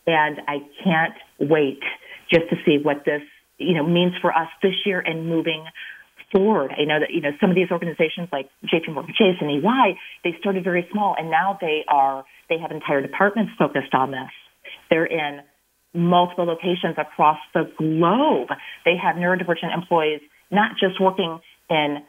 and 0.08 0.42
I 0.48 0.58
can't 0.84 1.14
wait 1.40 1.82
just 2.32 2.50
to 2.50 2.56
see 2.66 2.80
what 2.82 3.06
this, 3.06 3.22
you 3.58 3.76
know, 3.76 3.86
means 3.86 4.14
for 4.22 4.36
us 4.36 4.48
this 4.64 4.74
year 4.86 5.00
and 5.00 5.28
moving 5.28 5.66
forward. 6.32 6.72
I 6.72 6.86
know 6.86 7.00
that, 7.00 7.12
you 7.12 7.22
know, 7.22 7.32
some 7.40 7.50
of 7.50 7.56
these 7.56 7.70
organizations 7.72 8.30
like 8.32 8.50
JP 8.66 8.94
Morgan 8.94 9.14
Chase 9.18 9.38
and 9.40 9.52
EY, 9.52 10.00
they 10.24 10.36
started 10.40 10.64
very 10.64 10.88
small 10.92 11.16
and 11.18 11.30
now 11.30 11.58
they 11.62 11.84
are, 11.88 12.26
they 12.50 12.58
have 12.58 12.72
entire 12.72 13.02
departments 13.02 13.52
focused 13.60 13.94
on 13.94 14.12
this. 14.12 14.32
They're 14.90 15.06
in 15.06 15.42
multiple 15.94 16.46
locations 16.46 16.96
across 16.98 17.38
the 17.54 17.72
globe. 17.78 18.50
They 18.86 18.96
have 18.98 19.16
neurodivergent 19.16 19.74
employees 19.74 20.22
not 20.50 20.72
just 20.80 21.00
working 21.00 21.40
in 21.70 22.04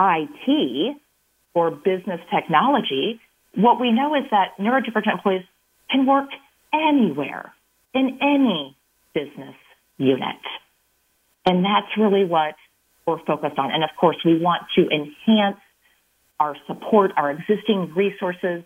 IT 0.00 0.96
or 1.54 1.70
business 1.70 2.20
technology. 2.34 3.20
What 3.54 3.80
we 3.80 3.92
know 3.92 4.14
is 4.14 4.24
that 4.30 4.56
neurodivergent 4.58 5.12
employees 5.12 5.44
can 5.90 6.06
work 6.06 6.28
anywhere 6.72 7.52
in 7.94 8.18
any 8.20 8.76
business 9.14 9.54
unit. 9.98 10.40
And 11.44 11.64
that's 11.64 11.96
really 11.98 12.24
what 12.24 12.54
we're 13.06 13.22
focused 13.24 13.58
on. 13.58 13.70
And 13.72 13.84
of 13.84 13.90
course, 14.00 14.16
we 14.24 14.38
want 14.38 14.62
to 14.76 14.88
enhance 14.88 15.58
our 16.40 16.56
support, 16.66 17.12
our 17.16 17.30
existing 17.30 17.92
resources, 17.94 18.64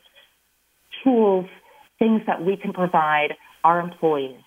tools, 1.03 1.47
things 1.99 2.23
that 2.27 2.45
we 2.45 2.57
can 2.57 2.73
provide 2.73 3.35
our 3.65 3.81
employees 3.81 4.41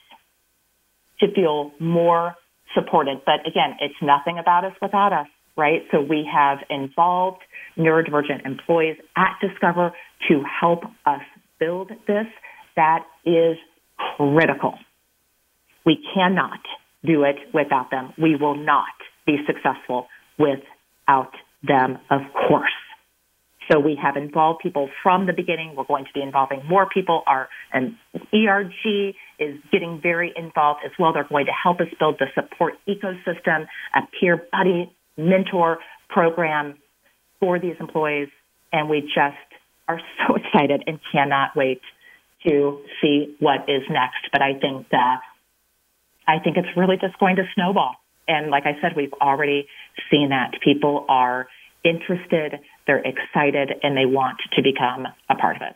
to 1.20 1.32
feel 1.34 1.72
more 1.80 2.36
supported. 2.74 3.22
But 3.26 3.48
again, 3.48 3.78
it's 3.80 3.96
nothing 4.02 4.38
about 4.40 4.66
us 4.66 4.74
without 4.82 5.14
us, 5.14 5.28
right? 5.58 5.82
So 5.92 6.02
we 6.02 6.28
have 6.32 6.60
involved 6.70 7.42
neurodivergent 7.78 8.46
employees 8.46 8.98
at 9.16 9.36
Discover 9.42 9.94
to 10.30 10.44
help 10.44 10.84
us 11.06 11.22
build 11.60 11.92
this. 12.08 12.28
That 12.76 13.06
is 13.26 13.58
critical. 14.18 14.76
We 15.86 15.98
cannot 16.14 16.60
do 17.04 17.24
it 17.24 17.38
without 17.54 17.92
them. 17.92 18.14
We 18.18 18.36
will 18.36 18.56
not 18.56 18.86
be 19.26 19.38
successful 19.46 20.08
without 20.38 21.32
them, 21.64 21.98
of 22.10 22.22
course. 22.48 22.72
So 23.72 23.80
we 23.80 23.98
have 24.02 24.16
involved 24.16 24.62
people 24.62 24.90
from 25.04 25.28
the 25.28 25.34
beginning. 25.34 25.76
We're 25.76 25.84
going 25.84 26.06
to 26.06 26.12
be 26.14 26.22
involving 26.22 26.62
more 26.68 26.88
people. 26.92 27.22
Our 27.28 27.50
um, 27.74 27.98
and 28.14 28.24
ERG 28.34 29.16
is 29.38 29.60
getting 29.72 30.00
very 30.02 30.34
involved 30.36 30.82
as 30.86 30.92
well. 30.98 31.14
They're 31.14 31.28
going 31.28 31.46
to 31.46 31.52
help 31.52 31.80
us 31.80 31.88
build 32.00 32.20
the 32.20 32.28
support 32.34 32.74
ecosystem, 32.88 33.68
a 33.96 34.02
peer 34.20 34.44
buddy 34.52 34.92
mentor 35.18 35.80
program 36.10 36.78
for 37.40 37.60
these 37.60 37.76
employees. 37.80 38.30
And 38.74 38.90
we 38.90 39.02
just 39.02 39.38
are 39.88 40.00
so 40.18 40.36
excited 40.44 40.84
and 40.88 41.00
cannot 41.12 41.56
wait 41.56 41.82
to 42.48 42.80
see 43.02 43.36
what 43.40 43.70
is 43.70 43.84
next. 43.90 44.30
But 44.32 44.42
I 44.42 44.54
think 44.60 44.90
that 44.90 45.20
I 46.28 46.40
think 46.40 46.58
it's 46.58 46.76
really 46.78 46.98
just 46.98 47.20
going 47.20 47.36
to 47.36 47.44
snowball. 47.56 47.96
And 48.28 48.52
like 48.52 48.66
I 48.66 48.80
said, 48.82 48.96
we've 48.96 49.14
already 49.14 49.68
seen 50.12 50.30
that 50.30 50.54
people 50.64 51.06
are 51.10 51.48
interested, 51.84 52.60
they're 52.90 52.98
excited, 53.06 53.76
and 53.84 53.96
they 53.96 54.08
want 54.08 54.40
to 54.52 54.64
become 54.64 55.08
a 55.30 55.36
part 55.36 55.58
of 55.58 55.62
it. 55.62 55.76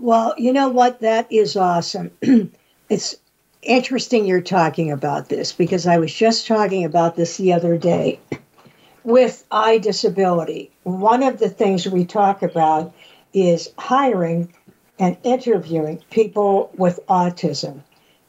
Well, 0.00 0.34
you 0.36 0.52
know 0.52 0.68
what? 0.68 0.98
That 0.98 1.30
is 1.30 1.56
awesome. 1.56 2.10
it's 2.90 3.14
interesting 3.62 4.26
you're 4.26 4.40
talking 4.40 4.90
about 4.90 5.28
this 5.28 5.52
because 5.52 5.86
I 5.86 5.98
was 5.98 6.12
just 6.12 6.48
talking 6.48 6.84
about 6.84 7.14
this 7.14 7.36
the 7.36 7.52
other 7.52 7.78
day 7.78 8.18
with 9.04 9.44
eye 9.52 9.78
disability. 9.78 10.72
One 10.82 11.22
of 11.22 11.38
the 11.38 11.50
things 11.50 11.86
we 11.86 12.04
talk 12.04 12.42
about 12.42 12.92
is 13.32 13.72
hiring 13.78 14.52
and 14.98 15.16
interviewing 15.22 16.02
people 16.10 16.72
with 16.76 16.98
autism. 17.08 17.80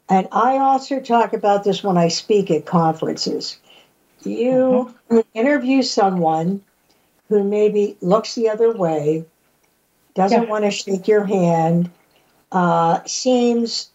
And 0.09 0.27
I 0.31 0.57
also 0.57 0.99
talk 0.99 1.33
about 1.33 1.63
this 1.63 1.83
when 1.83 1.97
I 1.97 2.09
speak 2.09 2.51
at 2.51 2.67
conferences. 2.67 3.57
You 4.21 4.93
uh-huh. 5.09 5.23
interview 5.33 5.81
someone 5.81 6.61
who 7.29 7.43
maybe 7.43 7.97
looks 8.01 8.35
the 8.35 8.49
other 8.49 8.71
way, 8.71 9.25
doesn't 10.13 10.43
yeah. 10.43 10.49
want 10.49 10.65
to 10.65 10.71
shake 10.71 11.07
your 11.07 11.25
hand, 11.25 11.89
uh, 12.51 13.03
seems 13.05 13.89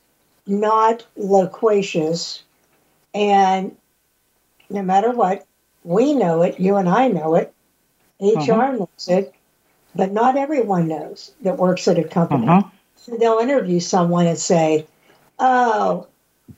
not 0.47 1.07
loquacious, 1.16 2.43
and 3.14 3.76
no 4.70 4.83
matter 4.83 5.11
what, 5.11 5.47
we 5.85 6.14
know 6.14 6.43
it, 6.43 6.61
you 6.61 6.76
and 6.76 6.89
I 6.89 7.09
know 7.09 7.35
it, 7.35 7.53
HR 8.20 8.53
uh-huh. 8.53 8.72
knows 8.72 9.09
it, 9.09 9.35
but 9.95 10.12
not 10.12 10.37
everyone 10.37 10.89
knows 10.89 11.33
that 11.43 11.59
works 11.59 11.89
at 11.89 11.99
a 11.99 12.05
company. 12.05 12.47
Uh-huh. 12.47 12.68
So 12.97 13.16
they'll 13.16 13.39
interview 13.39 13.80
someone 13.80 14.26
and 14.26 14.39
say, 14.39 14.87
oh, 15.39 16.07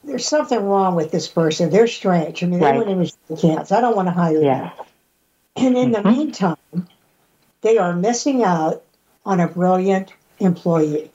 there's 0.04 0.26
something 0.26 0.62
wrong 0.62 0.94
with 0.94 1.10
this 1.10 1.26
person. 1.26 1.70
They're 1.70 1.86
strange. 1.86 2.42
I 2.42 2.46
mean, 2.46 2.60
right. 2.60 2.72
they 2.72 2.78
wouldn't 2.78 2.96
even 2.96 3.10
shake 3.28 3.40
hands. 3.40 3.72
I 3.72 3.80
don't 3.80 3.96
want 3.96 4.08
to 4.08 4.12
hire 4.12 4.42
yeah. 4.42 4.72
them. 4.76 4.86
And 5.56 5.76
in 5.76 5.92
mm-hmm. 5.92 6.02
the 6.02 6.10
meantime, 6.10 6.88
they 7.60 7.78
are 7.78 7.94
missing 7.94 8.42
out 8.42 8.82
on 9.24 9.40
a 9.40 9.48
brilliant 9.48 10.12
employee. 10.38 11.10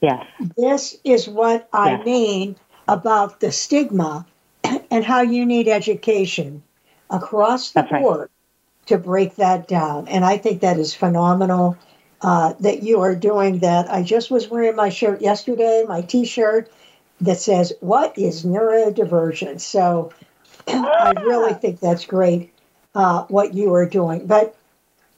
Yes. 0.00 0.26
This 0.56 0.96
is 1.04 1.28
what 1.28 1.68
I 1.72 1.92
yes. 1.92 2.06
mean 2.06 2.56
about 2.86 3.40
the 3.40 3.50
stigma 3.50 4.26
and 4.90 5.04
how 5.04 5.22
you 5.22 5.46
need 5.46 5.68
education 5.68 6.62
across 7.10 7.70
the 7.72 7.82
That's 7.82 8.02
board 8.02 8.20
right. 8.20 8.86
to 8.86 8.98
break 8.98 9.36
that 9.36 9.66
down. 9.66 10.08
And 10.08 10.24
I 10.24 10.36
think 10.36 10.60
that 10.60 10.78
is 10.78 10.94
phenomenal. 10.94 11.76
uh, 12.24 12.54
that 12.60 12.82
you 12.82 13.00
are 13.00 13.14
doing 13.14 13.58
that. 13.58 13.90
I 13.92 14.02
just 14.02 14.30
was 14.30 14.48
wearing 14.48 14.74
my 14.74 14.88
shirt 14.88 15.20
yesterday, 15.20 15.84
my 15.86 16.00
t 16.00 16.24
shirt 16.24 16.72
that 17.20 17.38
says, 17.38 17.74
What 17.80 18.16
is 18.16 18.44
neurodivergence? 18.44 19.60
So 19.60 20.10
I 20.68 21.12
really 21.18 21.52
think 21.52 21.80
that's 21.80 22.06
great 22.06 22.53
uh, 22.94 23.24
what 23.24 23.54
you 23.54 23.74
are 23.74 23.86
doing. 23.86 24.26
But 24.26 24.56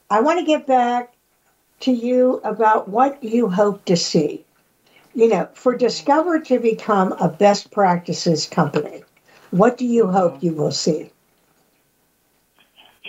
I 0.09 0.21
want 0.21 0.39
to 0.39 0.45
get 0.45 0.67
back 0.67 1.13
to 1.81 1.91
you 1.91 2.41
about 2.43 2.87
what 2.87 3.23
you 3.23 3.49
hope 3.49 3.85
to 3.85 3.95
see. 3.95 4.43
You 5.13 5.29
know, 5.29 5.49
for 5.53 5.75
Discover 5.75 6.41
to 6.41 6.59
become 6.59 7.11
a 7.13 7.27
best 7.27 7.71
practices 7.71 8.45
company, 8.45 9.03
what 9.51 9.77
do 9.77 9.85
you 9.85 10.07
hope 10.07 10.43
you 10.43 10.53
will 10.53 10.71
see? 10.71 11.11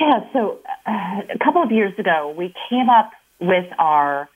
Yeah, 0.00 0.20
so 0.32 0.58
uh, 0.86 1.22
a 1.34 1.38
couple 1.44 1.62
of 1.62 1.72
years 1.72 1.92
ago, 1.98 2.34
we 2.36 2.54
came 2.70 2.88
up 2.88 3.10
with 3.40 3.66
our 3.78 4.28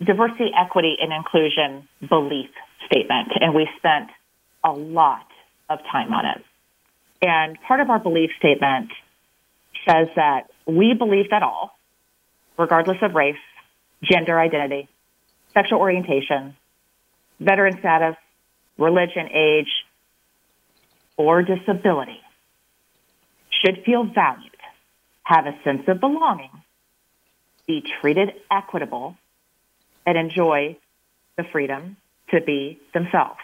diversity, 0.00 0.50
equity, 0.56 0.96
and 1.00 1.12
inclusion 1.12 1.88
belief 2.08 2.50
statement, 2.86 3.32
and 3.40 3.54
we 3.54 3.68
spent 3.78 4.10
a 4.64 4.72
lot 4.72 5.26
of 5.68 5.80
time 5.90 6.12
on 6.12 6.26
it. 6.26 6.44
And 7.22 7.58
part 7.66 7.80
of 7.80 7.90
our 7.90 7.98
belief 7.98 8.30
statement 8.38 8.90
says 9.88 10.08
that 10.16 10.50
we 10.66 10.94
believe 10.94 11.30
that 11.30 11.42
all, 11.42 11.76
regardless 12.58 12.98
of 13.02 13.14
race, 13.14 13.36
gender 14.02 14.38
identity, 14.38 14.88
sexual 15.54 15.78
orientation, 15.78 16.56
veteran 17.40 17.78
status, 17.78 18.16
religion, 18.78 19.28
age, 19.32 19.70
or 21.16 21.42
disability, 21.42 22.20
should 23.50 23.82
feel 23.84 24.04
valued, 24.04 24.50
have 25.22 25.46
a 25.46 25.58
sense 25.64 25.82
of 25.88 26.00
belonging, 26.00 26.50
be 27.66 27.82
treated 28.00 28.32
equitable, 28.50 29.16
and 30.04 30.16
enjoy 30.18 30.76
the 31.36 31.44
freedom 31.52 31.96
to 32.30 32.40
be 32.40 32.80
themselves. 32.92 33.40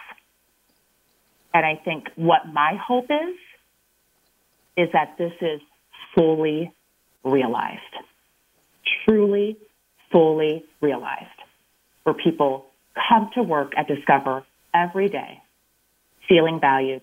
And 1.53 1.65
I 1.65 1.75
think 1.83 2.07
what 2.15 2.41
my 2.51 2.75
hope 2.75 3.05
is, 3.09 3.35
is 4.75 4.89
that 4.93 5.17
this 5.17 5.33
is 5.41 5.61
fully 6.15 6.71
realized, 7.23 7.81
truly, 9.05 9.57
fully 10.11 10.63
realized, 10.81 11.27
where 12.03 12.15
people 12.15 12.65
come 13.09 13.29
to 13.35 13.43
work 13.43 13.73
at 13.77 13.87
Discover 13.87 14.45
every 14.73 15.09
day 15.09 15.39
feeling 16.27 16.59
valued, 16.59 17.01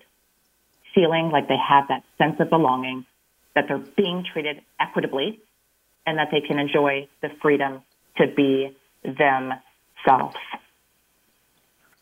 feeling 0.95 1.29
like 1.31 1.47
they 1.47 1.57
have 1.57 1.87
that 1.89 2.03
sense 2.17 2.35
of 2.39 2.49
belonging, 2.49 3.05
that 3.55 3.65
they're 3.67 3.83
being 3.97 4.25
treated 4.33 4.61
equitably, 4.79 5.39
and 6.05 6.17
that 6.17 6.29
they 6.31 6.41
can 6.41 6.59
enjoy 6.59 7.07
the 7.21 7.29
freedom 7.41 7.81
to 8.17 8.25
be 8.35 8.75
themselves. 9.03 10.35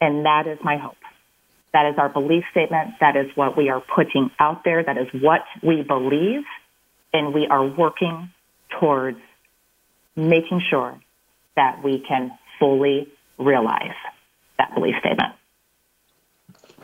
And 0.01 0.25
that 0.25 0.47
is 0.47 0.57
my 0.63 0.77
hope. 0.77 0.95
That 1.73 1.89
is 1.89 1.95
our 1.97 2.09
belief 2.09 2.45
statement. 2.51 2.95
That 2.99 3.15
is 3.15 3.27
what 3.35 3.57
we 3.57 3.69
are 3.69 3.81
putting 3.95 4.31
out 4.39 4.63
there. 4.63 4.83
That 4.83 4.97
is 4.97 5.07
what 5.21 5.41
we 5.61 5.83
believe. 5.83 6.43
And 7.13 7.33
we 7.33 7.47
are 7.47 7.65
working 7.65 8.31
towards 8.79 9.19
making 10.15 10.61
sure 10.69 10.99
that 11.55 11.83
we 11.83 11.99
can 11.99 12.31
fully 12.59 13.07
realize 13.37 13.95
that 14.57 14.73
belief 14.75 14.95
statement. 14.99 15.33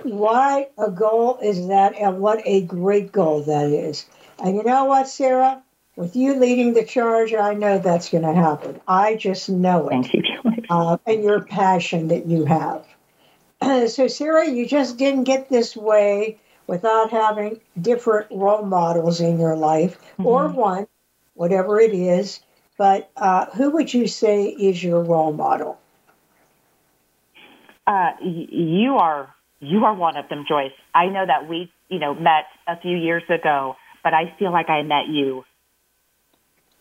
What 0.03 0.71
a 0.77 0.91
goal 0.91 1.39
is 1.41 1.67
that, 1.67 1.95
and 1.95 2.19
what 2.19 2.41
a 2.45 2.61
great 2.61 3.11
goal 3.11 3.43
that 3.43 3.67
is. 3.67 4.05
And 4.43 4.55
you 4.55 4.63
know 4.63 4.85
what, 4.85 5.07
Sarah? 5.07 5.61
With 5.95 6.15
you 6.15 6.35
leading 6.35 6.73
the 6.73 6.83
charge, 6.83 7.33
I 7.33 7.53
know 7.53 7.79
that's 7.79 8.09
going 8.09 8.23
to 8.23 8.33
happen. 8.33 8.81
I 8.87 9.15
just 9.15 9.49
know 9.49 9.87
it. 9.87 9.91
Thank 9.91 10.13
you, 10.13 10.23
uh, 10.69 10.97
and 11.05 11.23
your 11.23 11.41
passion 11.41 12.09
that 12.09 12.25
you 12.25 12.43
have. 12.45 12.85
so, 13.89 14.07
Sarah, 14.07 14.47
you 14.49 14.67
just 14.67 14.97
didn't 14.97 15.23
get 15.23 15.49
this 15.49 15.75
way 15.75 16.37
without 16.67 17.11
having 17.11 17.59
different 17.79 18.27
role 18.31 18.63
models 18.63 19.21
in 19.21 19.39
your 19.39 19.55
life, 19.55 19.99
mm-hmm. 20.13 20.25
or 20.25 20.47
one, 20.47 20.87
whatever 21.33 21.79
it 21.79 21.93
is. 21.93 22.39
But 22.77 23.09
uh, 23.15 23.45
who 23.51 23.71
would 23.71 23.93
you 23.93 24.07
say 24.07 24.45
is 24.45 24.83
your 24.83 25.01
role 25.03 25.31
model? 25.31 25.79
Uh, 27.87 28.11
you 28.21 28.97
are 28.97 29.33
you 29.59 29.85
are 29.85 29.93
one 29.93 30.17
of 30.17 30.27
them, 30.29 30.45
Joyce. 30.47 30.73
I 30.93 31.07
know 31.07 31.25
that 31.25 31.47
we, 31.47 31.71
you 31.89 31.99
know, 31.99 32.13
met 32.13 32.45
a 32.67 32.79
few 32.79 32.97
years 32.97 33.23
ago, 33.29 33.75
but 34.03 34.13
I 34.13 34.35
feel 34.37 34.51
like 34.51 34.69
I 34.69 34.81
met 34.83 35.07
you 35.07 35.45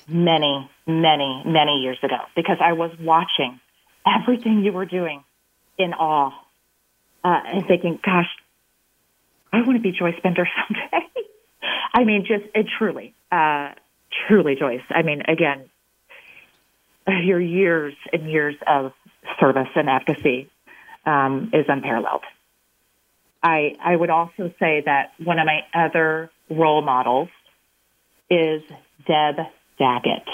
many, 0.09 0.71
many, 0.87 1.43
many 1.47 1.81
years 1.81 1.99
ago 2.03 2.19
because 2.37 2.59
I 2.61 2.73
was 2.73 2.91
watching 3.01 3.61
everything 4.07 4.65
you 4.65 4.73
were 4.73 4.87
doing 4.87 5.25
in 5.79 5.95
awe 5.95 6.33
uh, 7.23 7.41
and 7.47 7.67
thinking, 7.67 7.99
gosh, 8.05 8.29
I 9.55 9.63
want 9.63 9.77
to 9.77 9.81
be 9.81 9.93
Joyce 9.93 10.19
Bender 10.21 10.49
someday. 10.69 11.07
I 11.95 12.05
mean, 12.05 12.27
just 12.27 12.45
it 12.55 12.67
truly, 12.77 13.15
uh, 13.31 13.71
truly, 14.27 14.57
Joyce. 14.57 14.83
I 14.91 15.03
mean, 15.03 15.23
again, 15.29 15.71
your 17.07 17.41
years 17.41 17.95
and 18.13 18.29
years 18.29 18.57
of 18.67 18.93
service 19.39 19.69
and 19.77 19.89
advocacy 19.89 20.51
um, 21.07 21.51
is 21.53 21.67
unparalleled. 21.69 22.25
I, 23.43 23.77
I 23.83 23.95
would 23.95 24.11
also 24.11 24.53
say 24.59 24.83
that 24.87 25.13
one 25.23 25.39
of 25.39 25.47
my 25.47 25.61
other 25.73 26.31
role 26.51 26.83
models 26.83 27.29
is 28.31 28.63
Deb 29.07 29.37
Dagit. 29.79 30.27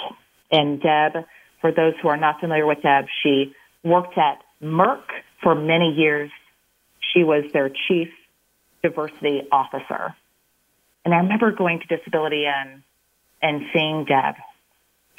And 0.51 0.81
Deb, 0.81 1.25
for 1.61 1.73
those 1.73 1.95
who 2.01 2.09
are 2.09 2.17
not 2.17 2.41
familiar 2.41 2.67
with 2.67 2.83
Deb, 2.83 3.07
she 3.23 3.55
worked 3.85 4.17
at 4.17 4.43
Merck 4.63 5.03
for 5.43 5.55
many 5.55 5.93
years. 5.97 6.31
She 7.13 7.25
was 7.25 7.45
their 7.53 7.69
chief 7.89 8.09
diversity 8.83 9.43
officer. 9.51 10.15
And 11.05 11.15
I 11.15 11.19
remember 11.19 11.53
going 11.53 11.81
to 11.81 11.97
Disability 11.97 12.45
In 12.45 12.83
and 13.43 13.63
seeing 13.73 14.05
Deb, 14.05 14.35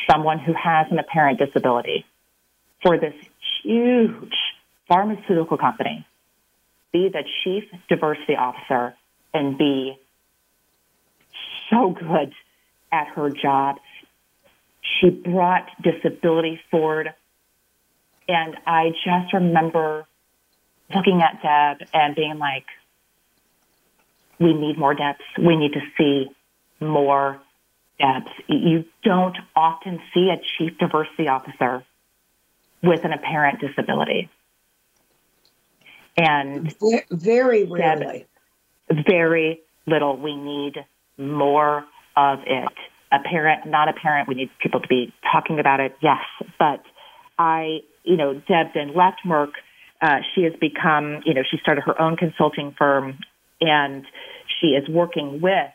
someone 0.10 0.40
who 0.40 0.54
has 0.54 0.88
an 0.92 1.00
apparent 1.00 1.40
disability, 1.40 2.06
for 2.84 2.98
this 2.98 3.14
huge 3.64 4.34
pharmaceutical 4.88 5.58
company, 5.58 6.06
be 6.92 7.10
the 7.10 7.24
chief 7.44 7.64
diversity 7.88 8.36
officer 8.36 8.96
and 9.34 9.58
be 9.58 9.98
so 11.70 11.92
good 11.92 12.34
at 12.92 13.08
her 13.10 13.30
job. 13.30 13.78
She 14.82 15.10
brought 15.10 15.68
disability 15.82 16.60
forward. 16.70 17.14
And 18.28 18.58
I 18.66 18.90
just 19.06 19.34
remember 19.34 20.06
looking 20.94 21.22
at 21.22 21.42
Deb 21.42 21.88
and 21.94 22.16
being 22.16 22.38
like, 22.38 22.66
we 24.42 24.54
need 24.54 24.78
more 24.78 24.94
depth. 24.96 25.22
We 25.38 25.56
need 25.56 25.74
to 25.74 25.82
see 25.98 26.32
more 26.80 27.40
depth. 28.00 28.30
You 28.48 28.86
don't 29.04 29.38
often 29.56 30.02
see 30.14 30.30
a 30.32 30.42
chief 30.58 30.78
diversity 30.80 31.28
officer 31.28 31.86
with 32.82 33.06
an 33.06 33.14
apparent 33.14 33.62
disability. 33.62 34.30
And 36.18 36.76
very 37.12 37.66
rarely. 37.66 38.26
Very 38.90 39.62
little. 39.86 40.18
We 40.18 40.36
need 40.36 40.84
more 41.18 41.86
of 42.18 42.40
it. 42.46 42.74
Apparent, 43.12 43.68
not 43.68 43.90
apparent. 43.90 44.28
We 44.28 44.36
need 44.36 44.50
people 44.60 44.80
to 44.82 44.88
be 44.88 45.14
talking 45.32 45.60
about 45.60 45.80
it. 45.80 45.96
Yes, 46.02 46.24
but 46.58 46.82
I, 47.38 47.82
you 48.04 48.18
know, 48.18 48.34
Deb 48.34 48.68
then 48.74 48.96
left 48.96 49.22
Merck. 49.26 49.52
Uh, 50.02 50.18
she 50.34 50.44
has 50.44 50.54
become, 50.60 51.22
you 51.26 51.34
know, 51.34 51.44
she 51.50 51.58
started 51.58 51.84
her 51.86 52.02
own 52.02 52.18
consulting 52.18 52.74
firm 52.78 53.20
and 53.62 54.06
she 54.62 54.68
is 54.68 54.88
working 54.88 55.42
with 55.42 55.72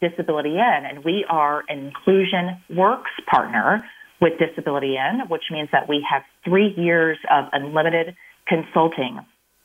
Disability 0.00 0.54
In, 0.54 0.84
and 0.84 1.04
we 1.04 1.24
are 1.28 1.64
an 1.68 1.86
Inclusion 1.86 2.60
Works 2.70 3.10
partner 3.28 3.84
with 4.20 4.34
Disability 4.38 4.96
In, 4.96 5.28
which 5.28 5.44
means 5.50 5.70
that 5.72 5.88
we 5.88 6.06
have 6.08 6.22
three 6.44 6.74
years 6.76 7.16
of 7.30 7.46
unlimited 7.52 8.14
consulting. 8.46 9.18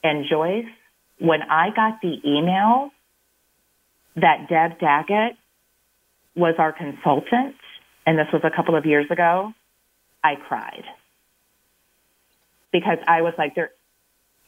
And 0.04 0.26
Joyce, 0.30 0.66
when 1.20 1.42
I 1.44 1.70
got 1.76 2.02
the 2.02 2.16
email 2.26 2.92
that 4.16 4.48
Deb 4.50 4.80
Dagit 4.80 5.32
was 6.36 6.56
our 6.58 6.72
consultant, 6.72 7.56
and 8.06 8.18
this 8.18 8.28
was 8.34 8.42
a 8.44 8.56
couple 8.56 8.76
of 8.76 8.86
years 8.86 9.06
ago, 9.12 9.54
I 10.24 10.36
cried 10.36 10.84
because 12.72 12.98
I 13.08 13.22
was 13.22 13.34
like, 13.38 13.56
there, 13.56 13.72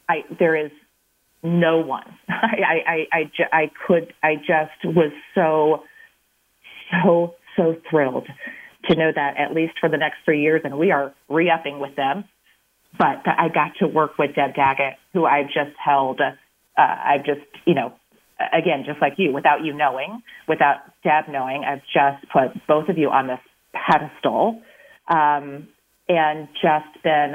I 0.08 0.24
there 0.38 0.56
is 0.56 0.70
no 1.44 1.78
one. 1.78 2.04
I, 2.28 2.84
I, 2.86 3.06
I, 3.12 3.30
I, 3.52 3.70
could, 3.86 4.12
I 4.22 4.36
just 4.36 4.84
was 4.84 5.12
so, 5.34 5.84
so, 6.90 7.34
so 7.56 7.76
thrilled 7.88 8.26
to 8.86 8.96
know 8.96 9.10
that 9.14 9.36
at 9.38 9.54
least 9.54 9.74
for 9.80 9.88
the 9.88 9.96
next 9.96 10.16
three 10.24 10.42
years, 10.42 10.62
and 10.64 10.78
we 10.78 10.90
are 10.90 11.14
re-upping 11.28 11.80
with 11.80 11.94
them, 11.96 12.24
but 12.98 13.22
I 13.26 13.48
got 13.52 13.76
to 13.78 13.86
work 13.86 14.18
with 14.18 14.34
Deb 14.34 14.54
Dagit, 14.54 14.94
who 15.12 15.24
I've 15.24 15.46
just 15.46 15.76
held, 15.82 16.20
uh, 16.20 16.32
I've 16.76 17.24
just, 17.24 17.40
you 17.64 17.74
know, 17.74 17.92
again, 18.52 18.84
just 18.86 19.00
like 19.00 19.14
you, 19.16 19.32
without 19.32 19.64
you 19.64 19.72
knowing, 19.72 20.22
without 20.48 20.78
Deb 21.02 21.24
knowing, 21.28 21.64
I've 21.64 21.82
just 21.92 22.30
put 22.32 22.66
both 22.66 22.88
of 22.88 22.98
you 22.98 23.10
on 23.10 23.26
this 23.26 23.40
pedestal. 23.72 24.60
Um, 25.08 25.68
and 26.08 26.48
just 26.60 27.02
been 27.02 27.34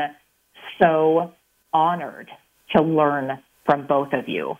so 0.81 1.31
honored 1.73 2.29
to 2.75 2.81
learn 2.81 3.39
from 3.69 3.85
both 3.85 4.13
of 4.13 4.27
you. 4.27 4.57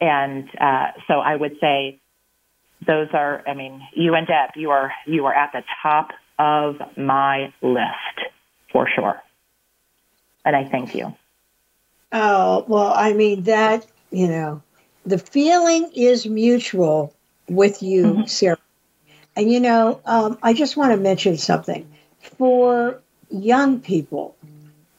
And 0.00 0.48
uh, 0.56 0.92
so 1.08 1.14
I 1.14 1.34
would 1.34 1.58
say 1.60 1.98
those 2.86 3.08
are, 3.12 3.42
I 3.44 3.54
mean, 3.54 3.82
you 3.92 4.14
and 4.14 4.24
Deb, 4.24 4.50
you 4.54 4.70
are 4.70 4.92
you 5.04 5.26
are 5.26 5.34
at 5.34 5.50
the 5.50 5.64
top 5.82 6.10
of 6.38 6.76
my 6.96 7.52
list 7.60 8.16
for 8.70 8.88
sure. 8.94 9.20
And 10.44 10.54
I 10.54 10.68
thank 10.68 10.94
you. 10.94 11.12
Oh, 12.12 12.64
well, 12.68 12.92
I 12.94 13.14
mean, 13.14 13.42
that, 13.44 13.84
you 14.12 14.28
know, 14.28 14.62
the 15.04 15.18
feeling 15.18 15.90
is 15.92 16.24
mutual 16.24 17.12
with 17.48 17.82
you, 17.82 18.04
mm-hmm. 18.04 18.26
Sarah. 18.26 18.58
And, 19.34 19.50
you 19.50 19.58
know, 19.58 20.00
um, 20.04 20.38
I 20.40 20.52
just 20.52 20.76
want 20.76 20.92
to 20.92 20.98
mention 20.98 21.36
something. 21.36 21.88
For 22.38 23.00
young 23.30 23.80
people 23.80 24.36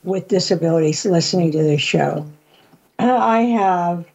with 0.04 0.28
disabilities 0.28 1.06
listening 1.06 1.54
to 1.54 1.64
this 1.64 1.82
show, 1.82 2.26
I 3.12 3.42
have 3.42 4.06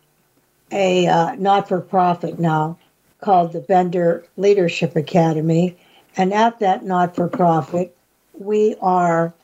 a 0.72 1.06
uh, 1.06 1.34
not 1.34 1.68
for 1.68 1.80
profit 1.80 2.38
now 2.38 2.78
called 3.20 3.52
the 3.52 3.60
Bender 3.60 4.24
Leadership 4.38 4.96
Academy. 4.96 5.76
And 6.16 6.32
at 6.32 6.60
that 6.60 6.84
not 6.84 7.14
for 7.14 7.28
profit, 7.28 7.94
we 8.32 8.76
are 8.80 9.34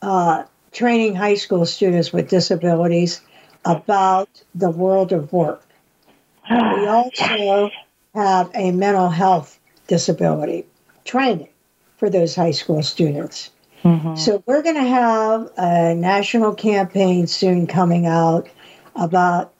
uh, 0.00 0.44
training 0.72 1.14
high 1.14 1.34
school 1.34 1.66
students 1.66 2.14
with 2.14 2.30
disabilities 2.30 3.20
about 3.64 4.42
the 4.54 4.70
world 4.70 5.12
of 5.12 5.32
work. 5.34 5.62
We 6.50 6.56
also 6.86 7.70
have 8.14 8.50
a 8.54 8.70
mental 8.70 9.10
health 9.10 9.58
disability 9.86 10.64
training 11.04 11.48
for 11.98 12.08
those 12.08 12.34
high 12.34 12.52
school 12.52 12.82
students. 12.82 13.50
Mm-hmm. 13.84 14.16
So 14.16 14.42
we're 14.46 14.62
going 14.62 14.76
to 14.76 14.88
have 14.88 15.50
a 15.58 15.94
national 15.94 16.54
campaign 16.54 17.26
soon 17.26 17.66
coming 17.66 18.06
out 18.06 18.48
about 18.98 19.52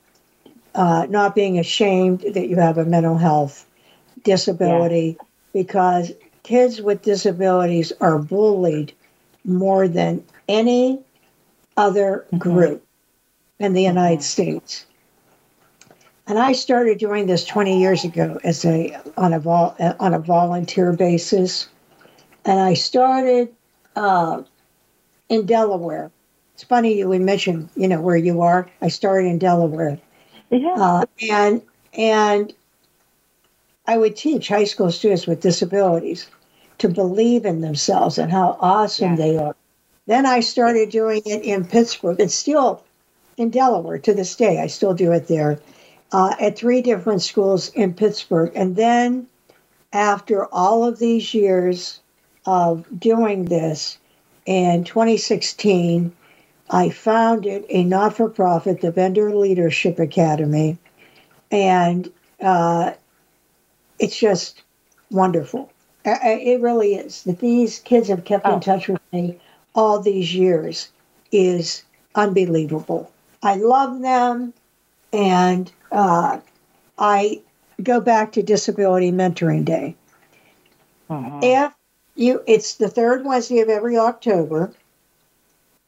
uh, 0.75 1.07
not 1.09 1.35
being 1.35 1.59
ashamed 1.59 2.21
that 2.35 2.49
you 2.49 2.57
have 2.57 2.79
a 2.79 2.85
mental 2.85 3.17
health 3.17 3.67
disability 4.25 5.17
yeah. 5.19 5.27
because 5.53 6.13
kids 6.43 6.81
with 6.81 7.03
disabilities 7.03 7.93
are 8.01 8.19
bullied 8.19 8.93
more 9.45 9.89
than 9.89 10.23
any 10.49 11.01
other 11.77 12.27
mm-hmm. 12.27 12.39
group 12.39 12.85
in 13.59 13.73
the 13.73 13.83
United 13.83 14.19
mm-hmm. 14.19 14.23
States. 14.23 14.87
And 16.27 16.39
I 16.39 16.53
started 16.53 16.99
doing 16.99 17.27
this 17.27 17.45
20 17.45 17.81
years 17.81 18.05
ago 18.05 18.39
as 18.45 18.65
a 18.65 19.01
on 19.17 19.33
a 19.33 19.41
vol, 19.41 19.75
on 19.99 20.13
a 20.13 20.19
volunteer 20.19 20.93
basis, 20.93 21.69
and 22.45 22.61
I 22.61 22.75
started 22.75 23.49
uh, 23.97 24.43
in 25.31 25.47
Delaware. 25.47 26.11
It's 26.59 26.65
funny 26.65 26.99
you 26.99 27.09
would 27.09 27.21
mention, 27.21 27.71
you 27.77 27.87
know, 27.87 28.01
where 28.01 28.17
you 28.17 28.41
are. 28.41 28.69
I 28.83 28.89
started 28.89 29.29
in 29.29 29.39
Delaware, 29.39 29.97
yeah. 30.51 30.75
Uh, 30.77 31.05
and 31.31 31.63
and 31.93 32.53
I 33.87 33.97
would 33.97 34.17
teach 34.17 34.49
high 34.49 34.65
school 34.65 34.91
students 34.91 35.25
with 35.25 35.41
disabilities 35.41 36.27
to 36.79 36.89
believe 36.89 37.45
in 37.47 37.61
themselves 37.61 38.19
and 38.19 38.33
how 38.33 38.57
awesome 38.59 39.11
yeah. 39.11 39.17
they 39.17 39.37
are. 39.37 39.55
Then 40.07 40.27
I 40.27 40.41
started 40.41 40.91
doing 40.91 41.23
it 41.27 41.45
in 41.45 41.65
Pittsburgh. 41.65 42.19
It's 42.19 42.35
still 42.35 42.83
in 43.37 43.51
Delaware 43.51 43.99
to 43.99 44.13
this 44.13 44.35
day. 44.35 44.61
I 44.61 44.67
still 44.67 44.95
do 44.95 45.13
it 45.13 45.29
there 45.29 45.61
uh, 46.11 46.35
at 46.41 46.59
three 46.59 46.83
different 46.83 47.23
schools 47.23 47.69
in 47.69 47.95
Pittsburgh. 47.95 48.51
And 48.57 48.75
then 48.75 49.29
after 49.93 50.47
all 50.47 50.83
of 50.85 50.99
these 50.99 51.33
years 51.35 52.01
of 52.47 52.85
doing 52.99 53.45
this, 53.45 53.97
in 54.49 54.83
2016, 54.83 56.11
I 56.71 56.91
founded 56.91 57.65
a 57.69 57.85
not 57.85 58.17
for 58.17 58.29
profit, 58.29 58.81
the 58.81 58.93
Bender 58.93 59.35
Leadership 59.35 59.99
Academy. 59.99 60.79
And 61.51 62.11
uh, 62.41 62.93
it's 63.99 64.19
just 64.19 64.63
wonderful. 65.11 65.73
It 66.05 66.61
really 66.61 66.95
is. 66.95 67.25
That 67.25 67.41
these 67.41 67.81
kids 67.81 68.09
have 68.09 68.25
kept 68.25 68.47
oh. 68.47 68.55
in 68.55 68.61
touch 68.61 68.89
with 68.89 69.01
me 69.13 69.39
all 69.75 70.01
these 70.01 70.35
years 70.35 70.91
is 71.33 71.85
unbelievable. 72.15 73.11
I 73.43 73.57
love 73.57 74.01
them, 74.01 74.53
and 75.13 75.71
uh, 75.93 76.41
I 76.99 77.41
go 77.83 78.01
back 78.01 78.33
to 78.33 78.43
Disability 78.43 79.13
Mentoring 79.13 79.65
Day. 79.65 79.95
Uh-huh. 81.11 81.41
If 81.43 81.73
you, 82.17 82.43
it's 82.47 82.75
the 82.75 82.89
third 82.89 83.25
Wednesday 83.25 83.61
of 83.61 83.69
every 83.69 83.97
October, 83.97 84.73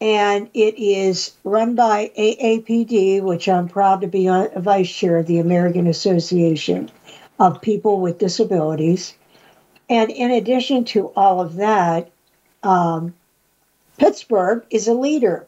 and 0.01 0.48
it 0.55 0.78
is 0.78 1.32
run 1.44 1.74
by 1.74 2.11
AAPD, 2.16 3.22
which 3.22 3.48
I'm 3.48 3.68
proud 3.68 4.01
to 4.01 4.07
be 4.07 4.26
a 4.28 4.51
vice 4.57 4.90
chair 4.90 5.18
of 5.18 5.26
the 5.26 5.38
American 5.38 5.86
Association 5.86 6.90
of 7.38 7.61
People 7.61 8.01
with 8.01 8.18
Disabilities. 8.18 9.14
And 9.90 10.11
in 10.11 10.30
addition 10.30 10.84
to 10.86 11.09
all 11.09 11.40
of 11.40 11.57
that, 11.57 12.11
um, 12.62 13.14
Pittsburgh 13.98 14.64
is 14.70 14.88
a 14.88 14.94
leader 14.94 15.46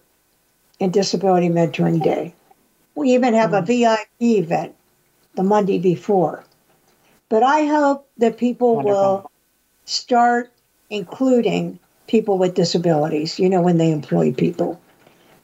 in 0.78 0.90
Disability 0.90 1.48
Mentoring 1.48 2.02
Day. 2.02 2.34
We 2.94 3.14
even 3.14 3.32
have 3.34 3.54
a 3.54 3.60
hmm. 3.60 3.66
VIP 3.66 4.08
event 4.20 4.74
the 5.34 5.42
Monday 5.42 5.78
before. 5.78 6.44
But 7.30 7.42
I 7.42 7.64
hope 7.64 8.06
that 8.18 8.36
people 8.36 8.76
Wonderful. 8.76 9.00
will 9.00 9.30
start 9.86 10.52
including 10.90 11.78
people 12.12 12.36
with 12.36 12.54
disabilities, 12.54 13.40
you 13.40 13.48
know, 13.48 13.62
when 13.62 13.78
they 13.78 13.90
employ 13.90 14.32
people. 14.32 14.78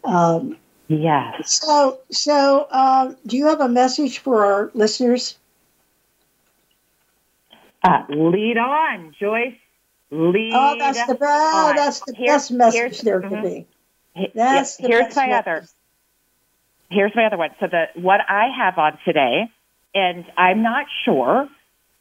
Um, 0.04 0.56
yes. 0.86 1.60
So, 1.62 2.00
so 2.10 2.68
uh, 2.70 3.14
do 3.26 3.38
you 3.38 3.46
have 3.46 3.60
a 3.60 3.68
message 3.68 4.18
for 4.18 4.44
our 4.44 4.70
listeners? 4.74 5.36
Uh, 7.82 8.04
lead 8.10 8.58
on, 8.58 9.14
Joyce. 9.18 9.54
Lead. 10.10 10.52
Oh, 10.54 10.76
that's 10.78 11.06
the, 11.06 11.18
oh, 11.20 11.72
that's 11.74 12.00
the 12.06 12.12
best 12.12 12.50
message 12.50 13.00
there 13.00 13.20
mm-hmm. 13.20 13.42
be. 13.42 13.66
That's 14.34 14.76
the 14.76 14.88
here's 14.88 15.16
my 15.16 15.32
other. 15.32 15.66
Here's 16.90 17.12
my 17.14 17.24
other 17.26 17.38
one. 17.38 17.50
So 17.60 17.66
the 17.66 17.86
what 17.94 18.20
I 18.28 18.48
have 18.56 18.78
on 18.78 18.98
today, 19.04 19.50
and 19.94 20.24
I'm 20.36 20.62
not 20.62 20.86
sure 21.04 21.48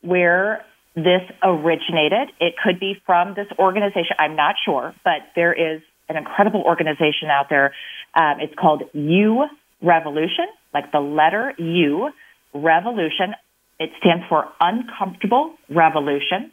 where 0.02 0.66
this 0.98 1.22
originated. 1.44 2.34
It 2.42 2.56
could 2.62 2.80
be 2.80 2.96
from 3.06 3.36
this 3.36 3.46
organization. 3.60 4.18
I'm 4.18 4.36
not 4.36 4.56
sure, 4.66 4.96
but 5.04 5.22
there 5.36 5.54
is 5.54 5.82
an 6.10 6.18
incredible 6.18 6.64
organization 6.64 7.30
out 7.30 7.48
there. 7.50 7.74
Um, 8.16 8.40
it's 8.40 8.54
called 8.60 8.82
U 8.94 9.46
Revolution, 9.82 10.48
like 10.74 10.92
the 10.92 11.00
letter 11.00 11.54
U 11.60 12.10
Revolution. 12.54 13.36
It 13.80 13.92
stands 14.00 14.26
for 14.28 14.50
Uncomfortable 14.60 15.54
Revolution. 15.70 16.52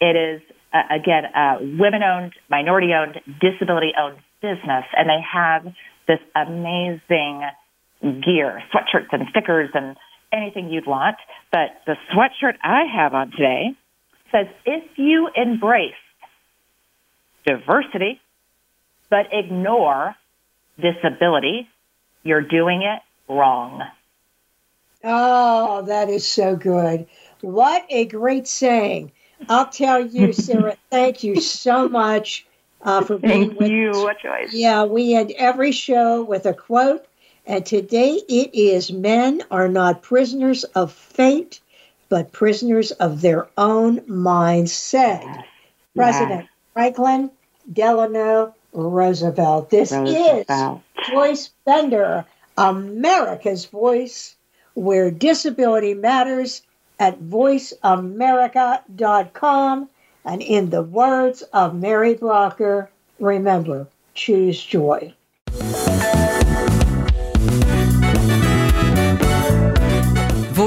It 0.00 0.16
is 0.16 0.40
uh, 0.72 0.82
again, 0.90 1.24
a 1.24 1.58
women 1.60 2.02
owned, 2.02 2.32
minority 2.50 2.88
owned, 2.94 3.20
disability 3.40 3.92
owned 4.00 4.16
business. 4.42 4.84
And 4.96 5.08
they 5.08 5.20
have 5.22 5.72
this 6.08 6.18
amazing 6.34 7.42
gear, 8.02 8.62
sweatshirts 8.72 9.12
and 9.12 9.28
stickers 9.30 9.70
and 9.74 9.96
anything 10.34 10.70
you'd 10.70 10.86
want. 10.86 11.16
But 11.50 11.70
the 11.86 11.96
sweatshirt 12.12 12.56
I 12.62 12.84
have 12.84 13.14
on 13.14 13.30
today 13.30 13.74
says, 14.32 14.46
if 14.66 14.84
you 14.96 15.28
embrace 15.34 15.92
diversity, 17.46 18.20
but 19.10 19.26
ignore 19.32 20.14
disability, 20.80 21.68
you're 22.22 22.42
doing 22.42 22.82
it 22.82 23.00
wrong. 23.32 23.82
Oh, 25.04 25.82
that 25.82 26.08
is 26.08 26.26
so 26.26 26.56
good. 26.56 27.06
What 27.42 27.84
a 27.90 28.06
great 28.06 28.48
saying. 28.48 29.12
I'll 29.48 29.68
tell 29.68 30.04
you, 30.04 30.32
Sarah, 30.32 30.76
thank 30.90 31.22
you 31.22 31.40
so 31.40 31.88
much 31.88 32.46
uh, 32.82 33.02
for 33.02 33.18
being 33.18 33.48
thank 33.48 33.60
with 33.60 33.70
you. 33.70 33.90
us. 33.90 33.96
What 33.96 34.18
choice? 34.18 34.52
Yeah, 34.52 34.84
we 34.84 35.14
end 35.14 35.32
every 35.36 35.72
show 35.72 36.22
with 36.22 36.46
a 36.46 36.54
quote, 36.54 37.06
and 37.46 37.66
today 37.66 38.20
it 38.28 38.54
is 38.54 38.90
Men 38.90 39.42
are 39.50 39.68
not 39.68 40.02
prisoners 40.02 40.64
of 40.64 40.90
fate, 40.92 41.60
but 42.08 42.32
prisoners 42.32 42.90
of 42.92 43.20
their 43.20 43.48
own 43.58 44.00
minds, 44.06 44.72
said 44.72 45.20
yes. 45.22 45.44
President 45.94 46.40
yes. 46.42 46.48
Franklin 46.72 47.30
Delano 47.72 48.54
Roosevelt. 48.72 49.68
This 49.70 49.92
Roosevelt. 49.92 50.80
is 50.98 51.08
Joyce 51.10 51.50
Bender, 51.64 52.24
America's 52.56 53.66
Voice, 53.66 54.34
where 54.74 55.10
disability 55.10 55.94
matters 55.94 56.62
at 56.98 57.20
voiceamerica.com. 57.20 59.88
And 60.26 60.40
in 60.40 60.70
the 60.70 60.82
words 60.82 61.42
of 61.52 61.74
Mary 61.74 62.14
Blocker, 62.14 62.88
remember, 63.20 63.86
choose 64.14 64.58
joy. 64.62 65.12